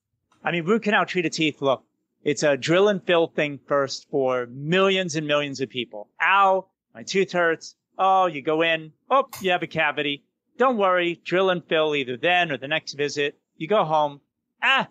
I 0.45 0.53
mean, 0.53 0.65
root 0.65 0.83
canal 0.83 1.07
treated 1.07 1.33
teeth, 1.33 1.63
look, 1.63 1.85
it's 2.25 2.43
a 2.43 2.57
drill 2.57 2.89
and 2.89 3.05
fill 3.05 3.27
thing 3.27 3.61
first 3.67 4.09
for 4.11 4.47
millions 4.47 5.15
and 5.15 5.27
millions 5.27 5.61
of 5.61 5.69
people. 5.69 6.09
Ow, 6.23 6.67
my 6.95 7.03
tooth 7.03 7.33
hurts. 7.33 7.77
Oh, 7.99 8.27
you 8.27 8.41
go 8.41 8.63
in. 8.63 8.93
Oh, 9.11 9.29
you 9.41 9.51
have 9.51 9.63
a 9.63 9.67
cavity. 9.67 10.25
Don't 10.57 10.79
worry, 10.79 11.21
drill 11.23 11.51
and 11.51 11.63
fill 11.65 11.95
either 11.95 12.17
then 12.17 12.51
or 12.51 12.57
the 12.57 12.67
next 12.67 12.95
visit. 12.95 13.39
You 13.57 13.69
go 13.69 13.85
home. 13.85 14.21
Ah, 14.63 14.89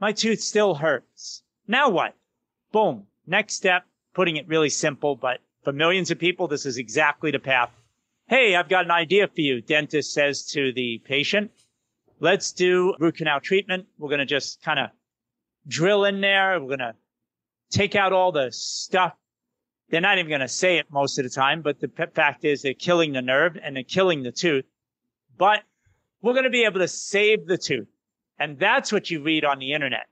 my 0.00 0.12
tooth 0.12 0.40
still 0.40 0.74
hurts. 0.74 1.42
Now 1.68 1.90
what? 1.90 2.14
Boom. 2.72 3.06
Next 3.26 3.54
step, 3.54 3.84
putting 4.14 4.36
it 4.36 4.48
really 4.48 4.70
simple, 4.70 5.14
but 5.14 5.40
for 5.62 5.72
millions 5.72 6.10
of 6.10 6.18
people, 6.18 6.48
this 6.48 6.66
is 6.66 6.76
exactly 6.76 7.30
the 7.30 7.38
path. 7.38 7.70
Hey, 8.26 8.56
I've 8.56 8.68
got 8.68 8.84
an 8.84 8.90
idea 8.90 9.28
for 9.28 9.40
you, 9.40 9.60
dentist 9.60 10.12
says 10.12 10.44
to 10.46 10.72
the 10.72 11.00
patient. 11.04 11.52
Let's 12.20 12.52
do 12.52 12.94
root 12.98 13.16
canal 13.16 13.40
treatment. 13.40 13.86
We're 13.96 14.08
going 14.08 14.18
to 14.18 14.26
just 14.26 14.60
kind 14.62 14.80
of 14.80 14.90
drill 15.68 16.04
in 16.04 16.20
there. 16.20 16.60
We're 16.60 16.76
going 16.76 16.78
to 16.78 16.94
take 17.70 17.94
out 17.94 18.12
all 18.12 18.32
the 18.32 18.50
stuff. 18.50 19.12
They're 19.90 20.00
not 20.00 20.18
even 20.18 20.28
going 20.28 20.40
to 20.40 20.48
say 20.48 20.78
it 20.78 20.86
most 20.90 21.18
of 21.18 21.24
the 21.24 21.30
time, 21.30 21.62
but 21.62 21.80
the 21.80 21.90
fact 22.14 22.44
is 22.44 22.62
they're 22.62 22.74
killing 22.74 23.12
the 23.12 23.22
nerve 23.22 23.56
and 23.62 23.76
they're 23.76 23.84
killing 23.84 24.22
the 24.22 24.32
tooth. 24.32 24.64
But 25.36 25.62
we're 26.20 26.32
going 26.32 26.44
to 26.44 26.50
be 26.50 26.64
able 26.64 26.80
to 26.80 26.88
save 26.88 27.46
the 27.46 27.56
tooth. 27.56 27.88
And 28.38 28.58
that's 28.58 28.92
what 28.92 29.10
you 29.10 29.22
read 29.22 29.44
on 29.44 29.58
the 29.58 29.72
internet. 29.72 30.06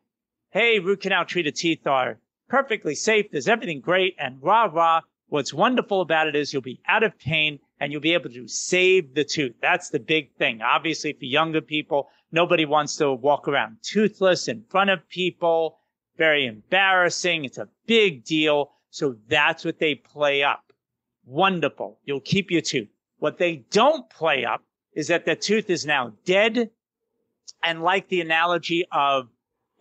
Hey, 0.50 0.78
root 0.78 1.00
canal 1.02 1.24
treated 1.24 1.56
teeth 1.56 1.86
are 1.86 2.18
perfectly 2.48 2.94
safe. 2.94 3.26
There's 3.30 3.48
everything 3.48 3.80
great 3.80 4.14
and 4.18 4.42
rah, 4.42 4.64
rah. 4.64 5.02
What's 5.28 5.52
wonderful 5.52 6.00
about 6.00 6.28
it 6.28 6.36
is 6.36 6.52
you'll 6.52 6.62
be 6.62 6.80
out 6.86 7.02
of 7.02 7.18
pain 7.18 7.58
and 7.80 7.92
you'll 7.92 8.00
be 8.00 8.14
able 8.14 8.30
to 8.30 8.48
save 8.48 9.14
the 9.14 9.24
tooth. 9.24 9.54
That's 9.60 9.90
the 9.90 9.98
big 9.98 10.34
thing. 10.36 10.62
Obviously, 10.62 11.12
for 11.12 11.24
younger 11.24 11.60
people, 11.60 12.08
nobody 12.32 12.64
wants 12.64 12.96
to 12.96 13.12
walk 13.12 13.48
around 13.48 13.78
toothless 13.82 14.48
in 14.48 14.64
front 14.68 14.90
of 14.90 15.08
people. 15.08 15.78
Very 16.16 16.46
embarrassing. 16.46 17.44
It's 17.44 17.58
a 17.58 17.68
big 17.86 18.24
deal. 18.24 18.72
So 18.90 19.16
that's 19.28 19.64
what 19.64 19.78
they 19.78 19.94
play 19.94 20.42
up. 20.42 20.72
Wonderful. 21.26 21.98
You'll 22.04 22.20
keep 22.20 22.50
your 22.50 22.62
tooth. 22.62 22.88
What 23.18 23.38
they 23.38 23.64
don't 23.70 24.08
play 24.08 24.44
up 24.44 24.62
is 24.94 25.08
that 25.08 25.26
the 25.26 25.36
tooth 25.36 25.68
is 25.68 25.84
now 25.84 26.12
dead. 26.24 26.70
And 27.62 27.82
like 27.82 28.08
the 28.08 28.20
analogy 28.20 28.86
of 28.90 29.28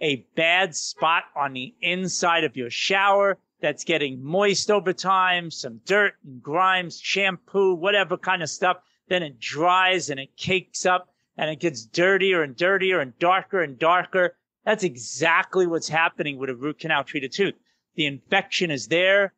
a 0.02 0.26
bad 0.36 0.76
spot 0.76 1.24
on 1.36 1.54
the 1.54 1.74
inside 1.82 2.44
of 2.44 2.58
your 2.58 2.70
shower 2.70 3.38
that's 3.62 3.84
getting 3.84 4.24
moist 4.24 4.70
over 4.70 4.94
time, 4.94 5.50
some 5.50 5.82
dirt 5.86 6.14
and 6.26 6.42
grimes, 6.42 7.00
shampoo, 7.00 7.74
whatever 7.74 8.18
kind 8.18 8.44
of 8.44 8.50
stuff. 8.50 8.78
Then 9.08 9.24
it 9.24 9.40
dries 9.40 10.10
and 10.10 10.20
it 10.20 10.36
cakes 10.38 10.86
up 10.86 11.10
and 11.38 11.50
it 11.50 11.60
gets 11.60 11.86
dirtier 11.86 12.44
and 12.44 12.56
dirtier 12.56 13.00
and 13.00 13.18
darker 13.20 13.62
and 13.62 13.78
darker. 13.78 14.36
That's 14.66 14.84
exactly 14.84 15.68
what's 15.68 15.90
happening 15.90 16.38
with 16.38 16.50
a 16.50 16.56
root 16.56 16.80
canal 16.80 17.04
treated 17.04 17.32
tooth. 17.32 17.56
The 17.96 18.06
infection 18.06 18.72
is 18.72 18.88
there 18.88 19.34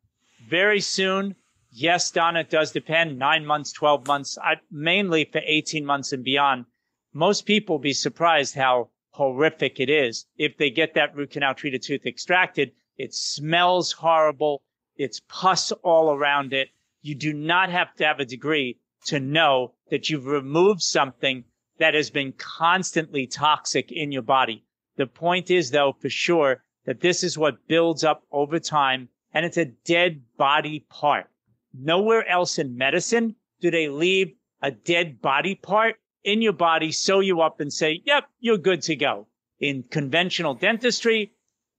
very 0.48 0.80
soon. 0.80 1.36
Yes, 1.70 2.10
Donna, 2.10 2.40
it 2.40 2.50
does 2.50 2.72
depend. 2.72 3.18
Nine 3.18 3.44
months, 3.44 3.72
12 3.72 4.06
months, 4.06 4.38
I, 4.38 4.54
mainly 4.70 5.26
for 5.26 5.40
18 5.44 5.84
months 5.84 6.12
and 6.12 6.24
beyond. 6.24 6.64
Most 7.12 7.46
people 7.46 7.74
will 7.74 7.82
be 7.82 7.92
surprised 7.92 8.54
how 8.54 8.88
horrific 9.10 9.80
it 9.80 9.90
is. 9.90 10.26
If 10.36 10.56
they 10.56 10.70
get 10.70 10.94
that 10.94 11.14
root 11.14 11.30
canal 11.32 11.54
treated 11.54 11.82
tooth 11.82 12.06
extracted, 12.06 12.72
it 12.98 13.14
smells 13.14 13.92
horrible. 13.92 14.60
It's 14.96 15.20
pus 15.28 15.70
all 15.70 16.12
around 16.12 16.52
it. 16.52 16.68
You 17.00 17.14
do 17.14 17.32
not 17.32 17.70
have 17.70 17.94
to 17.94 18.04
have 18.04 18.18
a 18.18 18.24
degree 18.24 18.78
to 19.06 19.20
know 19.20 19.74
that 19.90 20.10
you've 20.10 20.26
removed 20.26 20.82
something 20.82 21.44
that 21.78 21.94
has 21.94 22.10
been 22.10 22.32
constantly 22.32 23.26
toxic 23.26 23.92
in 23.92 24.10
your 24.10 24.22
body. 24.22 24.64
The 24.96 25.06
point 25.06 25.50
is 25.50 25.70
though, 25.70 25.92
for 25.92 26.10
sure, 26.10 26.64
that 26.84 27.00
this 27.00 27.22
is 27.22 27.38
what 27.38 27.68
builds 27.68 28.02
up 28.02 28.24
over 28.32 28.58
time 28.58 29.08
and 29.32 29.46
it's 29.46 29.56
a 29.56 29.66
dead 29.66 30.22
body 30.36 30.80
part. 30.88 31.30
Nowhere 31.72 32.26
else 32.28 32.58
in 32.58 32.76
medicine 32.76 33.36
do 33.60 33.70
they 33.70 33.88
leave 33.88 34.34
a 34.60 34.72
dead 34.72 35.22
body 35.22 35.54
part 35.54 35.96
in 36.24 36.42
your 36.42 36.52
body, 36.52 36.90
sew 36.90 37.20
you 37.20 37.40
up 37.40 37.60
and 37.60 37.72
say, 37.72 38.02
yep, 38.04 38.24
you're 38.40 38.58
good 38.58 38.82
to 38.82 38.96
go. 38.96 39.28
In 39.60 39.84
conventional 39.84 40.54
dentistry, 40.54 41.32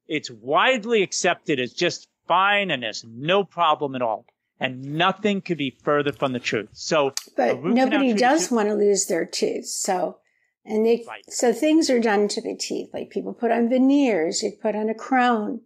it's 0.10 0.30
widely 0.32 1.04
accepted 1.04 1.60
as 1.60 1.72
just 1.72 2.08
fine 2.28 2.72
and 2.72 2.84
there's 2.84 3.06
no 3.08 3.44
problem 3.44 3.96
at 3.96 4.02
all. 4.02 4.26
And 4.60 4.96
nothing 4.96 5.40
could 5.40 5.58
be 5.58 5.78
further 5.84 6.12
from 6.12 6.34
the 6.34 6.40
truth. 6.40 6.68
So, 6.74 7.14
but 7.38 7.64
nobody 7.64 8.14
does 8.14 8.42
tooth- 8.42 8.52
want 8.52 8.68
to 8.68 8.76
lose 8.76 9.06
their 9.06 9.26
teeth. 9.26 9.68
So, 9.68 10.18
and 10.66 10.86
they, 10.86 11.06
right. 11.08 11.24
so 11.30 11.54
things 11.54 11.90
are 11.90 12.02
done 12.02 12.28
to 12.28 12.42
the 12.42 12.58
teeth. 12.60 12.90
Like 12.94 13.10
people 13.10 13.34
put 13.34 13.52
on 13.52 13.70
veneers, 13.70 14.44
you 14.44 14.52
put 14.62 14.76
on 14.76 14.90
a 14.90 14.94
crown, 14.94 15.62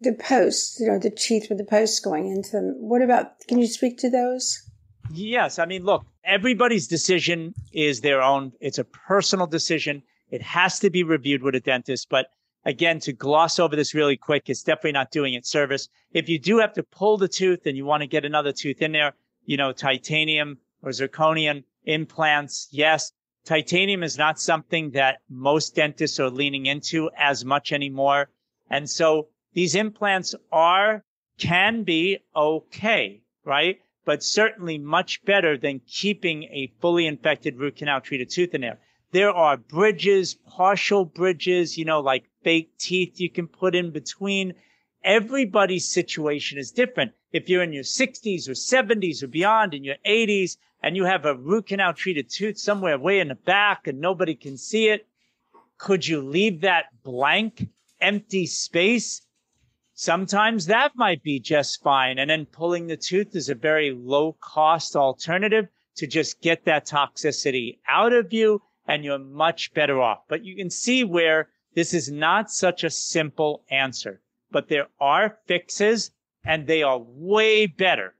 the 0.00 0.14
posts, 0.14 0.80
you 0.80 0.88
know, 0.88 0.98
the 0.98 1.10
teeth 1.10 1.46
with 1.48 1.58
the 1.58 1.64
posts 1.64 2.00
going 2.00 2.26
into 2.26 2.50
them. 2.50 2.74
What 2.78 3.02
about, 3.02 3.38
can 3.46 3.58
you 3.58 3.68
speak 3.68 3.98
to 3.98 4.10
those? 4.10 4.68
Yes. 5.12 5.60
I 5.60 5.66
mean, 5.66 5.84
look, 5.84 6.04
everybody's 6.24 6.88
decision 6.88 7.54
is 7.72 8.00
their 8.00 8.20
own. 8.20 8.52
It's 8.60 8.78
a 8.78 8.84
personal 8.84 9.46
decision. 9.46 10.02
It 10.30 10.42
has 10.42 10.80
to 10.80 10.90
be 10.90 11.04
reviewed 11.04 11.44
with 11.44 11.54
a 11.54 11.60
dentist. 11.60 12.08
But 12.10 12.26
again, 12.64 13.00
to 13.00 13.12
gloss 13.12 13.58
over 13.58 13.76
this 13.76 13.94
really 13.94 14.16
quick, 14.16 14.48
it's 14.48 14.62
definitely 14.62 14.92
not 14.92 15.10
doing 15.10 15.34
it 15.34 15.46
service. 15.46 15.88
If 16.12 16.28
you 16.28 16.38
do 16.38 16.58
have 16.58 16.72
to 16.74 16.82
pull 16.82 17.16
the 17.16 17.28
tooth 17.28 17.66
and 17.66 17.76
you 17.76 17.84
want 17.84 18.02
to 18.02 18.06
get 18.06 18.24
another 18.24 18.52
tooth 18.52 18.82
in 18.82 18.92
there, 18.92 19.14
you 19.44 19.56
know, 19.56 19.72
titanium 19.72 20.58
or 20.82 20.90
zirconium 20.90 21.64
implants, 21.84 22.68
yes. 22.70 23.12
Titanium 23.44 24.02
is 24.02 24.18
not 24.18 24.38
something 24.38 24.90
that 24.90 25.18
most 25.30 25.74
dentists 25.74 26.20
are 26.20 26.30
leaning 26.30 26.66
into 26.66 27.10
as 27.16 27.44
much 27.44 27.72
anymore. 27.72 28.28
And 28.68 28.88
so 28.88 29.28
these 29.54 29.74
implants 29.74 30.34
are, 30.52 31.04
can 31.38 31.84
be 31.84 32.18
okay, 32.36 33.22
right? 33.44 33.78
but 34.08 34.22
certainly 34.22 34.78
much 34.78 35.22
better 35.26 35.58
than 35.58 35.82
keeping 35.86 36.44
a 36.44 36.72
fully 36.80 37.06
infected 37.06 37.58
root 37.58 37.76
canal 37.76 38.00
treated 38.00 38.30
tooth 38.30 38.54
in 38.54 38.62
there. 38.62 38.78
There 39.10 39.30
are 39.30 39.56
bridges, 39.56 40.34
partial 40.34 41.06
bridges, 41.06 41.78
you 41.78 41.84
know, 41.86 42.00
like 42.00 42.28
fake 42.44 42.76
teeth 42.78 43.18
you 43.18 43.30
can 43.30 43.48
put 43.48 43.74
in 43.74 43.90
between. 43.90 44.54
everybody's 45.02 45.88
situation 45.88 46.58
is 46.58 46.70
different. 46.70 47.12
If 47.32 47.48
you're 47.48 47.62
in 47.62 47.72
your 47.72 47.84
60s 47.84 48.48
or 48.48 48.52
70s 48.52 49.22
or 49.22 49.28
beyond, 49.28 49.72
in 49.72 49.84
your 49.84 49.96
80s, 50.06 50.56
and 50.82 50.96
you 50.96 51.04
have 51.04 51.24
a 51.24 51.34
root 51.34 51.68
canal 51.68 51.94
treated 51.94 52.28
tooth 52.28 52.58
somewhere 52.58 52.98
way 52.98 53.20
in 53.20 53.28
the 53.28 53.34
back 53.34 53.86
and 53.86 54.00
nobody 54.00 54.34
can 54.34 54.56
see 54.56 54.88
it, 54.88 55.06
could 55.78 56.06
you 56.06 56.20
leave 56.20 56.60
that 56.60 56.86
blank, 57.02 57.68
empty 58.00 58.46
space? 58.46 59.22
Sometimes 59.94 60.66
that 60.66 60.92
might 60.94 61.22
be 61.22 61.40
just 61.40 61.82
fine. 61.82 62.18
And 62.18 62.30
then 62.30 62.46
pulling 62.46 62.86
the 62.86 62.96
tooth 62.96 63.34
is 63.34 63.48
a 63.48 63.54
very 63.54 63.92
low 63.92 64.36
cost 64.40 64.94
alternative 64.94 65.68
to 65.96 66.06
just 66.06 66.40
get 66.40 66.64
that 66.66 66.86
toxicity 66.86 67.78
out 67.88 68.12
of 68.12 68.32
you 68.32 68.62
and 68.88 69.04
you're 69.04 69.18
much 69.18 69.72
better 69.74 70.00
off. 70.00 70.20
But 70.28 70.44
you 70.44 70.56
can 70.56 70.70
see 70.70 71.04
where 71.04 71.50
this 71.74 71.94
is 71.94 72.10
not 72.10 72.50
such 72.50 72.82
a 72.82 72.90
simple 72.90 73.62
answer, 73.70 74.20
but 74.50 74.68
there 74.68 74.88
are 74.98 75.38
fixes 75.46 76.10
and 76.44 76.66
they 76.66 76.82
are 76.82 76.98
way 76.98 77.66
better 77.66 78.14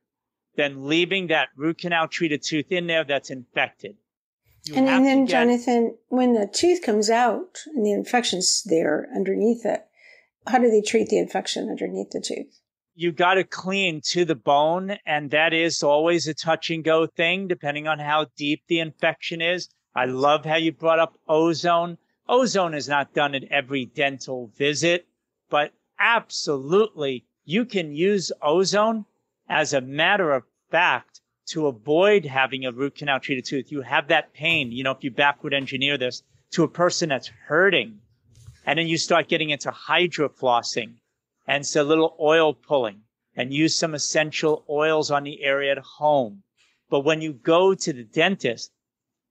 than 0.56 0.86
leaving 0.86 1.28
that 1.28 1.48
root 1.56 1.78
canal 1.78 2.06
treated 2.06 2.42
tooth 2.42 2.70
in 2.70 2.86
there 2.86 3.04
that's 3.04 3.30
infected. 3.30 3.96
and, 4.74 4.88
and 4.88 5.06
then, 5.06 5.24
get, 5.24 5.30
Jonathan, 5.30 5.96
when 6.08 6.34
the 6.34 6.46
tooth 6.46 6.82
comes 6.82 7.08
out 7.08 7.60
and 7.74 7.86
the 7.86 7.92
infection's 7.92 8.62
there 8.64 9.08
underneath 9.14 9.64
it, 9.64 9.86
how 10.46 10.58
do 10.58 10.70
they 10.70 10.82
treat 10.82 11.08
the 11.08 11.18
infection 11.18 11.70
underneath 11.70 12.10
the 12.10 12.20
tooth? 12.20 12.60
You 12.94 13.12
got 13.12 13.34
to 13.34 13.44
clean 13.44 14.00
to 14.06 14.24
the 14.24 14.34
bone, 14.34 14.98
and 15.06 15.30
that 15.30 15.52
is 15.52 15.82
always 15.82 16.26
a 16.26 16.34
touch 16.34 16.68
and 16.70 16.82
go 16.82 17.06
thing, 17.06 17.46
depending 17.46 17.86
on 17.86 18.00
how 18.00 18.26
deep 18.36 18.64
the 18.66 18.80
infection 18.80 19.40
is. 19.40 19.68
I 19.95 20.05
love 20.05 20.45
how 20.45 20.57
you 20.57 20.72
brought 20.72 20.99
up 20.99 21.18
ozone. 21.28 21.99
Ozone 22.28 22.74
is 22.74 22.89
not 22.89 23.14
done 23.14 23.34
at 23.34 23.45
every 23.45 23.86
dental 23.86 24.49
visit, 24.57 25.07
but 25.49 25.72
absolutely 25.99 27.24
you 27.45 27.64
can 27.64 27.95
use 27.95 28.30
ozone 28.43 29.07
as 29.49 29.72
a 29.72 29.80
matter 29.80 30.32
of 30.32 30.45
fact 30.70 31.20
to 31.47 31.66
avoid 31.66 32.26
having 32.26 32.66
a 32.66 32.72
root 32.72 32.97
canal 32.97 33.18
treated 33.18 33.47
tooth. 33.47 33.72
You 33.72 33.80
have 33.80 34.09
that 34.09 34.34
pain, 34.34 34.70
you 34.70 34.84
know, 34.84 34.91
if 34.91 35.03
you 35.03 35.11
backward 35.11 35.55
engineer 35.55 35.97
this 35.97 36.22
to 36.51 36.64
a 36.64 36.68
person 36.68 37.09
that's 37.09 37.28
hurting, 37.47 38.01
and 38.66 38.78
then 38.78 38.86
you 38.86 38.99
start 38.99 39.28
getting 39.28 39.49
into 39.49 39.70
hydroflossing 39.70 40.97
and 41.47 41.66
so 41.66 41.82
little 41.82 42.14
oil 42.20 42.53
pulling 42.53 43.01
and 43.34 43.55
use 43.55 43.74
some 43.74 43.95
essential 43.95 44.64
oils 44.68 45.11
on 45.11 45.24
the 45.24 45.43
area 45.43 45.72
at 45.72 45.78
home. 45.78 46.43
But 46.91 47.01
when 47.01 47.22
you 47.22 47.32
go 47.32 47.74
to 47.74 47.93
the 47.93 48.05
dentist, 48.05 48.70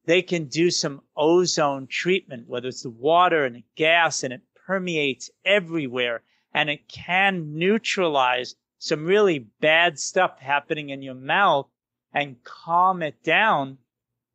they 0.08 0.22
can 0.22 0.45
do 0.45 0.72
some 0.72 1.01
ozone 1.18 1.86
treatment, 1.86 2.47
whether 2.47 2.70
it's 2.70 2.84
the 2.84 2.89
water 2.89 3.43
and 3.43 3.58
the 3.58 3.64
gas 3.76 4.24
and 4.24 4.34
it 4.34 4.41
permeates 4.66 5.30
everywhere 5.43 6.24
and 6.53 6.70
it 6.70 6.88
can 6.88 7.58
neutralize 7.58 8.55
some 8.80 9.05
really 9.05 9.39
bad 9.60 9.99
stuff 9.99 10.39
happening 10.39 10.89
in 10.89 11.01
your 11.01 11.14
mouth 11.14 11.68
and 12.14 12.41
calm 12.43 13.03
it 13.03 13.22
down 13.22 13.78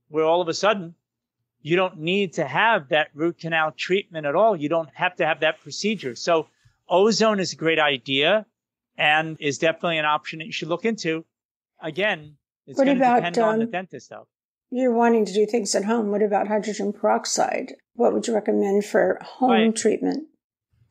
where 0.08 0.26
all 0.26 0.42
of 0.42 0.48
a 0.48 0.54
sudden 0.54 0.94
you 1.62 1.74
don't 1.74 1.98
need 1.98 2.34
to 2.34 2.44
have 2.44 2.90
that 2.90 3.08
root 3.14 3.38
canal 3.38 3.72
treatment 3.72 4.26
at 4.26 4.34
all. 4.34 4.54
You 4.54 4.68
don't 4.68 4.90
have 4.92 5.16
to 5.16 5.26
have 5.26 5.40
that 5.40 5.60
procedure. 5.62 6.14
So 6.14 6.48
ozone 6.86 7.40
is 7.40 7.54
a 7.54 7.56
great 7.56 7.78
idea 7.78 8.44
and 8.98 9.38
is 9.40 9.56
definitely 9.56 9.96
an 9.96 10.04
option 10.04 10.40
that 10.40 10.44
you 10.44 10.52
should 10.52 10.68
look 10.68 10.84
into. 10.84 11.24
Again, 11.80 12.36
it's 12.66 12.76
going 12.76 12.98
to 12.98 13.04
depend 13.04 13.38
um, 13.38 13.48
on 13.48 13.58
the 13.58 13.64
um, 13.64 13.70
dentist 13.70 14.10
though. 14.10 14.26
You're 14.72 14.94
wanting 14.94 15.26
to 15.26 15.32
do 15.32 15.46
things 15.46 15.74
at 15.74 15.84
home. 15.84 16.10
What 16.10 16.22
about 16.22 16.48
hydrogen 16.48 16.92
peroxide? 16.92 17.74
What 17.94 18.12
would 18.12 18.26
you 18.26 18.34
recommend 18.34 18.84
for 18.84 19.18
home 19.22 19.50
right. 19.50 19.76
treatment? 19.76 20.28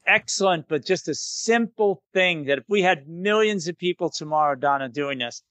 excellent, 0.05 0.67
but 0.67 0.85
just 0.85 1.07
a 1.07 1.15
simple 1.15 2.03
thing 2.13 2.45
that 2.45 2.59
if 2.59 2.63
we 2.67 2.81
had 2.81 3.07
millions 3.07 3.67
of 3.67 3.77
people 3.77 4.09
tomorrow, 4.09 4.55
Donna, 4.55 4.89
doing 4.89 5.19
this, 5.19 5.41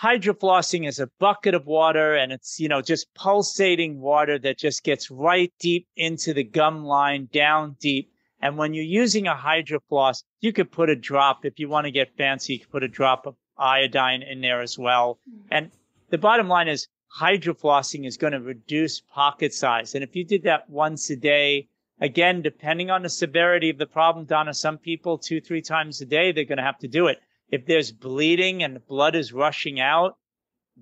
hydroflossing 0.00 0.86
is 0.86 0.98
a 0.98 1.10
bucket 1.18 1.54
of 1.54 1.66
water 1.66 2.14
and 2.14 2.32
it's, 2.32 2.58
you 2.58 2.68
know, 2.68 2.80
just 2.80 3.12
pulsating 3.14 4.00
water 4.00 4.38
that 4.38 4.58
just 4.58 4.82
gets 4.82 5.10
right 5.10 5.52
deep 5.60 5.86
into 5.96 6.32
the 6.32 6.44
gum 6.44 6.84
line, 6.84 7.28
down 7.32 7.76
deep. 7.80 8.10
And 8.40 8.56
when 8.56 8.74
you're 8.74 8.84
using 8.84 9.26
a 9.26 9.34
hydrofloss, 9.34 10.24
you 10.40 10.52
could 10.52 10.72
put 10.72 10.90
a 10.90 10.96
drop, 10.96 11.44
if 11.44 11.58
you 11.58 11.68
want 11.68 11.84
to 11.84 11.92
get 11.92 12.16
fancy, 12.16 12.54
you 12.54 12.58
could 12.60 12.70
put 12.70 12.82
a 12.82 12.88
drop 12.88 13.26
of 13.26 13.36
iodine 13.56 14.22
in 14.22 14.40
there 14.40 14.62
as 14.62 14.78
well. 14.78 15.20
Mm-hmm. 15.28 15.48
And 15.50 15.70
the 16.10 16.18
bottom 16.18 16.48
line 16.48 16.68
is 16.68 16.88
hydroflossing 17.18 18.06
is 18.06 18.16
going 18.16 18.32
to 18.32 18.40
reduce 18.40 19.00
pocket 19.00 19.52
size. 19.54 19.94
And 19.94 20.02
if 20.02 20.16
you 20.16 20.24
did 20.24 20.44
that 20.44 20.68
once 20.70 21.10
a 21.10 21.16
day, 21.16 21.68
Again, 22.02 22.42
depending 22.42 22.90
on 22.90 23.02
the 23.04 23.08
severity 23.08 23.70
of 23.70 23.78
the 23.78 23.86
problem, 23.86 24.24
Donna, 24.24 24.54
some 24.54 24.76
people 24.76 25.18
two, 25.18 25.40
three 25.40 25.62
times 25.62 26.00
a 26.00 26.04
day, 26.04 26.32
they're 26.32 26.44
going 26.44 26.58
to 26.58 26.64
have 26.64 26.80
to 26.80 26.88
do 26.88 27.06
it. 27.06 27.20
If 27.48 27.64
there's 27.64 27.92
bleeding 27.92 28.64
and 28.64 28.74
the 28.74 28.80
blood 28.80 29.14
is 29.14 29.32
rushing 29.32 29.78
out, 29.78 30.18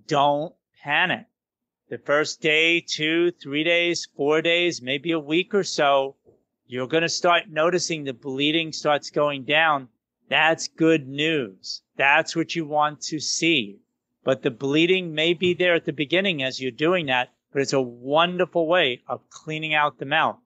don't 0.07 0.55
panic. 0.83 1.27
The 1.91 1.99
first 1.99 2.41
day, 2.41 2.81
two, 2.81 3.33
three 3.33 3.65
days, 3.65 4.09
four 4.17 4.41
days, 4.41 4.81
maybe 4.81 5.11
a 5.13 5.19
week 5.19 5.55
or 5.55 5.63
so, 5.63 6.17
you're 6.67 6.89
going 6.89 7.03
to 7.03 7.09
start 7.11 7.51
noticing 7.51 8.05
the 8.05 8.15
bleeding 8.15 8.73
starts 8.73 9.11
going 9.11 9.45
down. 9.45 9.91
That's 10.31 10.69
good 10.69 11.07
news. 11.07 11.83
That's 11.97 12.35
what 12.35 12.57
you 12.57 12.65
want 12.65 13.03
to 13.03 13.21
see. 13.21 13.81
But 14.23 14.43
the 14.43 14.51
bleeding 14.51 15.15
may 15.15 15.35
be 15.35 15.55
there 15.55 15.75
at 15.75 15.87
the 15.87 15.93
beginning 15.93 16.43
as 16.43 16.61
you're 16.61 16.71
doing 16.71 17.07
that, 17.07 17.31
but 17.53 17.63
it's 17.63 17.73
a 17.73 17.81
wonderful 17.81 18.67
way 18.67 19.01
of 19.09 19.29
cleaning 19.31 19.75
out 19.75 19.99
the 19.99 20.05
mouth. 20.05 20.37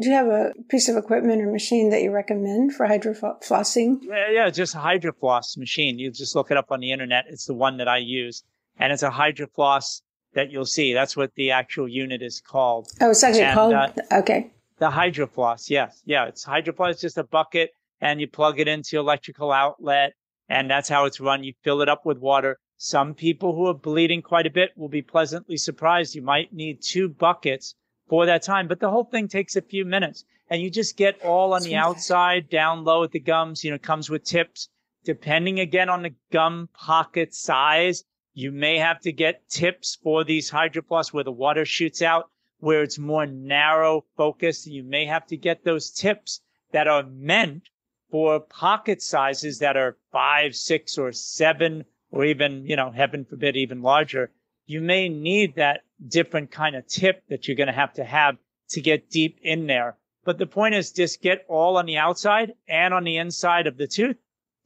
Do 0.00 0.08
you 0.08 0.14
have 0.14 0.26
a 0.26 0.52
piece 0.68 0.88
of 0.88 0.96
equipment 0.96 1.42
or 1.42 1.52
machine 1.52 1.90
that 1.90 2.02
you 2.02 2.10
recommend 2.10 2.74
for 2.74 2.86
hydroflossing? 2.86 3.98
Yeah, 4.02 4.30
yeah, 4.30 4.50
just 4.50 4.74
a 4.74 4.78
hydrofloss 4.78 5.56
machine. 5.56 5.98
You 5.98 6.10
just 6.10 6.34
look 6.34 6.50
it 6.50 6.56
up 6.56 6.72
on 6.72 6.80
the 6.80 6.92
internet. 6.92 7.26
It's 7.28 7.46
the 7.46 7.54
one 7.54 7.76
that 7.76 7.88
I 7.88 7.98
use, 7.98 8.42
and 8.78 8.92
it's 8.92 9.02
a 9.02 9.10
hydrofloss 9.10 10.00
that 10.34 10.50
you'll 10.50 10.64
see. 10.64 10.94
That's 10.94 11.16
what 11.16 11.34
the 11.34 11.50
actual 11.50 11.86
unit 11.86 12.22
is 12.22 12.40
called. 12.40 12.88
Oh, 13.00 13.10
it's 13.10 13.22
actually 13.22 13.42
and, 13.42 13.54
called. 13.54 13.74
Uh, 13.74 13.90
okay. 14.12 14.50
The 14.78 14.90
hydrofloss, 14.90 15.70
yes, 15.70 16.02
yeah, 16.04 16.26
it's 16.26 16.44
hydrofloss. 16.44 16.92
It's 16.92 17.00
just 17.02 17.18
a 17.18 17.24
bucket, 17.24 17.70
and 18.00 18.20
you 18.20 18.28
plug 18.28 18.58
it 18.58 18.68
into 18.68 18.96
your 18.96 19.02
electrical 19.02 19.52
outlet, 19.52 20.14
and 20.48 20.70
that's 20.70 20.88
how 20.88 21.04
it's 21.04 21.20
run. 21.20 21.44
You 21.44 21.52
fill 21.62 21.82
it 21.82 21.88
up 21.88 22.04
with 22.04 22.18
water. 22.18 22.58
Some 22.84 23.14
people 23.14 23.54
who 23.54 23.68
are 23.68 23.74
bleeding 23.74 24.22
quite 24.22 24.44
a 24.44 24.50
bit 24.50 24.76
will 24.76 24.88
be 24.88 25.02
pleasantly 25.02 25.56
surprised. 25.56 26.16
You 26.16 26.22
might 26.22 26.52
need 26.52 26.82
two 26.82 27.08
buckets 27.08 27.76
for 28.08 28.26
that 28.26 28.42
time. 28.42 28.66
But 28.66 28.80
the 28.80 28.90
whole 28.90 29.04
thing 29.04 29.28
takes 29.28 29.54
a 29.54 29.62
few 29.62 29.84
minutes 29.84 30.24
and 30.50 30.60
you 30.60 30.68
just 30.68 30.96
get 30.96 31.24
all 31.24 31.54
on 31.54 31.62
the 31.62 31.76
outside, 31.76 32.50
down 32.50 32.82
low 32.82 33.04
at 33.04 33.12
the 33.12 33.20
gums. 33.20 33.62
You 33.62 33.70
know, 33.70 33.78
comes 33.78 34.10
with 34.10 34.24
tips. 34.24 34.68
Depending 35.04 35.60
again 35.60 35.88
on 35.88 36.02
the 36.02 36.16
gum 36.32 36.70
pocket 36.74 37.32
size, 37.32 38.02
you 38.34 38.50
may 38.50 38.78
have 38.78 38.98
to 39.02 39.12
get 39.12 39.48
tips 39.48 39.96
for 40.02 40.24
these 40.24 40.50
hydrofloss 40.50 41.12
where 41.12 41.22
the 41.22 41.30
water 41.30 41.64
shoots 41.64 42.02
out, 42.02 42.30
where 42.58 42.82
it's 42.82 42.98
more 42.98 43.26
narrow 43.26 44.04
focus. 44.16 44.66
You 44.66 44.82
may 44.82 45.06
have 45.06 45.28
to 45.28 45.36
get 45.36 45.62
those 45.62 45.92
tips 45.92 46.40
that 46.72 46.88
are 46.88 47.04
meant 47.04 47.68
for 48.10 48.40
pocket 48.40 49.00
sizes 49.00 49.60
that 49.60 49.76
are 49.76 49.98
five, 50.10 50.56
six, 50.56 50.98
or 50.98 51.12
seven, 51.12 51.84
or 52.12 52.24
even, 52.24 52.64
you 52.66 52.76
know, 52.76 52.92
heaven 52.92 53.24
forbid, 53.24 53.56
even 53.56 53.82
larger 53.82 54.30
you 54.66 54.80
may 54.80 55.08
need 55.08 55.56
that 55.56 55.82
different 56.06 56.50
kind 56.50 56.76
of 56.76 56.86
tip 56.86 57.22
that 57.28 57.46
you're 57.46 57.56
going 57.56 57.66
to 57.66 57.72
have 57.72 57.92
to 57.94 58.04
have 58.04 58.36
to 58.70 58.80
get 58.80 59.10
deep 59.10 59.38
in 59.42 59.66
there. 59.66 59.96
But 60.24 60.38
the 60.38 60.46
point 60.46 60.74
is 60.74 60.92
just 60.92 61.20
get 61.20 61.44
all 61.48 61.76
on 61.76 61.86
the 61.86 61.98
outside 61.98 62.52
and 62.68 62.94
on 62.94 63.04
the 63.04 63.16
inside 63.16 63.66
of 63.66 63.76
the 63.76 63.88
tooth, 63.88 64.16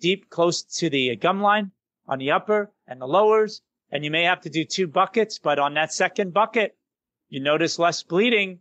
deep 0.01 0.29
close 0.29 0.63
to 0.79 0.91
the 0.91 1.17
gum 1.17 1.41
line 1.41 1.73
on 2.07 2.19
the 2.19 2.31
upper 2.31 2.73
and 2.87 3.01
the 3.01 3.07
lowers. 3.07 3.63
And 3.91 4.05
you 4.05 4.11
may 4.11 4.25
have 4.25 4.43
to 4.43 4.51
do 4.51 4.65
two 4.65 4.87
buckets, 4.87 5.39
but 5.39 5.59
on 5.59 5.75
that 5.75 5.93
second 5.93 6.35
bucket, 6.35 6.77
you 7.29 7.41
notice 7.41 7.79
less 7.79 8.03
bleeding. 8.03 8.61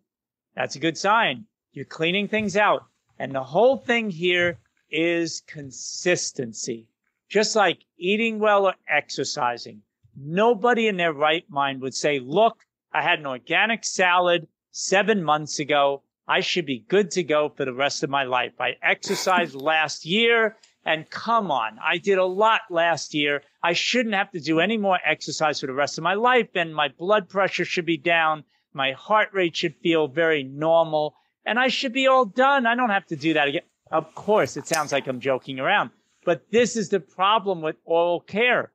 That's 0.55 0.75
a 0.75 0.79
good 0.79 0.97
sign. 0.97 1.45
You're 1.73 1.85
cleaning 1.85 2.27
things 2.27 2.55
out. 2.55 2.85
And 3.19 3.35
the 3.35 3.43
whole 3.43 3.77
thing 3.77 4.09
here 4.09 4.59
is 4.89 5.41
consistency. 5.47 6.87
Just 7.29 7.55
like 7.55 7.79
eating 7.97 8.39
well 8.39 8.67
or 8.67 8.75
exercising. 8.87 9.81
Nobody 10.17 10.87
in 10.87 10.97
their 10.97 11.13
right 11.13 11.43
mind 11.49 11.81
would 11.81 11.93
say, 11.93 12.19
look, 12.19 12.65
I 12.93 13.01
had 13.01 13.19
an 13.19 13.25
organic 13.25 13.83
salad 13.83 14.47
seven 14.71 15.23
months 15.23 15.59
ago. 15.59 16.03
I 16.27 16.39
should 16.39 16.65
be 16.65 16.79
good 16.79 17.11
to 17.11 17.23
go 17.23 17.49
for 17.49 17.65
the 17.65 17.73
rest 17.73 18.03
of 18.03 18.09
my 18.09 18.23
life. 18.23 18.53
I 18.59 18.77
exercised 18.81 19.55
last 19.71 20.05
year 20.05 20.57
and 20.85 21.09
come 21.09 21.49
on, 21.49 21.79
I 21.83 21.97
did 21.97 22.19
a 22.19 22.25
lot 22.25 22.61
last 22.69 23.13
year. 23.13 23.41
I 23.63 23.73
shouldn't 23.73 24.13
have 24.13 24.31
to 24.31 24.39
do 24.39 24.59
any 24.59 24.77
more 24.77 24.99
exercise 25.03 25.59
for 25.59 25.65
the 25.65 25.73
rest 25.73 25.97
of 25.97 26.03
my 26.03 26.13
life 26.13 26.49
and 26.55 26.75
my 26.75 26.89
blood 26.89 27.27
pressure 27.27 27.65
should 27.65 27.85
be 27.85 27.97
down. 27.97 28.43
My 28.73 28.91
heart 28.91 29.29
rate 29.33 29.55
should 29.55 29.75
feel 29.77 30.07
very 30.07 30.43
normal 30.43 31.15
and 31.45 31.59
I 31.59 31.69
should 31.69 31.93
be 31.93 32.07
all 32.07 32.25
done. 32.25 32.65
I 32.67 32.75
don't 32.75 32.91
have 32.91 33.07
to 33.07 33.15
do 33.15 33.33
that 33.33 33.47
again. 33.47 33.63
Of 33.91 34.13
course, 34.15 34.57
it 34.57 34.67
sounds 34.67 34.91
like 34.91 35.07
I'm 35.07 35.19
joking 35.19 35.59
around, 35.59 35.91
but 36.25 36.51
this 36.51 36.75
is 36.75 36.89
the 36.89 36.99
problem 36.99 37.61
with 37.61 37.77
oral 37.85 38.19
care 38.19 38.73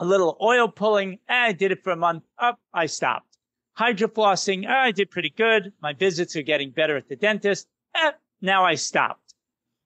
a 0.00 0.04
little 0.04 0.36
oil 0.40 0.66
pulling. 0.66 1.18
Eh, 1.28 1.46
I 1.48 1.52
did 1.52 1.70
it 1.70 1.84
for 1.84 1.90
a 1.90 1.96
month. 1.96 2.24
Up, 2.38 2.58
oh, 2.58 2.78
I 2.78 2.86
stopped. 2.86 3.36
Hydroflossing. 3.78 4.64
Eh, 4.64 4.72
I 4.72 4.90
did 4.90 5.10
pretty 5.10 5.30
good. 5.30 5.72
My 5.80 5.92
visits 5.92 6.34
are 6.36 6.42
getting 6.42 6.70
better 6.70 6.96
at 6.96 7.08
the 7.08 7.16
dentist. 7.16 7.68
Eh, 7.94 8.12
now 8.40 8.64
I 8.64 8.74
stopped. 8.74 9.34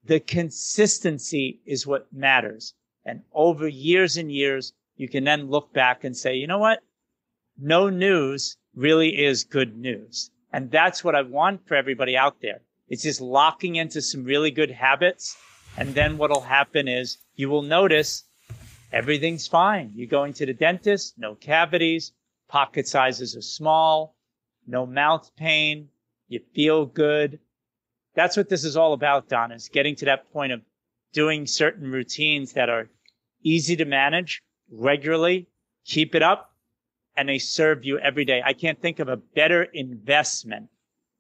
The 0.04 0.20
consistency 0.20 1.60
is 1.66 1.86
what 1.86 2.12
matters. 2.12 2.74
And 3.04 3.22
over 3.32 3.66
years 3.66 4.16
and 4.16 4.30
years, 4.30 4.72
you 4.96 5.08
can 5.08 5.24
then 5.24 5.50
look 5.50 5.72
back 5.72 6.04
and 6.04 6.16
say, 6.16 6.36
you 6.36 6.46
know 6.46 6.58
what? 6.58 6.80
No 7.58 7.90
news 7.90 8.56
really 8.74 9.24
is 9.24 9.44
good 9.44 9.76
news. 9.76 10.30
And 10.52 10.70
that's 10.70 11.02
what 11.02 11.16
I 11.16 11.22
want 11.22 11.66
for 11.66 11.74
everybody 11.74 12.16
out 12.16 12.40
there. 12.40 12.60
It's 12.88 13.02
just 13.02 13.20
locking 13.20 13.76
into 13.76 14.00
some 14.00 14.24
really 14.24 14.52
good 14.52 14.70
habits. 14.70 15.36
And 15.76 15.94
then 15.94 16.18
what'll 16.18 16.40
happen 16.40 16.88
is 16.88 17.18
you 17.34 17.50
will 17.50 17.62
notice 17.62 18.24
everything's 18.92 19.48
fine. 19.48 19.92
You're 19.94 20.08
going 20.08 20.32
to 20.34 20.46
the 20.46 20.54
dentist, 20.54 21.14
no 21.18 21.34
cavities, 21.34 22.12
pocket 22.48 22.86
sizes 22.86 23.36
are 23.36 23.42
small, 23.42 24.16
no 24.66 24.86
mouth 24.86 25.30
pain, 25.36 25.88
you 26.28 26.40
feel 26.54 26.86
good. 26.86 27.40
That's 28.14 28.36
what 28.36 28.48
this 28.48 28.64
is 28.64 28.76
all 28.76 28.92
about, 28.92 29.28
Don, 29.28 29.50
is 29.50 29.68
getting 29.68 29.96
to 29.96 30.04
that 30.06 30.32
point 30.32 30.52
of 30.52 30.60
doing 31.12 31.46
certain 31.46 31.90
routines 31.90 32.52
that 32.52 32.68
are 32.68 32.88
easy 33.42 33.76
to 33.76 33.84
manage 33.84 34.40
regularly, 34.70 35.48
keep 35.84 36.14
it 36.14 36.22
up, 36.22 36.52
and 37.16 37.28
they 37.28 37.38
serve 37.38 37.84
you 37.84 37.98
every 37.98 38.24
day. 38.24 38.42
I 38.44 38.52
can't 38.52 38.80
think 38.80 38.98
of 38.98 39.08
a 39.08 39.16
better 39.16 39.62
investment 39.62 40.68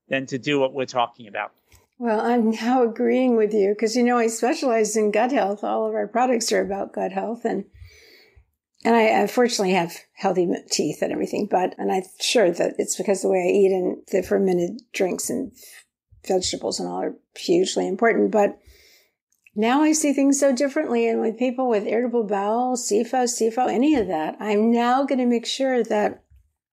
than 0.08 0.26
to 0.26 0.38
do 0.38 0.58
what 0.60 0.72
we're 0.72 0.86
talking 0.86 1.26
about. 1.28 1.52
Well, 1.98 2.20
I'm 2.20 2.50
now 2.50 2.82
agreeing 2.82 3.36
with 3.36 3.54
you 3.54 3.70
because 3.70 3.94
you 3.94 4.02
know 4.02 4.18
I 4.18 4.26
specialize 4.26 4.96
in 4.96 5.12
gut 5.12 5.32
health. 5.32 5.62
All 5.62 5.86
of 5.86 5.94
our 5.94 6.08
products 6.08 6.50
are 6.52 6.60
about 6.60 6.92
gut 6.92 7.12
health, 7.12 7.44
and 7.44 7.64
and 8.84 8.96
I 8.96 9.02
unfortunately 9.02 9.74
have 9.74 9.96
healthy 10.14 10.48
teeth 10.70 11.02
and 11.02 11.12
everything. 11.12 11.46
But 11.50 11.74
and 11.78 11.92
I'm 11.92 12.02
sure 12.20 12.50
that 12.50 12.74
it's 12.78 12.96
because 12.96 13.22
the 13.22 13.28
way 13.28 13.38
I 13.38 13.52
eat 13.52 13.72
and 13.72 13.98
the 14.10 14.22
fermented 14.22 14.82
drinks 14.92 15.30
and 15.30 15.52
vegetables 16.26 16.80
and 16.80 16.88
all 16.88 17.00
are 17.00 17.16
hugely 17.36 17.86
important. 17.86 18.32
But 18.32 18.58
now 19.54 19.82
I 19.82 19.92
see 19.92 20.12
things 20.12 20.40
so 20.40 20.52
differently. 20.54 21.08
And 21.08 21.20
with 21.20 21.38
people 21.38 21.68
with 21.68 21.86
irritable 21.86 22.24
bowel, 22.24 22.76
SIBO, 22.76 23.24
SIFO, 23.24 23.70
any 23.70 23.94
of 23.94 24.08
that, 24.08 24.36
I'm 24.40 24.72
now 24.72 25.04
going 25.04 25.20
to 25.20 25.26
make 25.26 25.46
sure 25.46 25.84
that 25.84 26.23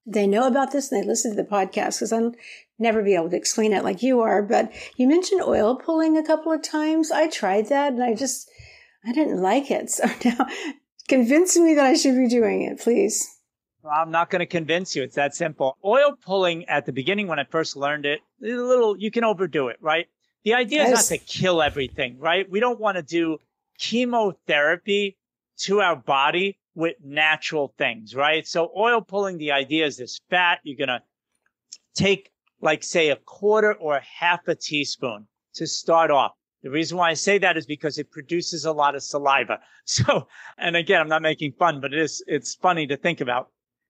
they 0.05 0.27
know 0.27 0.47
about 0.47 0.71
this 0.71 0.91
and 0.91 1.01
they 1.01 1.07
listen 1.07 1.35
to 1.35 1.41
the 1.41 1.47
podcast 1.47 1.97
because 1.97 2.11
I'll 2.11 2.33
never 2.79 3.03
be 3.03 3.15
able 3.15 3.29
to 3.29 3.37
explain 3.37 3.73
it 3.73 3.83
like 3.83 4.01
you 4.01 4.21
are. 4.21 4.41
But 4.41 4.71
you 4.97 5.07
mentioned 5.07 5.41
oil 5.41 5.75
pulling 5.75 6.17
a 6.17 6.23
couple 6.23 6.51
of 6.51 6.63
times. 6.63 7.11
I 7.11 7.27
tried 7.27 7.69
that 7.69 7.93
and 7.93 8.03
I 8.03 8.13
just, 8.13 8.49
I 9.05 9.11
didn't 9.11 9.41
like 9.41 9.69
it. 9.69 9.91
So 10.01 10.07
now 10.25 10.47
convince 11.07 11.57
me 11.57 11.75
that 11.75 11.85
I 11.85 11.93
should 11.93 12.15
be 12.15 12.27
doing 12.27 12.63
it, 12.63 12.79
please. 12.79 13.27
I'm 13.89 14.11
not 14.11 14.29
going 14.29 14.41
to 14.41 14.45
convince 14.45 14.95
you. 14.95 15.03
It's 15.03 15.15
that 15.15 15.33
simple. 15.33 15.77
Oil 15.83 16.15
pulling 16.23 16.65
at 16.65 16.85
the 16.85 16.93
beginning 16.93 17.27
when 17.27 17.39
I 17.39 17.45
first 17.45 17.75
learned 17.75 18.05
it, 18.05 18.19
a 18.43 18.47
little, 18.47 18.95
you 18.95 19.09
can 19.09 19.23
overdo 19.23 19.69
it, 19.69 19.77
right? 19.81 20.07
The 20.43 20.53
idea 20.53 20.83
is 20.83 20.91
not 20.91 21.03
to 21.05 21.17
kill 21.17 21.61
everything, 21.61 22.19
right? 22.19 22.49
We 22.49 22.59
don't 22.59 22.79
want 22.79 22.97
to 22.97 23.03
do 23.03 23.39
chemotherapy 23.79 25.17
to 25.57 25.81
our 25.81 25.95
body 25.95 26.57
with 26.75 26.95
natural 27.03 27.73
things, 27.77 28.15
right? 28.15 28.47
So 28.47 28.71
oil 28.77 29.01
pulling, 29.01 29.37
the 29.37 29.51
idea 29.51 29.85
is 29.85 29.97
this 29.97 30.19
fat. 30.29 30.59
You're 30.63 30.77
going 30.77 30.87
to 30.87 31.01
take 31.93 32.31
like 32.61 32.83
say 32.83 33.09
a 33.09 33.15
quarter 33.15 33.73
or 33.73 33.97
a 33.97 34.03
half 34.19 34.47
a 34.47 34.55
teaspoon 34.55 35.27
to 35.55 35.67
start 35.67 36.11
off. 36.11 36.33
The 36.63 36.69
reason 36.69 36.97
why 36.97 37.09
I 37.09 37.15
say 37.15 37.39
that 37.39 37.57
is 37.57 37.65
because 37.65 37.97
it 37.97 38.11
produces 38.11 38.65
a 38.65 38.71
lot 38.71 38.95
of 38.95 39.03
saliva. 39.03 39.59
So, 39.83 40.27
and 40.59 40.75
again, 40.75 41.01
I'm 41.01 41.09
not 41.09 41.23
making 41.23 41.53
fun, 41.53 41.81
but 41.81 41.91
it 41.91 41.99
is, 41.99 42.23
it's 42.27 42.53
funny 42.53 42.85
to 42.85 42.95
think 42.95 43.19
about. 43.19 43.49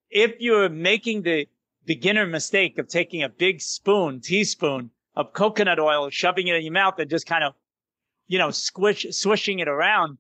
If 0.10 0.40
you're 0.40 0.70
making 0.70 1.24
the 1.24 1.50
beginner 1.86 2.26
mistake 2.26 2.78
of 2.78 2.88
taking 2.88 3.24
a 3.24 3.30
big 3.30 3.62
spoon, 3.62 4.22
teaspoon 4.22 4.90
of 5.18 5.34
coconut 5.34 5.80
oil, 5.80 6.10
shoving 6.10 6.48
it 6.48 6.56
in 6.56 6.64
your 6.64 6.72
mouth 6.72 6.98
and 6.98 7.10
just 7.10 7.28
kind 7.28 7.44
of, 7.44 7.54
you 8.28 8.40
know, 8.40 8.52
squish, 8.52 9.06
swishing 9.12 9.60
it 9.60 9.68
around, 9.68 10.18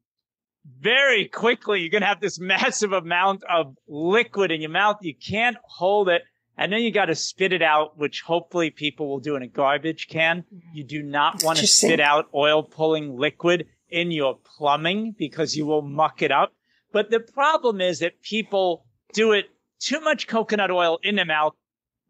very 0.79 1.27
quickly 1.27 1.81
you're 1.81 1.89
going 1.89 2.01
to 2.01 2.07
have 2.07 2.21
this 2.21 2.39
massive 2.39 2.91
amount 2.91 3.43
of 3.43 3.75
liquid 3.87 4.51
in 4.51 4.61
your 4.61 4.69
mouth. 4.69 4.97
You 5.01 5.15
can't 5.15 5.57
hold 5.63 6.09
it. 6.09 6.23
And 6.57 6.71
then 6.71 6.81
you 6.81 6.91
got 6.91 7.05
to 7.05 7.15
spit 7.15 7.53
it 7.53 7.61
out, 7.61 7.97
which 7.97 8.21
hopefully 8.21 8.69
people 8.69 9.07
will 9.07 9.19
do 9.19 9.35
in 9.35 9.41
a 9.41 9.47
garbage 9.47 10.07
can. 10.07 10.39
Mm-hmm. 10.41 10.75
You 10.75 10.83
do 10.83 11.01
not 11.01 11.43
want 11.43 11.59
to 11.59 11.67
spit 11.67 11.99
out 11.99 12.29
oil 12.35 12.61
pulling 12.61 13.17
liquid 13.17 13.67
in 13.89 14.11
your 14.11 14.37
plumbing 14.57 15.15
because 15.17 15.55
you 15.55 15.65
will 15.65 15.81
muck 15.81 16.21
it 16.21 16.31
up. 16.31 16.53
But 16.91 17.09
the 17.09 17.19
problem 17.19 17.81
is 17.81 17.99
that 17.99 18.21
people 18.21 18.85
do 19.13 19.31
it 19.31 19.45
too 19.79 20.01
much 20.01 20.27
coconut 20.27 20.71
oil 20.71 20.99
in 21.03 21.15
their 21.15 21.25
mouth 21.25 21.55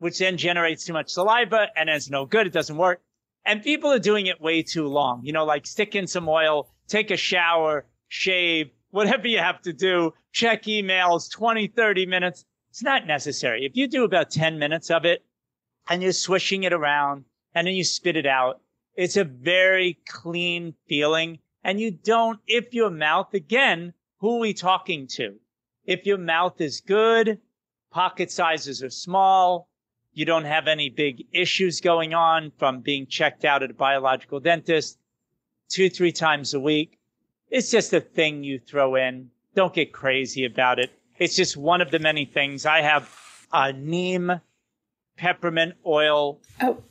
which 0.01 0.17
then 0.17 0.35
generates 0.35 0.83
too 0.83 0.93
much 0.93 1.11
saliva 1.11 1.67
and 1.75 1.87
it's 1.87 2.09
no 2.09 2.25
good. 2.25 2.47
It 2.47 2.53
doesn't 2.53 2.75
work. 2.75 3.03
And 3.45 3.61
people 3.61 3.91
are 3.91 3.99
doing 3.99 4.25
it 4.25 4.41
way 4.41 4.63
too 4.63 4.87
long. 4.87 5.21
You 5.23 5.31
know, 5.31 5.45
like 5.45 5.67
stick 5.67 5.93
in 5.95 6.07
some 6.07 6.27
oil, 6.27 6.71
take 6.87 7.11
a 7.11 7.17
shower, 7.17 7.85
shave, 8.11 8.69
whatever 8.89 9.25
you 9.25 9.37
have 9.37 9.61
to 9.61 9.71
do, 9.71 10.13
check 10.33 10.63
emails, 10.63 11.31
20, 11.31 11.67
30 11.67 12.05
minutes. 12.05 12.45
It's 12.69 12.83
not 12.83 13.07
necessary. 13.07 13.65
If 13.65 13.77
you 13.77 13.87
do 13.87 14.03
about 14.03 14.29
10 14.29 14.59
minutes 14.59 14.91
of 14.91 15.05
it 15.05 15.23
and 15.89 16.03
you're 16.03 16.11
swishing 16.11 16.63
it 16.63 16.73
around 16.73 17.23
and 17.55 17.65
then 17.65 17.73
you 17.73 17.85
spit 17.85 18.17
it 18.17 18.25
out, 18.25 18.59
it's 18.95 19.15
a 19.15 19.23
very 19.23 19.97
clean 20.09 20.73
feeling. 20.89 21.39
And 21.63 21.79
you 21.79 21.91
don't, 21.91 22.39
if 22.47 22.73
your 22.73 22.89
mouth, 22.89 23.33
again, 23.33 23.93
who 24.19 24.35
are 24.35 24.39
we 24.39 24.53
talking 24.53 25.07
to? 25.11 25.39
If 25.85 26.05
your 26.05 26.17
mouth 26.17 26.59
is 26.59 26.81
good, 26.81 27.39
pocket 27.91 28.29
sizes 28.29 28.83
are 28.83 28.89
small, 28.89 29.69
you 30.11 30.25
don't 30.25 30.45
have 30.45 30.67
any 30.67 30.89
big 30.89 31.27
issues 31.31 31.79
going 31.79 32.13
on 32.13 32.51
from 32.59 32.81
being 32.81 33.07
checked 33.07 33.45
out 33.45 33.63
at 33.63 33.71
a 33.71 33.73
biological 33.73 34.41
dentist 34.41 34.99
two, 35.69 35.89
three 35.89 36.11
times 36.11 36.53
a 36.53 36.59
week. 36.59 36.97
It's 37.51 37.69
just 37.69 37.93
a 37.93 37.99
thing 37.99 38.43
you 38.43 38.59
throw 38.59 38.95
in. 38.95 39.29
Don't 39.55 39.73
get 39.73 39.91
crazy 39.91 40.45
about 40.45 40.79
it. 40.79 40.89
It's 41.17 41.35
just 41.35 41.57
one 41.57 41.81
of 41.81 41.91
the 41.91 41.99
many 41.99 42.25
things. 42.25 42.65
I 42.65 42.81
have 42.81 43.13
a 43.51 43.73
neem 43.73 44.31
peppermint 45.17 45.75
oil. 45.85 46.39
Oh, 46.61 46.81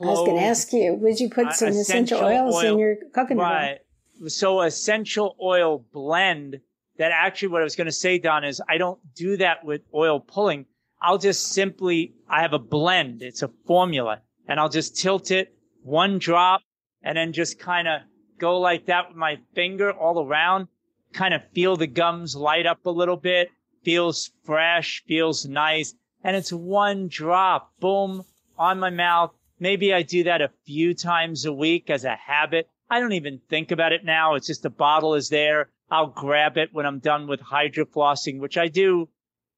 I 0.00 0.06
was 0.06 0.20
going 0.20 0.36
to 0.36 0.42
ask 0.42 0.72
you, 0.72 0.94
would 0.94 1.18
you 1.18 1.28
put 1.28 1.52
some 1.52 1.68
uh, 1.68 1.70
essential, 1.72 2.18
essential 2.18 2.24
oils 2.24 2.54
oil, 2.54 2.72
in 2.72 2.78
your 2.78 2.96
coconut 3.12 3.42
right. 3.42 3.78
oil? 4.22 4.28
So 4.28 4.60
essential 4.62 5.36
oil 5.42 5.84
blend 5.92 6.60
that 6.96 7.10
actually 7.12 7.48
what 7.48 7.60
I 7.60 7.64
was 7.64 7.74
going 7.74 7.86
to 7.86 7.92
say, 7.92 8.18
Don, 8.18 8.44
is 8.44 8.62
I 8.68 8.78
don't 8.78 9.00
do 9.14 9.36
that 9.38 9.64
with 9.64 9.82
oil 9.92 10.20
pulling. 10.20 10.66
I'll 11.02 11.18
just 11.18 11.48
simply, 11.48 12.14
I 12.28 12.42
have 12.42 12.52
a 12.52 12.58
blend. 12.58 13.22
It's 13.22 13.42
a 13.42 13.50
formula 13.66 14.22
and 14.46 14.60
I'll 14.60 14.68
just 14.68 14.96
tilt 14.96 15.32
it 15.32 15.54
one 15.82 16.18
drop 16.18 16.62
and 17.02 17.18
then 17.18 17.32
just 17.32 17.58
kind 17.58 17.88
of 17.88 18.02
go 18.38 18.58
like 18.58 18.86
that 18.86 19.08
with 19.08 19.16
my 19.16 19.38
finger 19.54 19.92
all 19.92 20.24
around, 20.24 20.68
kind 21.12 21.34
of 21.34 21.48
feel 21.52 21.76
the 21.76 21.86
gums 21.86 22.34
light 22.34 22.66
up 22.66 22.84
a 22.86 22.90
little 22.90 23.16
bit, 23.16 23.50
feels 23.82 24.30
fresh, 24.44 25.02
feels 25.06 25.46
nice. 25.46 25.94
And 26.22 26.36
it's 26.36 26.52
one 26.52 27.08
drop, 27.08 27.72
boom, 27.80 28.24
on 28.58 28.78
my 28.80 28.90
mouth. 28.90 29.32
Maybe 29.60 29.92
I 29.94 30.02
do 30.02 30.24
that 30.24 30.42
a 30.42 30.50
few 30.66 30.94
times 30.94 31.44
a 31.44 31.52
week 31.52 31.90
as 31.90 32.04
a 32.04 32.16
habit. 32.16 32.68
I 32.90 33.00
don't 33.00 33.12
even 33.12 33.40
think 33.48 33.70
about 33.70 33.92
it 33.92 34.04
now. 34.04 34.34
It's 34.34 34.46
just 34.46 34.62
the 34.62 34.70
bottle 34.70 35.14
is 35.14 35.28
there. 35.28 35.70
I'll 35.90 36.08
grab 36.08 36.56
it 36.56 36.70
when 36.72 36.86
I'm 36.86 36.98
done 36.98 37.26
with 37.26 37.40
hydroflossing, 37.40 38.38
which 38.38 38.56
I 38.58 38.68
do 38.68 39.08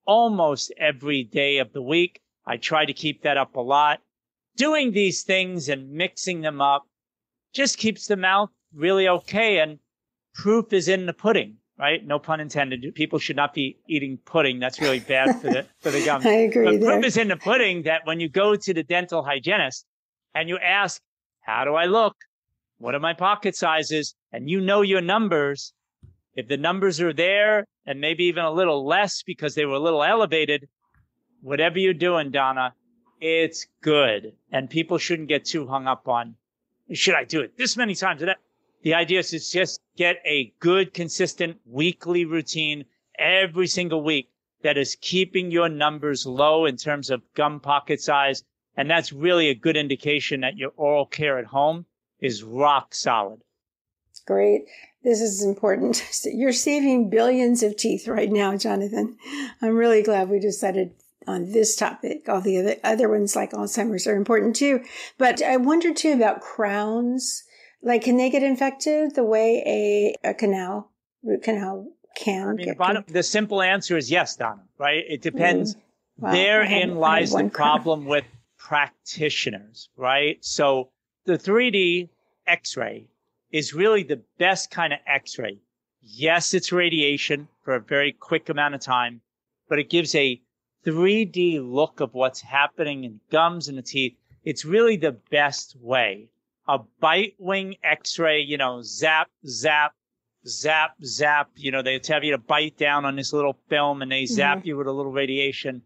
almost 0.06 0.72
every 0.76 1.24
day 1.24 1.58
of 1.58 1.72
the 1.72 1.82
week. 1.82 2.20
I 2.46 2.56
try 2.56 2.84
to 2.84 2.92
keep 2.92 3.22
that 3.22 3.36
up 3.36 3.56
a 3.56 3.60
lot. 3.60 4.00
Doing 4.56 4.92
these 4.92 5.22
things 5.22 5.68
and 5.68 5.90
mixing 5.90 6.40
them 6.40 6.60
up 6.60 6.86
just 7.52 7.78
keeps 7.78 8.06
the 8.06 8.16
mouth 8.16 8.50
really 8.76 9.08
okay. 9.08 9.58
And 9.58 9.78
proof 10.34 10.72
is 10.72 10.88
in 10.88 11.06
the 11.06 11.12
pudding, 11.12 11.56
right? 11.78 12.06
No 12.06 12.18
pun 12.18 12.40
intended. 12.40 12.94
People 12.94 13.18
should 13.18 13.36
not 13.36 13.54
be 13.54 13.78
eating 13.88 14.18
pudding. 14.24 14.58
That's 14.58 14.80
really 14.80 15.00
bad 15.00 15.40
for 15.40 15.48
the, 15.48 15.66
for 15.80 15.90
the 15.90 16.04
gums. 16.04 16.26
I 16.26 16.32
agree. 16.32 16.64
But 16.64 16.80
there. 16.80 16.90
proof 16.92 17.04
is 17.04 17.16
in 17.16 17.28
the 17.28 17.36
pudding 17.36 17.82
that 17.82 18.02
when 18.04 18.20
you 18.20 18.28
go 18.28 18.54
to 18.54 18.74
the 18.74 18.82
dental 18.82 19.22
hygienist 19.22 19.84
and 20.34 20.48
you 20.48 20.58
ask, 20.58 21.00
how 21.40 21.64
do 21.64 21.74
I 21.74 21.86
look? 21.86 22.16
What 22.78 22.94
are 22.94 23.00
my 23.00 23.14
pocket 23.14 23.56
sizes? 23.56 24.14
And 24.32 24.50
you 24.50 24.60
know 24.60 24.82
your 24.82 25.00
numbers 25.00 25.72
if 26.36 26.48
the 26.48 26.58
numbers 26.58 27.00
are 27.00 27.14
there 27.14 27.66
and 27.86 28.00
maybe 28.00 28.24
even 28.24 28.44
a 28.44 28.52
little 28.52 28.86
less 28.86 29.22
because 29.22 29.54
they 29.54 29.64
were 29.64 29.74
a 29.74 29.80
little 29.80 30.04
elevated, 30.04 30.68
whatever 31.40 31.78
you're 31.78 31.94
doing, 31.94 32.30
Donna, 32.30 32.74
it's 33.20 33.66
good. 33.80 34.34
And 34.52 34.68
people 34.68 34.98
shouldn't 34.98 35.28
get 35.28 35.46
too 35.46 35.66
hung 35.66 35.86
up 35.86 36.06
on, 36.06 36.36
should 36.92 37.14
I 37.14 37.24
do 37.24 37.40
it 37.40 37.56
this 37.56 37.76
many 37.76 37.94
times? 37.94 38.22
The 38.82 38.94
idea 38.94 39.20
is 39.20 39.30
to 39.30 39.38
just 39.38 39.80
get 39.96 40.16
a 40.24 40.52
good, 40.60 40.94
consistent 40.94 41.58
weekly 41.66 42.24
routine 42.24 42.84
every 43.18 43.66
single 43.66 44.02
week 44.02 44.30
that 44.62 44.76
is 44.76 44.96
keeping 45.00 45.50
your 45.50 45.68
numbers 45.68 46.26
low 46.26 46.66
in 46.66 46.76
terms 46.76 47.10
of 47.10 47.22
gum 47.34 47.60
pocket 47.60 48.00
size. 48.00 48.44
And 48.76 48.90
that's 48.90 49.12
really 49.12 49.48
a 49.48 49.54
good 49.54 49.76
indication 49.76 50.40
that 50.40 50.56
your 50.56 50.72
oral 50.76 51.06
care 51.06 51.38
at 51.38 51.46
home 51.46 51.86
is 52.20 52.42
rock 52.42 52.94
solid. 52.94 53.40
Great. 54.26 54.66
This 55.04 55.20
is 55.20 55.44
important. 55.44 56.02
You're 56.24 56.52
saving 56.52 57.10
billions 57.10 57.62
of 57.62 57.76
teeth 57.76 58.08
right 58.08 58.30
now, 58.30 58.56
Jonathan. 58.56 59.16
I'm 59.62 59.76
really 59.76 60.02
glad 60.02 60.28
we 60.28 60.40
decided 60.40 60.94
on 61.28 61.52
this 61.52 61.76
topic. 61.76 62.28
All 62.28 62.40
the 62.40 62.58
other, 62.58 62.76
other 62.82 63.08
ones 63.08 63.36
like 63.36 63.52
Alzheimer's 63.52 64.06
are 64.06 64.16
important 64.16 64.56
too. 64.56 64.82
But 65.18 65.42
I 65.42 65.56
wonder 65.58 65.94
too 65.94 66.12
about 66.12 66.40
crowns. 66.40 67.44
Like, 67.82 68.02
can 68.02 68.16
they 68.16 68.30
get 68.30 68.42
infected 68.42 69.14
the 69.14 69.24
way 69.24 70.14
a, 70.24 70.30
a 70.30 70.34
canal, 70.34 70.90
root 71.22 71.42
canal 71.42 71.92
can? 72.16 72.48
I 72.48 72.52
mean, 72.52 72.66
get, 72.66 72.78
bottom, 72.78 73.04
the 73.06 73.22
simple 73.22 73.62
answer 73.62 73.96
is 73.96 74.10
yes, 74.10 74.36
Donna, 74.36 74.62
right? 74.78 75.04
It 75.08 75.22
depends. 75.22 75.74
Mm. 75.74 75.80
Wow, 76.18 76.32
Therein 76.32 76.88
had, 76.88 76.96
lies 76.96 77.32
the 77.32 77.50
problem 77.52 78.06
with 78.06 78.24
practitioners, 78.56 79.90
right? 79.96 80.42
So 80.44 80.90
the 81.26 81.38
3D 81.38 82.08
x 82.46 82.76
ray 82.76 83.06
is 83.52 83.74
really 83.74 84.02
the 84.02 84.22
best 84.38 84.70
kind 84.70 84.92
of 84.92 84.98
x 85.06 85.38
ray. 85.38 85.58
Yes, 86.00 86.54
it's 86.54 86.72
radiation 86.72 87.48
for 87.64 87.74
a 87.74 87.80
very 87.80 88.12
quick 88.12 88.48
amount 88.48 88.74
of 88.74 88.80
time, 88.80 89.20
but 89.68 89.78
it 89.78 89.90
gives 89.90 90.14
a 90.14 90.40
3D 90.84 91.60
look 91.60 92.00
of 92.00 92.14
what's 92.14 92.40
happening 92.40 93.04
in 93.04 93.20
gums 93.30 93.68
and 93.68 93.76
the 93.76 93.82
teeth. 93.82 94.16
It's 94.44 94.64
really 94.64 94.96
the 94.96 95.16
best 95.30 95.76
way. 95.80 96.28
A 96.68 96.78
bite 97.00 97.34
wing 97.38 97.76
x 97.84 98.18
ray, 98.18 98.40
you 98.40 98.56
know, 98.56 98.82
zap, 98.82 99.28
zap, 99.46 99.92
zap, 100.46 100.92
zap, 101.04 101.50
you 101.54 101.70
know, 101.70 101.82
they 101.82 102.00
have 102.08 102.24
you 102.24 102.32
to 102.32 102.38
bite 102.38 102.76
down 102.76 103.04
on 103.04 103.16
this 103.16 103.32
little 103.32 103.58
film 103.68 104.02
and 104.02 104.10
they 104.10 104.26
zap 104.26 104.58
mm-hmm. 104.58 104.68
you 104.68 104.76
with 104.76 104.86
a 104.86 104.92
little 104.92 105.12
radiation 105.12 105.82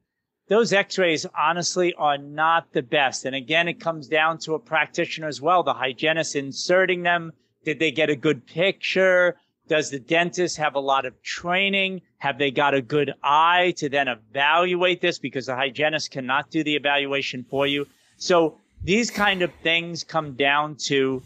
those 0.51 0.73
x-rays 0.73 1.27
honestly 1.39 1.95
are 1.95 2.19
not 2.19 2.73
the 2.73 2.83
best. 2.83 3.25
And 3.25 3.37
again, 3.37 3.69
it 3.69 3.79
comes 3.79 4.09
down 4.09 4.39
to 4.39 4.55
a 4.55 4.59
practitioner 4.59 5.29
as 5.29 5.41
well, 5.41 5.63
the 5.63 5.73
hygienist 5.73 6.35
inserting 6.35 7.05
them. 7.05 7.33
Did 7.65 7.79
they 7.79 7.93
get 7.93 8.11
a 8.11 8.17
good 8.17 8.45
picture? 8.47 9.37
Does 9.69 9.91
the 9.91 10.01
dentist 10.01 10.57
have 10.57 10.75
a 10.75 10.81
lot 10.81 11.07
of 11.07 11.23
training? 11.23 12.03
Have 12.19 12.39
they 12.39 12.51
got 12.51 12.75
a 12.75 12.83
good 12.83 13.13
eye 13.23 13.75
to 13.77 13.89
then 13.89 14.09
evaluate 14.09 15.01
this? 15.01 15.21
Because 15.21 15.47
the 15.47 15.55
hygienist 15.55 16.11
cannot 16.11 16.51
do 16.51 16.65
the 16.65 16.75
evaluation 16.75 17.47
for 17.49 17.69
you. 17.69 17.87
So 18.17 18.59
these 18.83 19.11
kind 19.11 19.43
of 19.43 19.53
things 19.63 20.05
come 20.05 20.35
down 20.35 20.77
to 20.87 21.23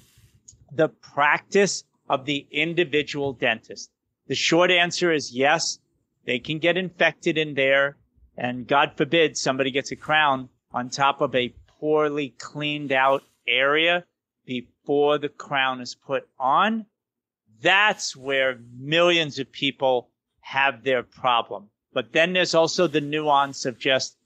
the 0.73 0.89
practice 0.89 1.85
of 2.09 2.25
the 2.25 2.47
individual 2.51 3.33
dentist. 3.33 3.91
The 4.27 4.35
short 4.35 4.71
answer 4.71 5.13
is 5.13 5.33
yes, 5.33 5.79
they 6.27 6.39
can 6.39 6.59
get 6.59 6.77
infected 6.77 7.39
in 7.39 7.55
there 7.55 7.97
and 8.37 8.67
God 8.67 8.93
forbid 8.97 9.37
somebody 9.37 9.71
gets 9.71 9.93
a 9.93 9.97
crown 9.97 10.49
on 10.73 10.91
top 10.91 11.21
of 11.21 11.35
a 11.35 11.55
poorly 11.79 12.31
cleaned 12.39 12.93
out 12.93 13.23
area 13.47 14.05
before 14.45 15.19
the 15.19 15.29
crown 15.29 15.81
is 15.81 15.95
put 15.95 16.29
on. 16.39 16.87
That's 17.63 18.17
where 18.17 18.59
millions 18.77 19.39
of 19.39 19.53
people 19.53 20.11
have 20.41 20.83
their 20.83 21.03
problem. 21.03 21.71
But 21.93 22.13
then 22.13 22.33
there's 22.33 22.55
also 22.55 22.89
the 22.89 23.01
nuance 23.01 23.65
of 23.65 23.79
just 23.79 24.17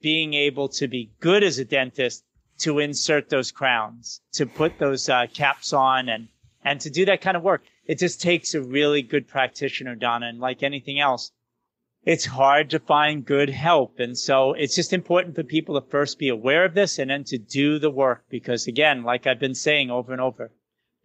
being 0.00 0.32
able 0.32 0.68
to 0.70 0.88
be 0.88 1.12
good 1.20 1.44
as 1.44 1.58
a 1.58 1.64
dentist 1.64 2.24
to 2.58 2.78
insert 2.80 3.28
those 3.28 3.52
crowns, 3.52 4.20
to 4.32 4.46
put 4.46 4.78
those 4.78 5.08
uh, 5.08 5.26
caps 5.32 5.72
on 5.72 6.08
and, 6.08 6.28
and 6.64 6.80
to 6.80 6.90
do 6.90 7.04
that 7.06 7.20
kind 7.20 7.36
of 7.36 7.42
work. 7.42 7.62
It 7.86 7.98
just 7.98 8.20
takes 8.20 8.54
a 8.54 8.60
really 8.60 9.02
good 9.02 9.28
practitioner, 9.28 9.94
Donna. 9.94 10.26
And 10.26 10.40
like 10.40 10.62
anything 10.62 11.00
else, 11.00 11.32
it's 12.04 12.26
hard 12.26 12.70
to 12.70 12.78
find 12.78 13.24
good 13.24 13.50
help. 13.50 14.00
And 14.00 14.16
so 14.16 14.52
it's 14.52 14.74
just 14.74 14.92
important 14.92 15.34
for 15.34 15.42
people 15.42 15.80
to 15.80 15.86
first 15.88 16.18
be 16.18 16.28
aware 16.28 16.64
of 16.64 16.74
this 16.74 16.98
and 16.98 17.10
then 17.10 17.24
to 17.24 17.38
do 17.38 17.78
the 17.78 17.90
work. 17.90 18.24
Because 18.28 18.66
again, 18.66 19.04
like 19.04 19.26
I've 19.26 19.40
been 19.40 19.54
saying 19.54 19.90
over 19.90 20.12
and 20.12 20.20
over, 20.20 20.50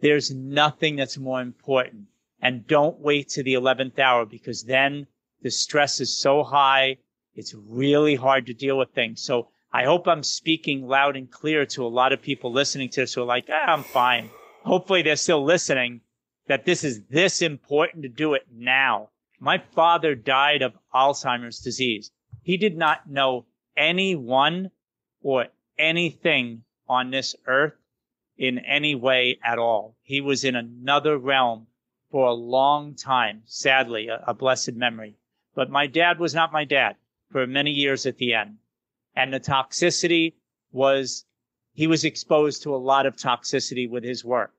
there's 0.01 0.31
nothing 0.31 0.95
that's 0.95 1.17
more 1.17 1.41
important. 1.41 2.07
And 2.41 2.67
don't 2.67 2.99
wait 2.99 3.29
to 3.29 3.43
the 3.43 3.53
11th 3.53 3.99
hour 3.99 4.25
because 4.25 4.63
then 4.63 5.07
the 5.41 5.51
stress 5.51 6.01
is 6.01 6.17
so 6.17 6.43
high. 6.43 6.97
It's 7.35 7.53
really 7.53 8.15
hard 8.15 8.47
to 8.47 8.53
deal 8.53 8.77
with 8.77 8.89
things. 8.89 9.21
So 9.21 9.49
I 9.73 9.85
hope 9.85 10.07
I'm 10.07 10.23
speaking 10.23 10.87
loud 10.87 11.17
and 11.17 11.29
clear 11.29 11.65
to 11.65 11.85
a 11.85 11.87
lot 11.87 12.13
of 12.13 12.21
people 12.21 12.51
listening 12.51 12.89
to 12.89 13.01
this 13.01 13.13
who 13.13 13.23
are 13.23 13.25
like, 13.25 13.47
ah, 13.51 13.71
I'm 13.71 13.83
fine. 13.83 14.29
Hopefully 14.63 15.01
they're 15.01 15.15
still 15.15 15.43
listening 15.43 16.01
that 16.47 16.65
this 16.65 16.83
is 16.83 17.01
this 17.09 17.41
important 17.41 18.03
to 18.03 18.09
do 18.09 18.33
it 18.33 18.45
now 18.51 19.09
my 19.43 19.57
father 19.57 20.15
died 20.15 20.61
of 20.61 20.77
Alzheimer's 20.95 21.59
disease. 21.59 22.11
He 22.43 22.55
did 22.55 22.77
not 22.77 23.09
know 23.09 23.45
anyone 23.75 24.71
or 25.21 25.47
anything 25.77 26.63
on 26.87 27.11
this 27.11 27.35
earth 27.45 27.73
in 28.37 28.59
any 28.59 28.95
way 28.95 29.37
at 29.43 29.59
all. 29.59 29.97
He 30.01 30.21
was 30.21 30.45
in 30.45 30.55
another 30.55 31.17
realm 31.17 31.67
for 32.09 32.27
a 32.27 32.33
long 32.33 32.95
time, 32.95 33.41
sadly, 33.43 34.07
a, 34.07 34.23
a, 34.25 34.33
blessed 34.33 34.75
memory. 34.75 35.17
But 35.55 35.69
my 35.69 35.87
dad 35.87 36.19
was 36.19 36.33
not 36.33 36.53
my 36.53 36.63
dad 36.63 36.95
for 37.29 37.45
many 37.45 37.71
years 37.71 38.05
at 38.05 38.19
the 38.19 38.33
end. 38.33 38.59
And 39.15 39.33
the 39.33 39.39
toxicity 39.39 40.33
was, 40.71 41.25
he 41.73 41.87
was 41.87 42.03
exposed 42.03 42.63
to 42.63 42.75
a 42.75 42.77
lot 42.77 43.05
of 43.05 43.15
toxicity 43.15 43.89
with 43.89 44.03
his 44.03 44.25
work. 44.25 44.53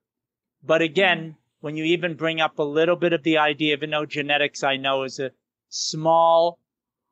But 0.62 0.82
again, 0.82 1.18
mm-hmm. 1.18 1.38
when 1.60 1.76
you 1.76 1.84
even 1.84 2.14
bring 2.14 2.40
up 2.40 2.58
a 2.58 2.62
little 2.62 2.96
bit 2.96 3.12
of 3.12 3.22
the 3.22 3.38
idea, 3.38 3.74
even 3.74 3.90
though 3.90 4.06
genetics 4.06 4.62
I 4.62 4.76
know 4.76 5.02
is 5.02 5.18
a 5.18 5.32
small, 5.68 6.58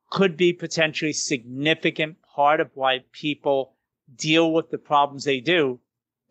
could 0.09 0.37
be 0.37 0.53
potentially 0.53 1.13
significant 1.13 2.17
part 2.35 2.59
of 2.59 2.69
why 2.75 2.99
people 3.11 3.73
deal 4.15 4.53
with 4.53 4.69
the 4.69 4.77
problems 4.77 5.23
they 5.23 5.39
do. 5.39 5.79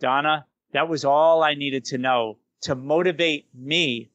Donna, 0.01 0.47
that 0.73 0.89
was 0.89 1.05
all 1.05 1.43
I 1.43 1.55
needed 1.55 1.85
to 1.87 1.99
know 1.99 2.39
to 2.63 2.75
motivate 2.75 3.47
me 3.55 4.11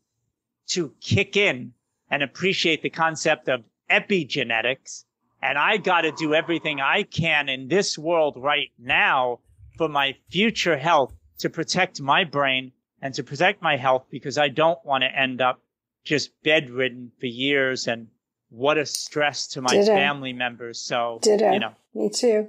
to 0.67 0.93
kick 1.01 1.35
in 1.37 1.73
and 2.09 2.23
appreciate 2.23 2.81
the 2.81 2.89
concept 2.89 3.49
of 3.49 3.63
epigenetics. 3.89 5.03
And 5.41 5.57
I 5.57 5.77
got 5.77 6.01
to 6.01 6.11
do 6.11 6.33
everything 6.33 6.81
I 6.81 7.03
can 7.03 7.49
in 7.49 7.67
this 7.67 7.97
world 7.97 8.35
right 8.37 8.71
now 8.79 9.39
for 9.77 9.87
my 9.87 10.15
future 10.29 10.77
health 10.77 11.13
to 11.39 11.49
protect 11.49 12.01
my 12.01 12.23
brain 12.23 12.71
and 13.01 13.13
to 13.13 13.23
protect 13.23 13.61
my 13.61 13.77
health 13.77 14.05
because 14.09 14.37
I 14.37 14.49
don't 14.49 14.83
want 14.83 15.03
to 15.03 15.19
end 15.19 15.41
up 15.41 15.61
just 16.03 16.31
bedridden 16.41 17.11
for 17.19 17.27
years 17.27 17.87
and 17.87 18.07
what 18.49 18.77
a 18.77 18.85
stress 18.85 19.47
to 19.49 19.61
my 19.61 19.69
Ditto. 19.69 19.93
family 19.93 20.33
members. 20.33 20.79
So, 20.79 21.19
Ditto. 21.21 21.51
you 21.51 21.59
know, 21.59 21.73
me 21.93 22.09
too. 22.09 22.47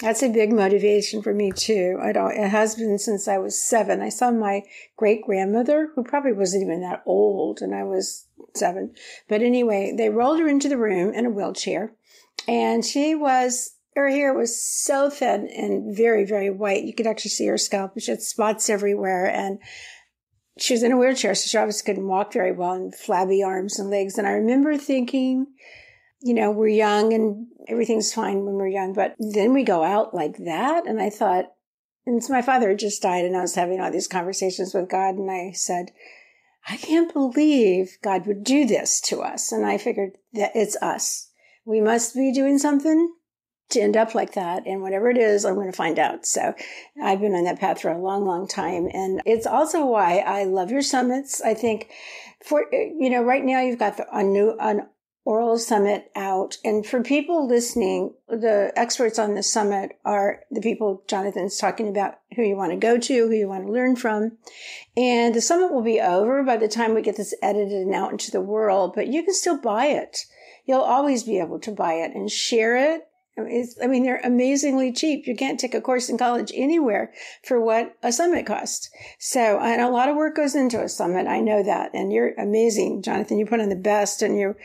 That's 0.00 0.22
a 0.22 0.28
big 0.28 0.52
motivation 0.52 1.22
for 1.22 1.34
me 1.34 1.50
too. 1.50 1.98
I 2.00 2.12
don't, 2.12 2.32
it 2.32 2.48
has 2.48 2.76
been 2.76 2.98
since 2.98 3.26
I 3.26 3.38
was 3.38 3.60
seven. 3.60 4.00
I 4.00 4.10
saw 4.10 4.30
my 4.30 4.62
great 4.96 5.24
grandmother, 5.26 5.90
who 5.94 6.04
probably 6.04 6.32
wasn't 6.32 6.62
even 6.62 6.80
that 6.82 7.02
old, 7.04 7.60
and 7.60 7.74
I 7.74 7.82
was 7.82 8.26
seven. 8.54 8.94
But 9.28 9.42
anyway, 9.42 9.92
they 9.96 10.08
rolled 10.08 10.38
her 10.38 10.48
into 10.48 10.68
the 10.68 10.78
room 10.78 11.12
in 11.12 11.26
a 11.26 11.30
wheelchair, 11.30 11.94
and 12.46 12.84
she 12.84 13.14
was 13.14 13.74
her 13.98 14.08
hair 14.08 14.32
was 14.32 14.64
so 14.64 15.10
thin 15.10 15.48
and 15.48 15.96
very, 15.96 16.24
very 16.24 16.50
white. 16.50 16.84
You 16.84 16.94
could 16.94 17.06
actually 17.06 17.32
see 17.32 17.46
her 17.46 17.58
scalp. 17.58 17.98
She 17.98 18.12
had 18.12 18.22
spots 18.22 18.70
everywhere. 18.70 19.26
And 19.26 19.58
she 20.56 20.74
was 20.74 20.84
in 20.84 20.92
a 20.92 20.96
wheelchair, 20.96 21.34
so 21.34 21.48
she 21.48 21.58
obviously 21.58 21.86
couldn't 21.86 22.08
walk 22.08 22.32
very 22.32 22.52
well 22.52 22.72
and 22.72 22.94
flabby 22.94 23.42
arms 23.42 23.78
and 23.78 23.90
legs. 23.90 24.16
And 24.16 24.26
I 24.26 24.32
remember 24.32 24.76
thinking, 24.76 25.46
you 26.20 26.34
know, 26.34 26.50
we're 26.50 26.68
young 26.68 27.12
and 27.12 27.46
everything's 27.68 28.14
fine 28.14 28.44
when 28.44 28.54
we're 28.54 28.68
young, 28.68 28.92
but 28.92 29.14
then 29.18 29.52
we 29.52 29.64
go 29.64 29.82
out 29.82 30.14
like 30.14 30.36
that. 30.38 30.86
And 30.86 31.00
I 31.00 31.10
thought, 31.10 31.46
and 32.06 32.22
so 32.22 32.32
my 32.32 32.42
father 32.42 32.70
had 32.70 32.78
just 32.78 33.02
died 33.02 33.24
and 33.24 33.36
I 33.36 33.40
was 33.40 33.54
having 33.54 33.80
all 33.80 33.90
these 33.90 34.08
conversations 34.08 34.74
with 34.74 34.88
God 34.88 35.16
and 35.16 35.30
I 35.30 35.52
said, 35.52 35.90
I 36.68 36.76
can't 36.76 37.12
believe 37.12 37.98
God 38.02 38.26
would 38.26 38.44
do 38.44 38.66
this 38.66 39.00
to 39.02 39.22
us. 39.22 39.52
And 39.52 39.64
I 39.64 39.78
figured 39.78 40.18
that 40.32 40.52
it's 40.54 40.76
us. 40.82 41.27
We 41.68 41.82
must 41.82 42.14
be 42.14 42.32
doing 42.32 42.56
something 42.56 43.12
to 43.70 43.80
end 43.80 43.94
up 43.94 44.14
like 44.14 44.32
that. 44.32 44.66
And 44.66 44.80
whatever 44.80 45.10
it 45.10 45.18
is, 45.18 45.44
I'm 45.44 45.54
going 45.54 45.70
to 45.70 45.76
find 45.76 45.98
out. 45.98 46.24
So 46.24 46.54
I've 47.02 47.20
been 47.20 47.34
on 47.34 47.44
that 47.44 47.60
path 47.60 47.82
for 47.82 47.90
a 47.90 47.98
long, 47.98 48.24
long 48.24 48.48
time. 48.48 48.88
And 48.94 49.20
it's 49.26 49.46
also 49.46 49.84
why 49.84 50.18
I 50.18 50.44
love 50.44 50.70
your 50.70 50.80
summits. 50.80 51.42
I 51.42 51.52
think 51.52 51.90
for, 52.42 52.64
you 52.72 53.10
know, 53.10 53.22
right 53.22 53.44
now 53.44 53.60
you've 53.60 53.78
got 53.78 53.98
the, 53.98 54.06
a 54.10 54.22
new, 54.22 54.56
an 54.58 54.86
oral 55.26 55.58
summit 55.58 56.10
out. 56.16 56.56
And 56.64 56.86
for 56.86 57.02
people 57.02 57.46
listening, 57.46 58.14
the 58.28 58.72
experts 58.74 59.18
on 59.18 59.34
the 59.34 59.42
summit 59.42 59.92
are 60.06 60.40
the 60.50 60.62
people 60.62 61.02
Jonathan's 61.06 61.58
talking 61.58 61.86
about 61.86 62.14
who 62.34 62.42
you 62.42 62.56
want 62.56 62.70
to 62.72 62.78
go 62.78 62.96
to, 62.96 63.28
who 63.28 63.34
you 63.34 63.46
want 63.46 63.66
to 63.66 63.72
learn 63.72 63.94
from. 63.94 64.38
And 64.96 65.34
the 65.34 65.42
summit 65.42 65.70
will 65.70 65.82
be 65.82 66.00
over 66.00 66.42
by 66.42 66.56
the 66.56 66.66
time 66.66 66.94
we 66.94 67.02
get 67.02 67.18
this 67.18 67.34
edited 67.42 67.82
and 67.82 67.94
out 67.94 68.12
into 68.12 68.30
the 68.30 68.40
world, 68.40 68.92
but 68.94 69.08
you 69.08 69.22
can 69.22 69.34
still 69.34 69.60
buy 69.60 69.88
it. 69.88 70.16
You'll 70.68 70.80
always 70.82 71.24
be 71.24 71.40
able 71.40 71.58
to 71.60 71.72
buy 71.72 71.94
it 71.94 72.14
and 72.14 72.30
share 72.30 72.76
it 72.76 73.08
I 73.38 73.86
mean, 73.86 74.02
they're 74.02 74.20
amazingly 74.24 74.92
cheap. 74.92 75.26
You 75.26 75.36
can't 75.36 75.60
take 75.60 75.74
a 75.74 75.80
course 75.80 76.08
in 76.08 76.18
college 76.18 76.50
anywhere 76.54 77.12
for 77.44 77.60
what 77.60 77.96
a 78.02 78.10
summit 78.10 78.46
costs. 78.46 78.90
So, 79.18 79.60
and 79.60 79.80
a 79.80 79.90
lot 79.90 80.08
of 80.08 80.16
work 80.16 80.34
goes 80.34 80.56
into 80.56 80.82
a 80.82 80.88
summit. 80.88 81.28
I 81.28 81.40
know 81.40 81.62
that. 81.62 81.94
And 81.94 82.12
you're 82.12 82.34
amazing, 82.34 83.02
Jonathan. 83.02 83.38
You 83.38 83.46
put 83.46 83.60
on 83.60 83.68
the 83.68 83.76
best 83.76 84.22
and 84.22 84.36
you 84.36 84.56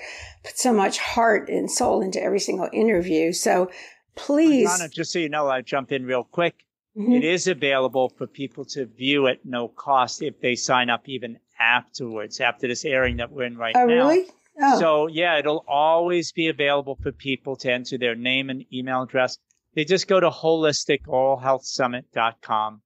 put 0.44 0.58
so 0.58 0.74
much 0.74 0.98
heart 0.98 1.50
and 1.50 1.70
soul 1.70 2.02
into 2.02 2.22
every 2.22 2.40
single 2.40 2.70
interview. 2.74 3.32
So 3.32 3.70
please. 4.16 4.70
Donna, 4.70 4.90
just 4.90 5.12
so 5.12 5.20
you 5.20 5.30
know, 5.30 5.48
I'll 5.48 5.62
jump 5.62 5.92
in 5.92 6.06
real 6.06 6.24
quick. 6.24 6.56
Mm-hmm. 6.98 7.14
It 7.14 7.24
is 7.24 7.48
available 7.48 8.10
for 8.18 8.26
people 8.26 8.66
to 8.66 8.86
view 8.86 9.28
at 9.28 9.46
no 9.46 9.68
cost 9.68 10.22
if 10.22 10.40
they 10.42 10.56
sign 10.56 10.90
up 10.90 11.08
even 11.08 11.40
afterwards, 11.60 12.40
after 12.40 12.68
this 12.68 12.86
airing 12.86 13.18
that 13.18 13.32
we're 13.32 13.46
in 13.46 13.58
right 13.58 13.76
oh, 13.76 13.86
now. 13.86 13.94
Oh, 13.94 13.96
really? 13.96 14.26
Oh. 14.62 14.80
So 14.80 15.08
yeah, 15.08 15.40
it'll 15.40 15.66
always 15.68 16.32
be 16.32 16.48
available 16.48 16.98
for 17.02 17.12
people 17.12 17.56
to 17.58 17.72
enter 17.72 17.98
their 17.98 18.16
name 18.16 18.50
and 18.50 18.66
email 18.72 19.04
address. 19.04 19.38
They 19.76 19.84
just 19.86 20.08
go 20.08 20.20
to 20.20 20.30
holisticoralhealthsummit.com 20.30 22.82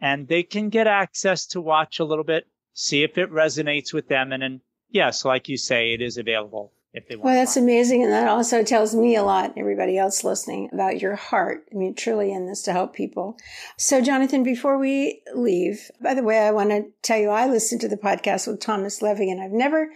and 0.00 0.26
they 0.28 0.42
can 0.42 0.68
get 0.68 0.86
access 0.86 1.46
to 1.46 1.60
watch 1.60 1.98
a 2.00 2.04
little 2.04 2.24
bit, 2.24 2.46
see 2.72 3.02
if 3.04 3.18
it 3.18 3.30
resonates 3.30 3.92
with 3.92 4.08
them. 4.08 4.32
And 4.32 4.42
then, 4.42 4.62
yes, 4.90 5.24
like 5.24 5.48
you 5.48 5.56
say, 5.56 5.92
it 5.92 6.02
is 6.02 6.18
available 6.18 6.72
if 6.92 7.06
they 7.08 7.14
want. 7.16 7.26
Well, 7.26 7.34
that's 7.34 7.56
amazing. 7.56 8.02
And 8.02 8.10
that 8.12 8.26
also 8.28 8.64
tells 8.64 8.94
me 8.94 9.16
a 9.16 9.22
lot, 9.22 9.54
everybody 9.56 9.96
else 9.96 10.24
listening, 10.24 10.68
about 10.72 11.00
your 11.00 11.14
heart. 11.14 11.64
I 11.72 11.76
mean, 11.76 11.94
truly 11.94 12.32
in 12.32 12.46
this 12.46 12.62
to 12.62 12.72
help 12.72 12.94
people. 12.94 13.38
So, 13.76 14.00
Jonathan, 14.00 14.42
before 14.42 14.78
we 14.78 15.22
leave, 15.34 15.90
by 16.02 16.14
the 16.14 16.22
way, 16.22 16.38
I 16.38 16.50
want 16.50 16.70
to 16.70 16.86
tell 17.02 17.18
you, 17.18 17.28
I 17.30 17.46
listened 17.46 17.80
to 17.82 17.88
the 17.88 17.96
podcast 17.96 18.46
with 18.46 18.60
Thomas 18.60 19.02
Levy, 19.02 19.30
and 19.30 19.40
I've 19.40 19.52
never 19.52 19.90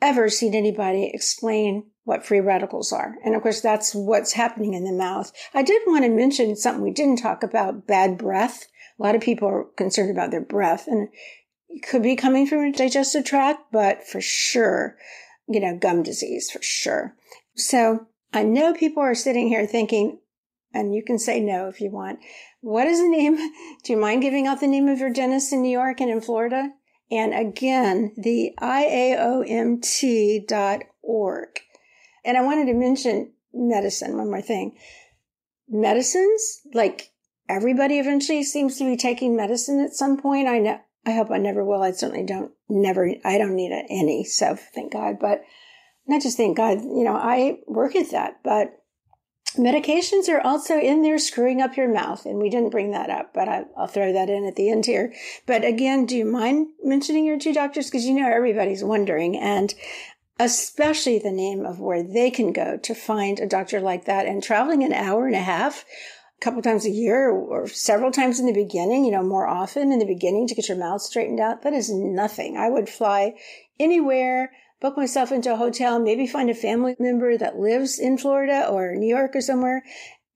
ever 0.00 0.28
seen 0.28 0.54
anybody 0.54 1.10
explain 1.12 1.86
what 2.04 2.24
free 2.24 2.40
radicals 2.40 2.92
are. 2.92 3.16
And 3.24 3.34
of 3.34 3.42
course, 3.42 3.60
that's 3.60 3.94
what's 3.94 4.32
happening 4.32 4.74
in 4.74 4.84
the 4.84 4.92
mouth. 4.92 5.32
I 5.54 5.62
did 5.62 5.82
want 5.86 6.04
to 6.04 6.10
mention 6.10 6.54
something 6.56 6.82
we 6.82 6.92
didn't 6.92 7.20
talk 7.20 7.42
about 7.42 7.86
bad 7.86 8.16
breath. 8.16 8.66
A 8.98 9.02
lot 9.02 9.14
of 9.14 9.20
people 9.20 9.48
are 9.48 9.64
concerned 9.76 10.10
about 10.10 10.30
their 10.30 10.40
breath 10.40 10.86
and 10.86 11.08
it 11.68 11.82
could 11.82 12.02
be 12.02 12.16
coming 12.16 12.46
from 12.46 12.60
a 12.60 12.72
digestive 12.72 13.24
tract, 13.24 13.72
but 13.72 14.06
for 14.06 14.20
sure, 14.20 14.96
you 15.48 15.60
know, 15.60 15.76
gum 15.76 16.02
disease 16.02 16.50
for 16.50 16.62
sure. 16.62 17.16
So 17.56 18.06
I 18.32 18.44
know 18.44 18.72
people 18.72 19.02
are 19.02 19.14
sitting 19.14 19.48
here 19.48 19.66
thinking, 19.66 20.18
and 20.72 20.94
you 20.94 21.02
can 21.02 21.18
say 21.18 21.40
no 21.40 21.68
if 21.68 21.80
you 21.80 21.90
want. 21.90 22.20
What 22.60 22.86
is 22.86 23.00
the 23.00 23.08
name? 23.08 23.36
Do 23.84 23.92
you 23.92 23.96
mind 23.96 24.22
giving 24.22 24.46
out 24.46 24.60
the 24.60 24.66
name 24.66 24.88
of 24.88 24.98
your 24.98 25.10
dentist 25.10 25.52
in 25.52 25.62
New 25.62 25.70
York 25.70 26.00
and 26.00 26.10
in 26.10 26.20
Florida? 26.20 26.70
And 27.10 27.34
again, 27.34 28.12
the 28.16 28.52
IAOMT.org. 28.60 29.48
And 32.24 32.36
I 32.36 32.42
wanted 32.42 32.66
to 32.66 32.74
mention 32.74 33.32
medicine, 33.54 34.16
one 34.16 34.30
more 34.30 34.42
thing. 34.42 34.76
Medicines, 35.68 36.62
like 36.74 37.12
everybody 37.48 37.98
eventually 37.98 38.42
seems 38.42 38.78
to 38.78 38.84
be 38.84 38.96
taking 38.96 39.36
medicine 39.36 39.80
at 39.80 39.94
some 39.94 40.16
point. 40.16 40.48
I 40.48 40.58
know, 40.58 40.80
I 41.04 41.12
hope 41.12 41.30
I 41.30 41.38
never 41.38 41.64
will. 41.64 41.82
I 41.82 41.92
certainly 41.92 42.24
don't, 42.24 42.50
never, 42.68 43.08
I 43.24 43.38
don't 43.38 43.54
need 43.54 43.72
any. 43.88 44.24
So 44.24 44.56
thank 44.74 44.92
God. 44.92 45.18
But 45.20 45.42
not 46.08 46.22
just 46.22 46.36
thank 46.36 46.56
God, 46.56 46.80
you 46.82 47.04
know, 47.04 47.16
I 47.16 47.58
work 47.66 47.94
at 47.94 48.10
that, 48.10 48.40
but 48.42 48.72
medications 49.56 50.28
are 50.28 50.40
also 50.40 50.78
in 50.78 51.02
there 51.02 51.18
screwing 51.18 51.60
up 51.60 51.76
your 51.76 51.92
mouth. 51.92 52.24
And 52.24 52.38
we 52.38 52.50
didn't 52.50 52.70
bring 52.70 52.90
that 52.92 53.10
up, 53.10 53.32
but 53.34 53.48
I, 53.48 53.64
will 53.76 53.86
throw 53.86 54.12
that 54.12 54.30
in 54.30 54.44
at 54.46 54.56
the 54.56 54.70
end 54.70 54.86
here. 54.86 55.12
But 55.46 55.64
again, 55.64 56.06
do 56.06 56.16
you 56.16 56.24
mind 56.24 56.68
mentioning 56.82 57.24
your 57.24 57.38
two 57.38 57.52
doctors? 57.52 57.86
Because 57.86 58.06
you 58.06 58.14
know, 58.14 58.30
everybody's 58.30 58.84
wondering. 58.84 59.36
And 59.36 59.74
especially 60.38 61.18
the 61.18 61.32
name 61.32 61.64
of 61.64 61.80
where 61.80 62.02
they 62.02 62.30
can 62.30 62.52
go 62.52 62.76
to 62.76 62.94
find 62.94 63.40
a 63.40 63.46
doctor 63.46 63.80
like 63.80 64.04
that 64.04 64.26
and 64.26 64.42
traveling 64.42 64.82
an 64.82 64.92
hour 64.92 65.26
and 65.26 65.34
a 65.34 65.40
half 65.40 65.84
a 66.40 66.44
couple 66.44 66.60
times 66.60 66.84
a 66.84 66.90
year 66.90 67.30
or 67.30 67.66
several 67.66 68.12
times 68.12 68.38
in 68.38 68.46
the 68.46 68.52
beginning, 68.52 69.04
you 69.04 69.10
know, 69.10 69.22
more 69.22 69.46
often 69.46 69.92
in 69.92 69.98
the 69.98 70.06
beginning 70.06 70.46
to 70.46 70.54
get 70.54 70.68
your 70.68 70.76
mouth 70.76 71.00
straightened 71.00 71.40
out. 71.40 71.62
That 71.62 71.72
is 71.72 71.90
nothing. 71.90 72.56
I 72.56 72.68
would 72.68 72.88
fly 72.88 73.34
anywhere, 73.80 74.52
book 74.80 74.96
myself 74.96 75.32
into 75.32 75.52
a 75.52 75.56
hotel, 75.56 75.98
maybe 75.98 76.26
find 76.26 76.50
a 76.50 76.54
family 76.54 76.96
member 76.98 77.36
that 77.38 77.58
lives 77.58 77.98
in 77.98 78.18
Florida 78.18 78.68
or 78.68 78.94
New 78.94 79.08
York 79.08 79.34
or 79.34 79.40
somewhere 79.40 79.82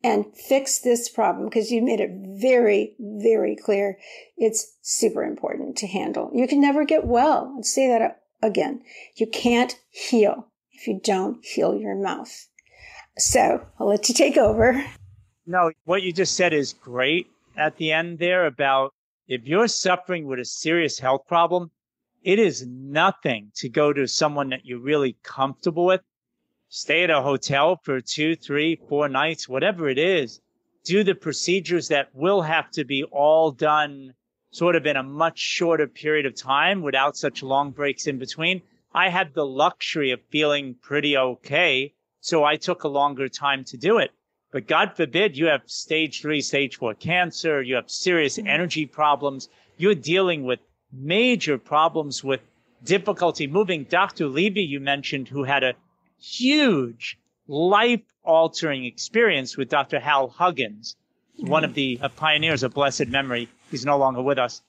and 0.02 0.24
fix 0.34 0.78
this 0.78 1.08
problem 1.08 1.48
because 1.48 1.70
you 1.70 1.82
made 1.82 2.00
it 2.00 2.10
very, 2.40 2.94
very 2.98 3.56
clear. 3.56 3.98
It's 4.36 4.76
super 4.82 5.22
important 5.22 5.76
to 5.78 5.86
handle. 5.86 6.30
You 6.34 6.48
can 6.48 6.60
never 6.60 6.84
get 6.84 7.06
well. 7.06 7.54
I'll 7.56 7.62
say 7.62 7.88
that 7.88 8.02
uh, 8.02 8.14
again. 8.42 8.82
You 9.16 9.26
can't 9.26 9.78
heal 9.90 10.46
if 10.72 10.86
you 10.86 11.00
don't 11.02 11.44
heal 11.44 11.76
your 11.76 11.94
mouth. 11.94 12.46
So 13.18 13.66
I'll 13.78 13.88
let 13.88 14.08
you 14.08 14.14
take 14.14 14.38
over. 14.38 14.82
No, 15.46 15.72
what 15.84 16.02
you 16.02 16.12
just 16.12 16.36
said 16.36 16.52
is 16.52 16.72
great 16.72 17.26
at 17.56 17.76
the 17.76 17.92
end 17.92 18.18
there 18.18 18.46
about 18.46 18.94
if 19.28 19.46
you're 19.46 19.68
suffering 19.68 20.26
with 20.26 20.38
a 20.38 20.44
serious 20.44 20.98
health 20.98 21.26
problem, 21.26 21.70
it 22.22 22.38
is 22.38 22.66
nothing 22.66 23.50
to 23.56 23.68
go 23.68 23.92
to 23.92 24.06
someone 24.06 24.50
that 24.50 24.64
you're 24.64 24.78
really 24.78 25.16
comfortable 25.22 25.86
with. 25.86 26.02
Stay 26.68 27.02
at 27.04 27.10
a 27.10 27.22
hotel 27.22 27.80
for 27.82 28.00
two, 28.00 28.36
three, 28.36 28.76
four 28.88 29.08
nights, 29.08 29.48
whatever 29.48 29.88
it 29.88 29.98
is. 29.98 30.40
Do 30.84 31.02
the 31.02 31.14
procedures 31.14 31.88
that 31.88 32.14
will 32.14 32.42
have 32.42 32.70
to 32.72 32.84
be 32.84 33.04
all 33.04 33.50
done 33.50 34.14
sort 34.50 34.76
of 34.76 34.86
in 34.86 34.96
a 34.96 35.02
much 35.02 35.38
shorter 35.38 35.86
period 35.86 36.26
of 36.26 36.34
time 36.34 36.82
without 36.82 37.16
such 37.16 37.42
long 37.42 37.70
breaks 37.70 38.06
in 38.06 38.18
between. 38.18 38.62
I 38.92 39.08
had 39.08 39.34
the 39.34 39.46
luxury 39.46 40.10
of 40.10 40.20
feeling 40.30 40.74
pretty 40.74 41.16
okay. 41.16 41.94
So 42.20 42.44
I 42.44 42.56
took 42.56 42.84
a 42.84 42.88
longer 42.88 43.28
time 43.28 43.64
to 43.64 43.76
do 43.76 43.98
it. 43.98 44.10
But 44.52 44.66
God 44.66 44.96
forbid 44.96 45.36
you 45.36 45.46
have 45.46 45.62
stage 45.66 46.20
three, 46.20 46.40
stage 46.40 46.76
four 46.76 46.94
cancer, 46.94 47.62
you 47.62 47.76
have 47.76 47.90
serious 47.90 48.36
mm-hmm. 48.36 48.48
energy 48.48 48.84
problems, 48.84 49.48
you're 49.76 49.94
dealing 49.94 50.44
with 50.44 50.58
major 50.92 51.58
problems 51.58 52.24
with 52.24 52.40
difficulty 52.84 53.46
moving. 53.46 53.84
Dr. 53.84 54.26
Levy, 54.26 54.62
you 54.62 54.80
mentioned, 54.80 55.28
who 55.28 55.44
had 55.44 55.62
a 55.62 55.74
huge 56.20 57.18
life 57.46 58.02
altering 58.22 58.84
experience 58.84 59.56
with 59.56 59.68
Dr. 59.68 60.00
Hal 60.00 60.28
Huggins, 60.28 60.96
one 61.36 61.64
of 61.64 61.74
the 61.74 61.98
uh, 62.02 62.08
pioneers 62.08 62.62
of 62.62 62.74
blessed 62.74 63.08
memory 63.08 63.48
He's 63.70 63.86
no 63.86 63.98
longer 63.98 64.20
with 64.20 64.38
us. 64.38 64.62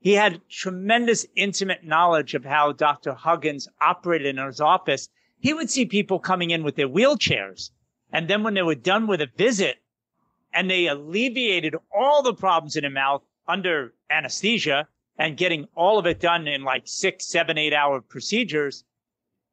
He 0.00 0.12
had 0.12 0.40
tremendous 0.48 1.26
intimate 1.36 1.84
knowledge 1.84 2.34
of 2.34 2.44
how 2.44 2.72
Dr. 2.72 3.12
Huggins 3.12 3.68
operated 3.80 4.38
in 4.38 4.46
his 4.46 4.60
office. 4.60 5.08
He 5.38 5.52
would 5.52 5.68
see 5.68 5.84
people 5.84 6.18
coming 6.18 6.50
in 6.50 6.62
with 6.64 6.76
their 6.76 6.88
wheelchairs. 6.88 7.70
And 8.12 8.28
then 8.28 8.42
when 8.42 8.54
they 8.54 8.62
were 8.62 8.74
done 8.74 9.06
with 9.06 9.20
a 9.20 9.28
visit 9.36 9.76
and 10.52 10.70
they 10.70 10.86
alleviated 10.86 11.74
all 11.94 12.22
the 12.22 12.34
problems 12.34 12.76
in 12.76 12.82
their 12.82 12.90
mouth 12.90 13.22
under 13.46 13.92
anesthesia 14.10 14.88
and 15.18 15.36
getting 15.36 15.66
all 15.74 15.98
of 15.98 16.06
it 16.06 16.20
done 16.20 16.46
in 16.46 16.62
like 16.62 16.82
six, 16.86 17.26
seven, 17.26 17.58
eight 17.58 17.72
hour 17.72 18.00
procedures, 18.00 18.84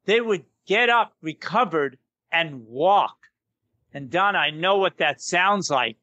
they 0.04 0.20
would 0.20 0.44
get 0.66 0.88
up 0.88 1.14
recovered 1.22 1.98
and 2.32 2.66
walk. 2.66 3.16
And 3.92 4.10
Don, 4.10 4.36
I 4.36 4.50
know 4.50 4.78
what 4.78 4.98
that 4.98 5.20
sounds 5.20 5.70
like, 5.70 5.96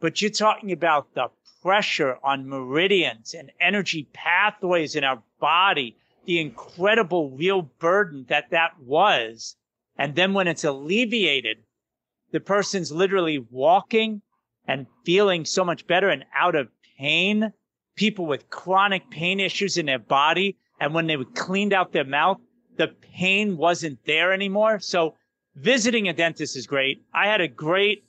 but 0.00 0.22
you're 0.22 0.30
talking 0.30 0.72
about 0.72 1.14
the 1.14 1.28
pressure 1.62 2.18
on 2.22 2.48
meridians 2.48 3.34
and 3.34 3.50
energy 3.60 4.08
pathways 4.12 4.96
in 4.96 5.04
our 5.04 5.22
body, 5.40 5.96
the 6.24 6.40
incredible 6.40 7.30
real 7.30 7.62
burden 7.62 8.26
that 8.28 8.50
that 8.50 8.78
was. 8.80 9.56
And 9.96 10.14
then 10.14 10.34
when 10.34 10.48
it's 10.48 10.64
alleviated, 10.64 11.58
the 12.30 12.40
person's 12.40 12.90
literally 12.90 13.38
walking 13.50 14.22
and 14.66 14.86
feeling 15.04 15.44
so 15.44 15.64
much 15.64 15.86
better 15.86 16.08
and 16.08 16.24
out 16.34 16.54
of 16.54 16.68
pain. 16.98 17.52
People 17.94 18.26
with 18.26 18.50
chronic 18.50 19.10
pain 19.10 19.40
issues 19.40 19.76
in 19.76 19.86
their 19.86 19.98
body. 19.98 20.56
And 20.80 20.94
when 20.94 21.06
they 21.06 21.16
were 21.16 21.24
cleaned 21.24 21.72
out 21.72 21.92
their 21.92 22.04
mouth, 22.04 22.40
the 22.76 22.88
pain 22.88 23.56
wasn't 23.56 24.04
there 24.04 24.32
anymore. 24.32 24.80
So 24.80 25.16
visiting 25.54 26.08
a 26.08 26.12
dentist 26.12 26.56
is 26.56 26.66
great. 26.66 27.04
I 27.12 27.26
had 27.26 27.40
a 27.40 27.48
great 27.48 28.04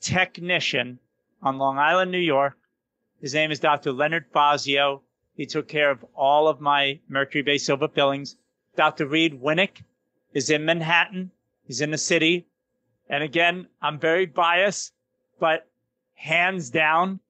technician 0.00 0.98
on 1.42 1.58
Long 1.58 1.78
Island, 1.78 2.10
New 2.10 2.18
York, 2.18 2.56
his 3.24 3.32
name 3.32 3.50
is 3.50 3.58
Dr. 3.58 3.90
Leonard 3.90 4.26
Fazio. 4.34 5.00
He 5.34 5.46
took 5.46 5.66
care 5.66 5.90
of 5.90 6.04
all 6.14 6.46
of 6.46 6.60
my 6.60 7.00
mercury 7.08 7.40
based 7.40 7.64
silver 7.64 7.88
fillings. 7.88 8.36
Dr. 8.76 9.06
Reid 9.06 9.40
Winick 9.40 9.82
is 10.34 10.50
in 10.50 10.66
Manhattan. 10.66 11.30
He's 11.66 11.80
in 11.80 11.90
the 11.90 11.96
city. 11.96 12.46
And 13.08 13.22
again, 13.22 13.68
I'm 13.80 13.98
very 13.98 14.26
biased, 14.26 14.92
but 15.40 15.70
hands 16.12 16.68
down, 16.68 17.20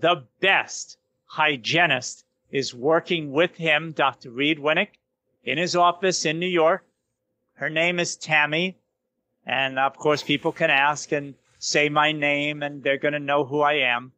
the 0.00 0.24
best 0.40 0.96
hygienist 1.30 2.24
is 2.50 2.74
working 2.74 3.30
with 3.30 3.54
him, 3.54 3.92
Dr. 3.92 4.30
Reid 4.30 4.58
Winick, 4.58 4.88
in 5.44 5.58
his 5.58 5.76
office 5.76 6.24
in 6.24 6.40
New 6.40 6.48
York. 6.48 6.84
Her 7.54 7.70
name 7.70 8.00
is 8.00 8.16
Tammy. 8.16 8.78
And 9.46 9.78
of 9.78 9.96
course, 9.96 10.24
people 10.24 10.50
can 10.50 10.70
ask 10.70 11.12
and 11.12 11.34
say 11.60 11.88
my 11.88 12.10
name 12.10 12.64
and 12.64 12.82
they're 12.82 12.98
going 12.98 13.12
to 13.12 13.20
know 13.20 13.44
who 13.44 13.60
I 13.60 13.74
am. 13.74 14.10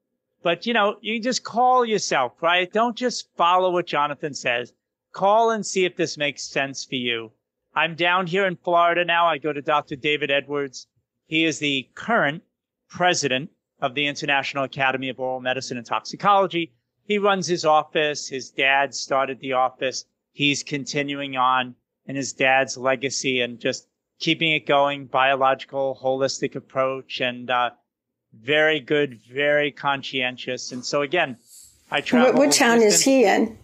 But 0.42 0.64
you 0.64 0.72
know, 0.72 0.96
you 1.02 1.20
just 1.20 1.44
call 1.44 1.84
yourself, 1.84 2.32
right? 2.42 2.72
Don't 2.72 2.96
just 2.96 3.28
follow 3.36 3.70
what 3.70 3.86
Jonathan 3.86 4.32
says. 4.32 4.72
Call 5.12 5.50
and 5.50 5.66
see 5.66 5.84
if 5.84 5.96
this 5.96 6.16
makes 6.16 6.42
sense 6.42 6.82
for 6.82 6.94
you. 6.94 7.30
I'm 7.74 7.94
down 7.94 8.26
here 8.26 8.46
in 8.46 8.56
Florida 8.56 9.04
now. 9.04 9.26
I 9.26 9.36
go 9.36 9.52
to 9.52 9.60
Dr. 9.60 9.96
David 9.96 10.30
Edwards. 10.30 10.86
He 11.26 11.44
is 11.44 11.58
the 11.58 11.90
current 11.94 12.42
president 12.88 13.50
of 13.82 13.94
the 13.94 14.06
International 14.06 14.64
Academy 14.64 15.10
of 15.10 15.20
Oral 15.20 15.40
Medicine 15.40 15.76
and 15.76 15.86
Toxicology. 15.86 16.72
He 17.04 17.18
runs 17.18 17.46
his 17.46 17.64
office. 17.64 18.28
His 18.28 18.50
dad 18.50 18.94
started 18.94 19.40
the 19.40 19.54
office. 19.54 20.04
He's 20.32 20.62
continuing 20.62 21.36
on 21.36 21.74
in 22.06 22.16
his 22.16 22.32
dad's 22.32 22.76
legacy 22.76 23.40
and 23.40 23.60
just 23.60 23.86
keeping 24.18 24.52
it 24.52 24.66
going, 24.66 25.06
biological, 25.06 25.98
holistic 26.02 26.54
approach. 26.54 27.20
And, 27.20 27.50
uh, 27.50 27.70
very 28.32 28.80
good, 28.80 29.20
very 29.30 29.70
conscientious. 29.70 30.72
And 30.72 30.84
so 30.84 31.02
again, 31.02 31.36
I 31.90 32.00
travel. 32.00 32.32
What, 32.32 32.38
what 32.38 32.52
town 32.52 32.78
distance. 32.78 32.94
is 32.94 33.04
he 33.04 33.24
in? 33.24 33.58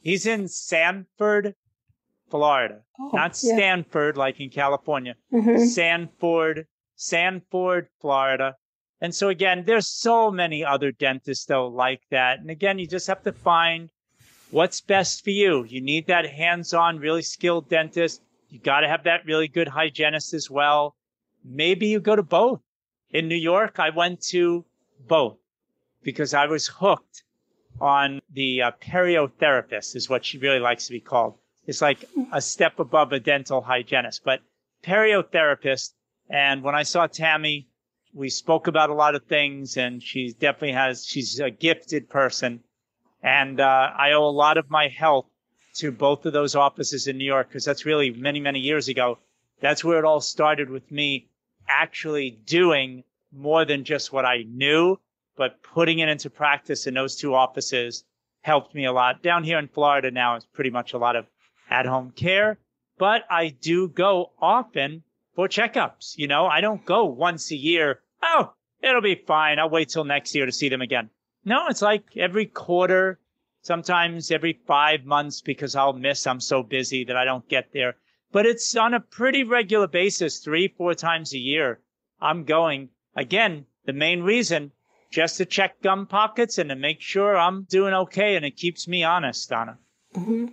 He's 0.00 0.26
in 0.26 0.48
Sanford, 0.48 1.54
Florida, 2.30 2.82
oh, 3.00 3.10
not 3.12 3.36
Stanford 3.36 4.16
like 4.16 4.40
in 4.40 4.50
California. 4.50 5.16
Mm-hmm. 5.32 5.64
Sanford, 5.64 6.66
Sanford, 6.94 7.88
Florida. 8.00 8.56
And 9.00 9.14
so 9.14 9.28
again, 9.28 9.64
there's 9.64 9.86
so 9.86 10.30
many 10.30 10.64
other 10.64 10.90
dentists 10.92 11.44
though 11.44 11.68
like 11.68 12.02
that. 12.10 12.40
And 12.40 12.50
again, 12.50 12.78
you 12.78 12.86
just 12.86 13.06
have 13.06 13.22
to 13.22 13.32
find 13.32 13.90
what's 14.50 14.80
best 14.80 15.24
for 15.24 15.30
you. 15.30 15.64
You 15.64 15.80
need 15.80 16.06
that 16.06 16.26
hands-on, 16.26 16.98
really 16.98 17.22
skilled 17.22 17.68
dentist. 17.68 18.22
You 18.48 18.58
got 18.58 18.80
to 18.80 18.88
have 18.88 19.04
that 19.04 19.26
really 19.26 19.48
good 19.48 19.68
hygienist 19.68 20.34
as 20.34 20.50
well. 20.50 20.96
Maybe 21.44 21.86
you 21.86 22.00
go 22.00 22.16
to 22.16 22.22
both. 22.22 22.60
In 23.10 23.28
New 23.28 23.36
York, 23.36 23.78
I 23.78 23.90
went 23.90 24.20
to 24.28 24.64
both 25.06 25.38
because 26.02 26.34
I 26.34 26.46
was 26.46 26.66
hooked 26.66 27.22
on 27.80 28.20
the 28.32 28.62
uh, 28.62 28.70
periotherapist 28.82 29.94
is 29.94 30.08
what 30.08 30.24
she 30.24 30.38
really 30.38 30.58
likes 30.58 30.86
to 30.86 30.92
be 30.92 31.00
called. 31.00 31.38
It's 31.66 31.82
like 31.82 32.04
a 32.32 32.40
step 32.40 32.78
above 32.78 33.12
a 33.12 33.20
dental 33.20 33.60
hygienist, 33.60 34.22
but 34.24 34.40
periotherapist. 34.82 35.92
And 36.30 36.62
when 36.62 36.74
I 36.74 36.82
saw 36.82 37.06
Tammy, 37.06 37.68
we 38.14 38.28
spoke 38.28 38.66
about 38.66 38.90
a 38.90 38.94
lot 38.94 39.14
of 39.14 39.24
things 39.24 39.76
and 39.76 40.02
she 40.02 40.32
definitely 40.32 40.72
has, 40.72 41.06
she's 41.06 41.38
a 41.40 41.50
gifted 41.50 42.08
person. 42.08 42.60
And, 43.22 43.60
uh, 43.60 43.90
I 43.96 44.12
owe 44.12 44.24
a 44.24 44.30
lot 44.30 44.58
of 44.58 44.70
my 44.70 44.88
health 44.88 45.26
to 45.74 45.92
both 45.92 46.26
of 46.26 46.32
those 46.32 46.54
offices 46.54 47.06
in 47.06 47.18
New 47.18 47.24
York 47.24 47.48
because 47.48 47.64
that's 47.64 47.84
really 47.86 48.10
many, 48.10 48.40
many 48.40 48.60
years 48.60 48.88
ago. 48.88 49.18
That's 49.60 49.84
where 49.84 49.98
it 49.98 50.04
all 50.04 50.20
started 50.20 50.70
with 50.70 50.90
me 50.90 51.28
actually 51.68 52.30
doing 52.30 53.04
more 53.32 53.64
than 53.64 53.84
just 53.84 54.12
what 54.12 54.24
I 54.24 54.44
knew, 54.48 54.98
but 55.36 55.62
putting 55.62 55.98
it 55.98 56.08
into 56.08 56.30
practice 56.30 56.86
in 56.86 56.94
those 56.94 57.16
two 57.16 57.34
offices 57.34 58.04
helped 58.42 58.74
me 58.74 58.86
a 58.86 58.92
lot. 58.92 59.22
Down 59.22 59.44
here 59.44 59.58
in 59.58 59.68
Florida 59.68 60.10
now, 60.10 60.36
it's 60.36 60.46
pretty 60.46 60.70
much 60.70 60.92
a 60.92 60.98
lot 60.98 61.16
of 61.16 61.26
at 61.70 61.86
home 61.86 62.10
care, 62.12 62.58
but 62.98 63.24
I 63.30 63.48
do 63.48 63.88
go 63.88 64.32
often 64.40 65.02
for 65.38 65.46
checkups. 65.46 66.18
You 66.18 66.26
know, 66.26 66.46
I 66.46 66.60
don't 66.60 66.84
go 66.84 67.04
once 67.04 67.52
a 67.52 67.56
year. 67.56 68.00
Oh, 68.20 68.54
it'll 68.82 69.00
be 69.00 69.14
fine. 69.14 69.60
I'll 69.60 69.70
wait 69.70 69.88
till 69.88 70.02
next 70.02 70.34
year 70.34 70.46
to 70.46 70.50
see 70.50 70.68
them 70.68 70.82
again. 70.82 71.10
No, 71.44 71.68
it's 71.68 71.80
like 71.80 72.16
every 72.16 72.46
quarter, 72.46 73.20
sometimes 73.62 74.32
every 74.32 74.58
five 74.66 75.04
months 75.04 75.40
because 75.40 75.76
I'll 75.76 75.92
miss. 75.92 76.26
I'm 76.26 76.40
so 76.40 76.64
busy 76.64 77.04
that 77.04 77.16
I 77.16 77.24
don't 77.24 77.48
get 77.48 77.72
there. 77.72 77.94
But 78.32 78.46
it's 78.46 78.74
on 78.74 78.94
a 78.94 78.98
pretty 78.98 79.44
regular 79.44 79.86
basis, 79.86 80.40
three, 80.40 80.74
four 80.76 80.94
times 80.94 81.32
a 81.32 81.38
year. 81.38 81.78
I'm 82.20 82.42
going 82.42 82.88
again. 83.14 83.66
The 83.84 83.92
main 83.92 84.24
reason 84.24 84.72
just 85.12 85.36
to 85.36 85.46
check 85.46 85.80
gum 85.82 86.08
pockets 86.08 86.58
and 86.58 86.68
to 86.70 86.74
make 86.74 87.00
sure 87.00 87.38
I'm 87.38 87.62
doing 87.62 87.94
okay. 87.94 88.34
And 88.34 88.44
it 88.44 88.56
keeps 88.56 88.88
me 88.88 89.04
honest, 89.04 89.48
Donna. 89.48 89.78
Mm-hmm. 90.16 90.46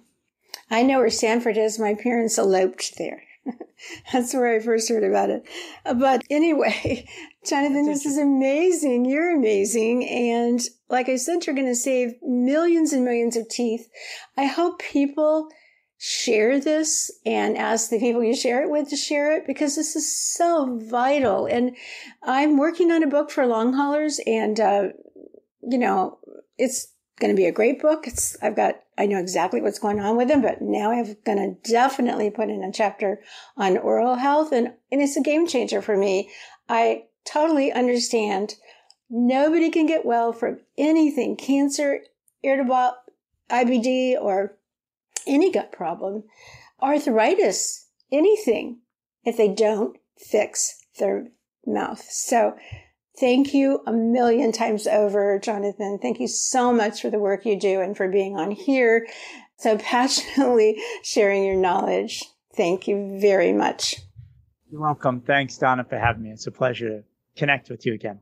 I 0.69 0.83
know 0.83 0.99
where 0.99 1.09
Sanford 1.09 1.57
is. 1.57 1.79
My 1.79 1.95
parents 1.95 2.37
eloped 2.37 2.99
there. 2.99 3.23
That's 4.11 4.33
where 4.33 4.55
I 4.55 4.59
first 4.59 4.89
heard 4.89 5.03
about 5.03 5.29
it. 5.29 5.45
But 5.83 6.23
anyway, 6.29 7.07
Jonathan, 7.45 7.85
this 7.85 8.05
is 8.05 8.17
amazing. 8.17 9.05
You're 9.05 9.35
amazing. 9.35 10.07
And 10.07 10.59
like 10.89 11.09
I 11.09 11.15
said, 11.15 11.45
you're 11.45 11.55
going 11.55 11.67
to 11.67 11.75
save 11.75 12.13
millions 12.21 12.93
and 12.93 13.05
millions 13.05 13.35
of 13.35 13.49
teeth. 13.49 13.89
I 14.37 14.45
hope 14.45 14.79
people 14.79 15.49
share 15.97 16.59
this 16.59 17.09
and 17.25 17.57
ask 17.57 17.89
the 17.89 17.99
people 17.99 18.23
you 18.23 18.35
share 18.35 18.63
it 18.63 18.69
with 18.69 18.89
to 18.89 18.97
share 18.97 19.35
it 19.35 19.47
because 19.47 19.75
this 19.75 19.95
is 19.95 20.15
so 20.15 20.77
vital. 20.89 21.45
And 21.45 21.75
I'm 22.23 22.57
working 22.57 22.91
on 22.91 23.03
a 23.03 23.07
book 23.07 23.31
for 23.31 23.45
long 23.45 23.73
haulers 23.73 24.19
and, 24.25 24.59
uh, 24.59 24.83
you 25.61 25.77
know, 25.77 26.19
it's 26.57 26.87
going 27.19 27.33
to 27.33 27.37
be 27.37 27.45
a 27.45 27.51
great 27.51 27.81
book. 27.81 28.07
It's, 28.07 28.37
I've 28.41 28.55
got, 28.55 28.75
I 28.97 29.05
know 29.07 29.19
exactly 29.19 29.61
what's 29.61 29.79
going 29.79 29.99
on 29.99 30.15
with 30.15 30.29
them, 30.29 30.41
but 30.41 30.61
now 30.61 30.91
I'm 30.91 31.17
going 31.25 31.37
to 31.37 31.71
definitely 31.71 32.29
put 32.29 32.49
in 32.49 32.63
a 32.63 32.71
chapter 32.71 33.21
on 33.57 33.77
oral 33.77 34.15
health 34.15 34.51
and, 34.51 34.73
and 34.91 35.01
it's 35.01 35.17
a 35.17 35.21
game 35.21 35.47
changer 35.47 35.81
for 35.81 35.97
me. 35.97 36.29
I 36.69 37.05
totally 37.25 37.71
understand 37.71 38.55
nobody 39.09 39.69
can 39.69 39.85
get 39.85 40.05
well 40.05 40.31
from 40.31 40.59
anything, 40.77 41.35
cancer, 41.35 42.01
irritable, 42.41 42.93
IBD, 43.49 44.15
or 44.19 44.57
any 45.27 45.51
gut 45.51 45.71
problem, 45.71 46.23
arthritis, 46.81 47.87
anything, 48.11 48.79
if 49.23 49.37
they 49.37 49.49
don't 49.49 49.97
fix 50.17 50.81
their 50.99 51.27
mouth. 51.65 52.03
So 52.09 52.55
thank 53.19 53.53
you 53.53 53.81
a 53.85 53.91
million 53.91 54.51
times 54.51 54.87
over, 54.87 55.39
Jonathan. 55.39 55.99
Thank 56.01 56.19
you 56.19 56.27
so 56.27 56.71
much 56.73 57.01
for 57.01 57.09
the 57.09 57.19
work 57.19 57.45
you 57.45 57.59
do 57.59 57.81
and 57.81 57.95
for 57.95 58.07
being 58.07 58.37
on 58.37 58.51
here 58.51 59.07
so 59.57 59.77
passionately 59.77 60.81
sharing 61.03 61.43
your 61.43 61.55
knowledge. 61.55 62.23
Thank 62.55 62.87
you 62.87 63.19
very 63.19 63.51
much. 63.51 63.97
You're 64.71 64.81
welcome. 64.81 65.21
Thanks, 65.21 65.57
Donna, 65.57 65.83
for 65.83 65.97
having 65.97 66.23
me. 66.23 66.31
It's 66.31 66.47
a 66.47 66.51
pleasure 66.51 66.89
to 66.89 67.03
connect 67.35 67.69
with 67.69 67.85
you 67.85 67.93
again. 67.93 68.19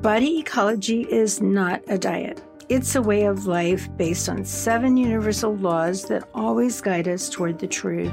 Body 0.00 0.38
ecology 0.38 1.02
is 1.10 1.40
not 1.40 1.82
a 1.88 1.98
diet. 1.98 2.42
It's 2.68 2.94
a 2.94 3.02
way 3.02 3.24
of 3.24 3.46
life 3.46 3.88
based 3.96 4.28
on 4.28 4.44
seven 4.44 4.96
universal 4.96 5.56
laws 5.56 6.04
that 6.06 6.28
always 6.34 6.80
guide 6.80 7.08
us 7.08 7.28
toward 7.28 7.58
the 7.58 7.66
truth. 7.66 8.12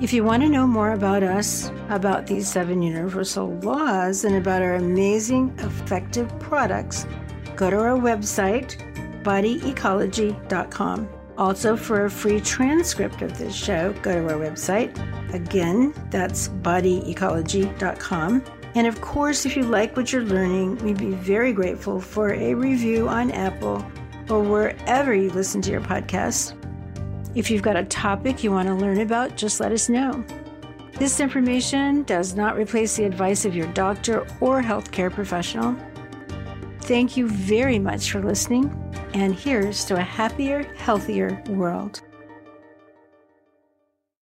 If 0.00 0.14
you 0.14 0.24
want 0.24 0.42
to 0.42 0.48
know 0.48 0.66
more 0.66 0.92
about 0.92 1.22
us, 1.22 1.70
about 1.90 2.26
these 2.26 2.50
seven 2.50 2.80
universal 2.80 3.50
laws, 3.58 4.24
and 4.24 4.36
about 4.36 4.62
our 4.62 4.76
amazing, 4.76 5.54
effective 5.58 6.26
products, 6.38 7.06
go 7.54 7.68
to 7.68 7.76
our 7.76 7.98
website, 7.98 8.76
bodyecology.com. 9.22 11.08
Also, 11.36 11.76
for 11.76 12.06
a 12.06 12.10
free 12.10 12.40
transcript 12.40 13.20
of 13.20 13.36
this 13.36 13.54
show, 13.54 13.92
go 14.00 14.12
to 14.12 14.32
our 14.32 14.40
website. 14.40 14.90
Again, 15.34 15.92
that's 16.08 16.48
bodyecology.com. 16.48 18.44
And 18.74 18.86
of 18.86 19.00
course, 19.02 19.44
if 19.44 19.54
you 19.54 19.64
like 19.64 19.98
what 19.98 20.14
you're 20.14 20.22
learning, 20.22 20.76
we'd 20.78 20.96
be 20.96 21.10
very 21.10 21.52
grateful 21.52 22.00
for 22.00 22.32
a 22.32 22.54
review 22.54 23.06
on 23.06 23.30
Apple 23.32 23.84
or 24.30 24.42
wherever 24.42 25.12
you 25.12 25.28
listen 25.30 25.60
to 25.60 25.70
your 25.70 25.82
podcast. 25.82 26.56
If 27.34 27.50
you've 27.50 27.62
got 27.62 27.76
a 27.76 27.84
topic 27.84 28.42
you 28.42 28.50
want 28.50 28.68
to 28.68 28.74
learn 28.74 29.00
about, 29.00 29.36
just 29.36 29.60
let 29.60 29.70
us 29.70 29.88
know. 29.88 30.24
This 30.94 31.20
information 31.20 32.02
does 32.02 32.34
not 32.34 32.56
replace 32.56 32.96
the 32.96 33.04
advice 33.04 33.44
of 33.44 33.54
your 33.54 33.68
doctor 33.68 34.26
or 34.40 34.62
healthcare 34.62 35.12
professional. 35.12 35.76
Thank 36.80 37.16
you 37.16 37.28
very 37.28 37.78
much 37.78 38.10
for 38.10 38.20
listening, 38.20 38.74
and 39.14 39.34
here's 39.34 39.84
to 39.84 39.94
a 39.94 40.00
happier, 40.00 40.64
healthier 40.76 41.40
world. 41.48 42.02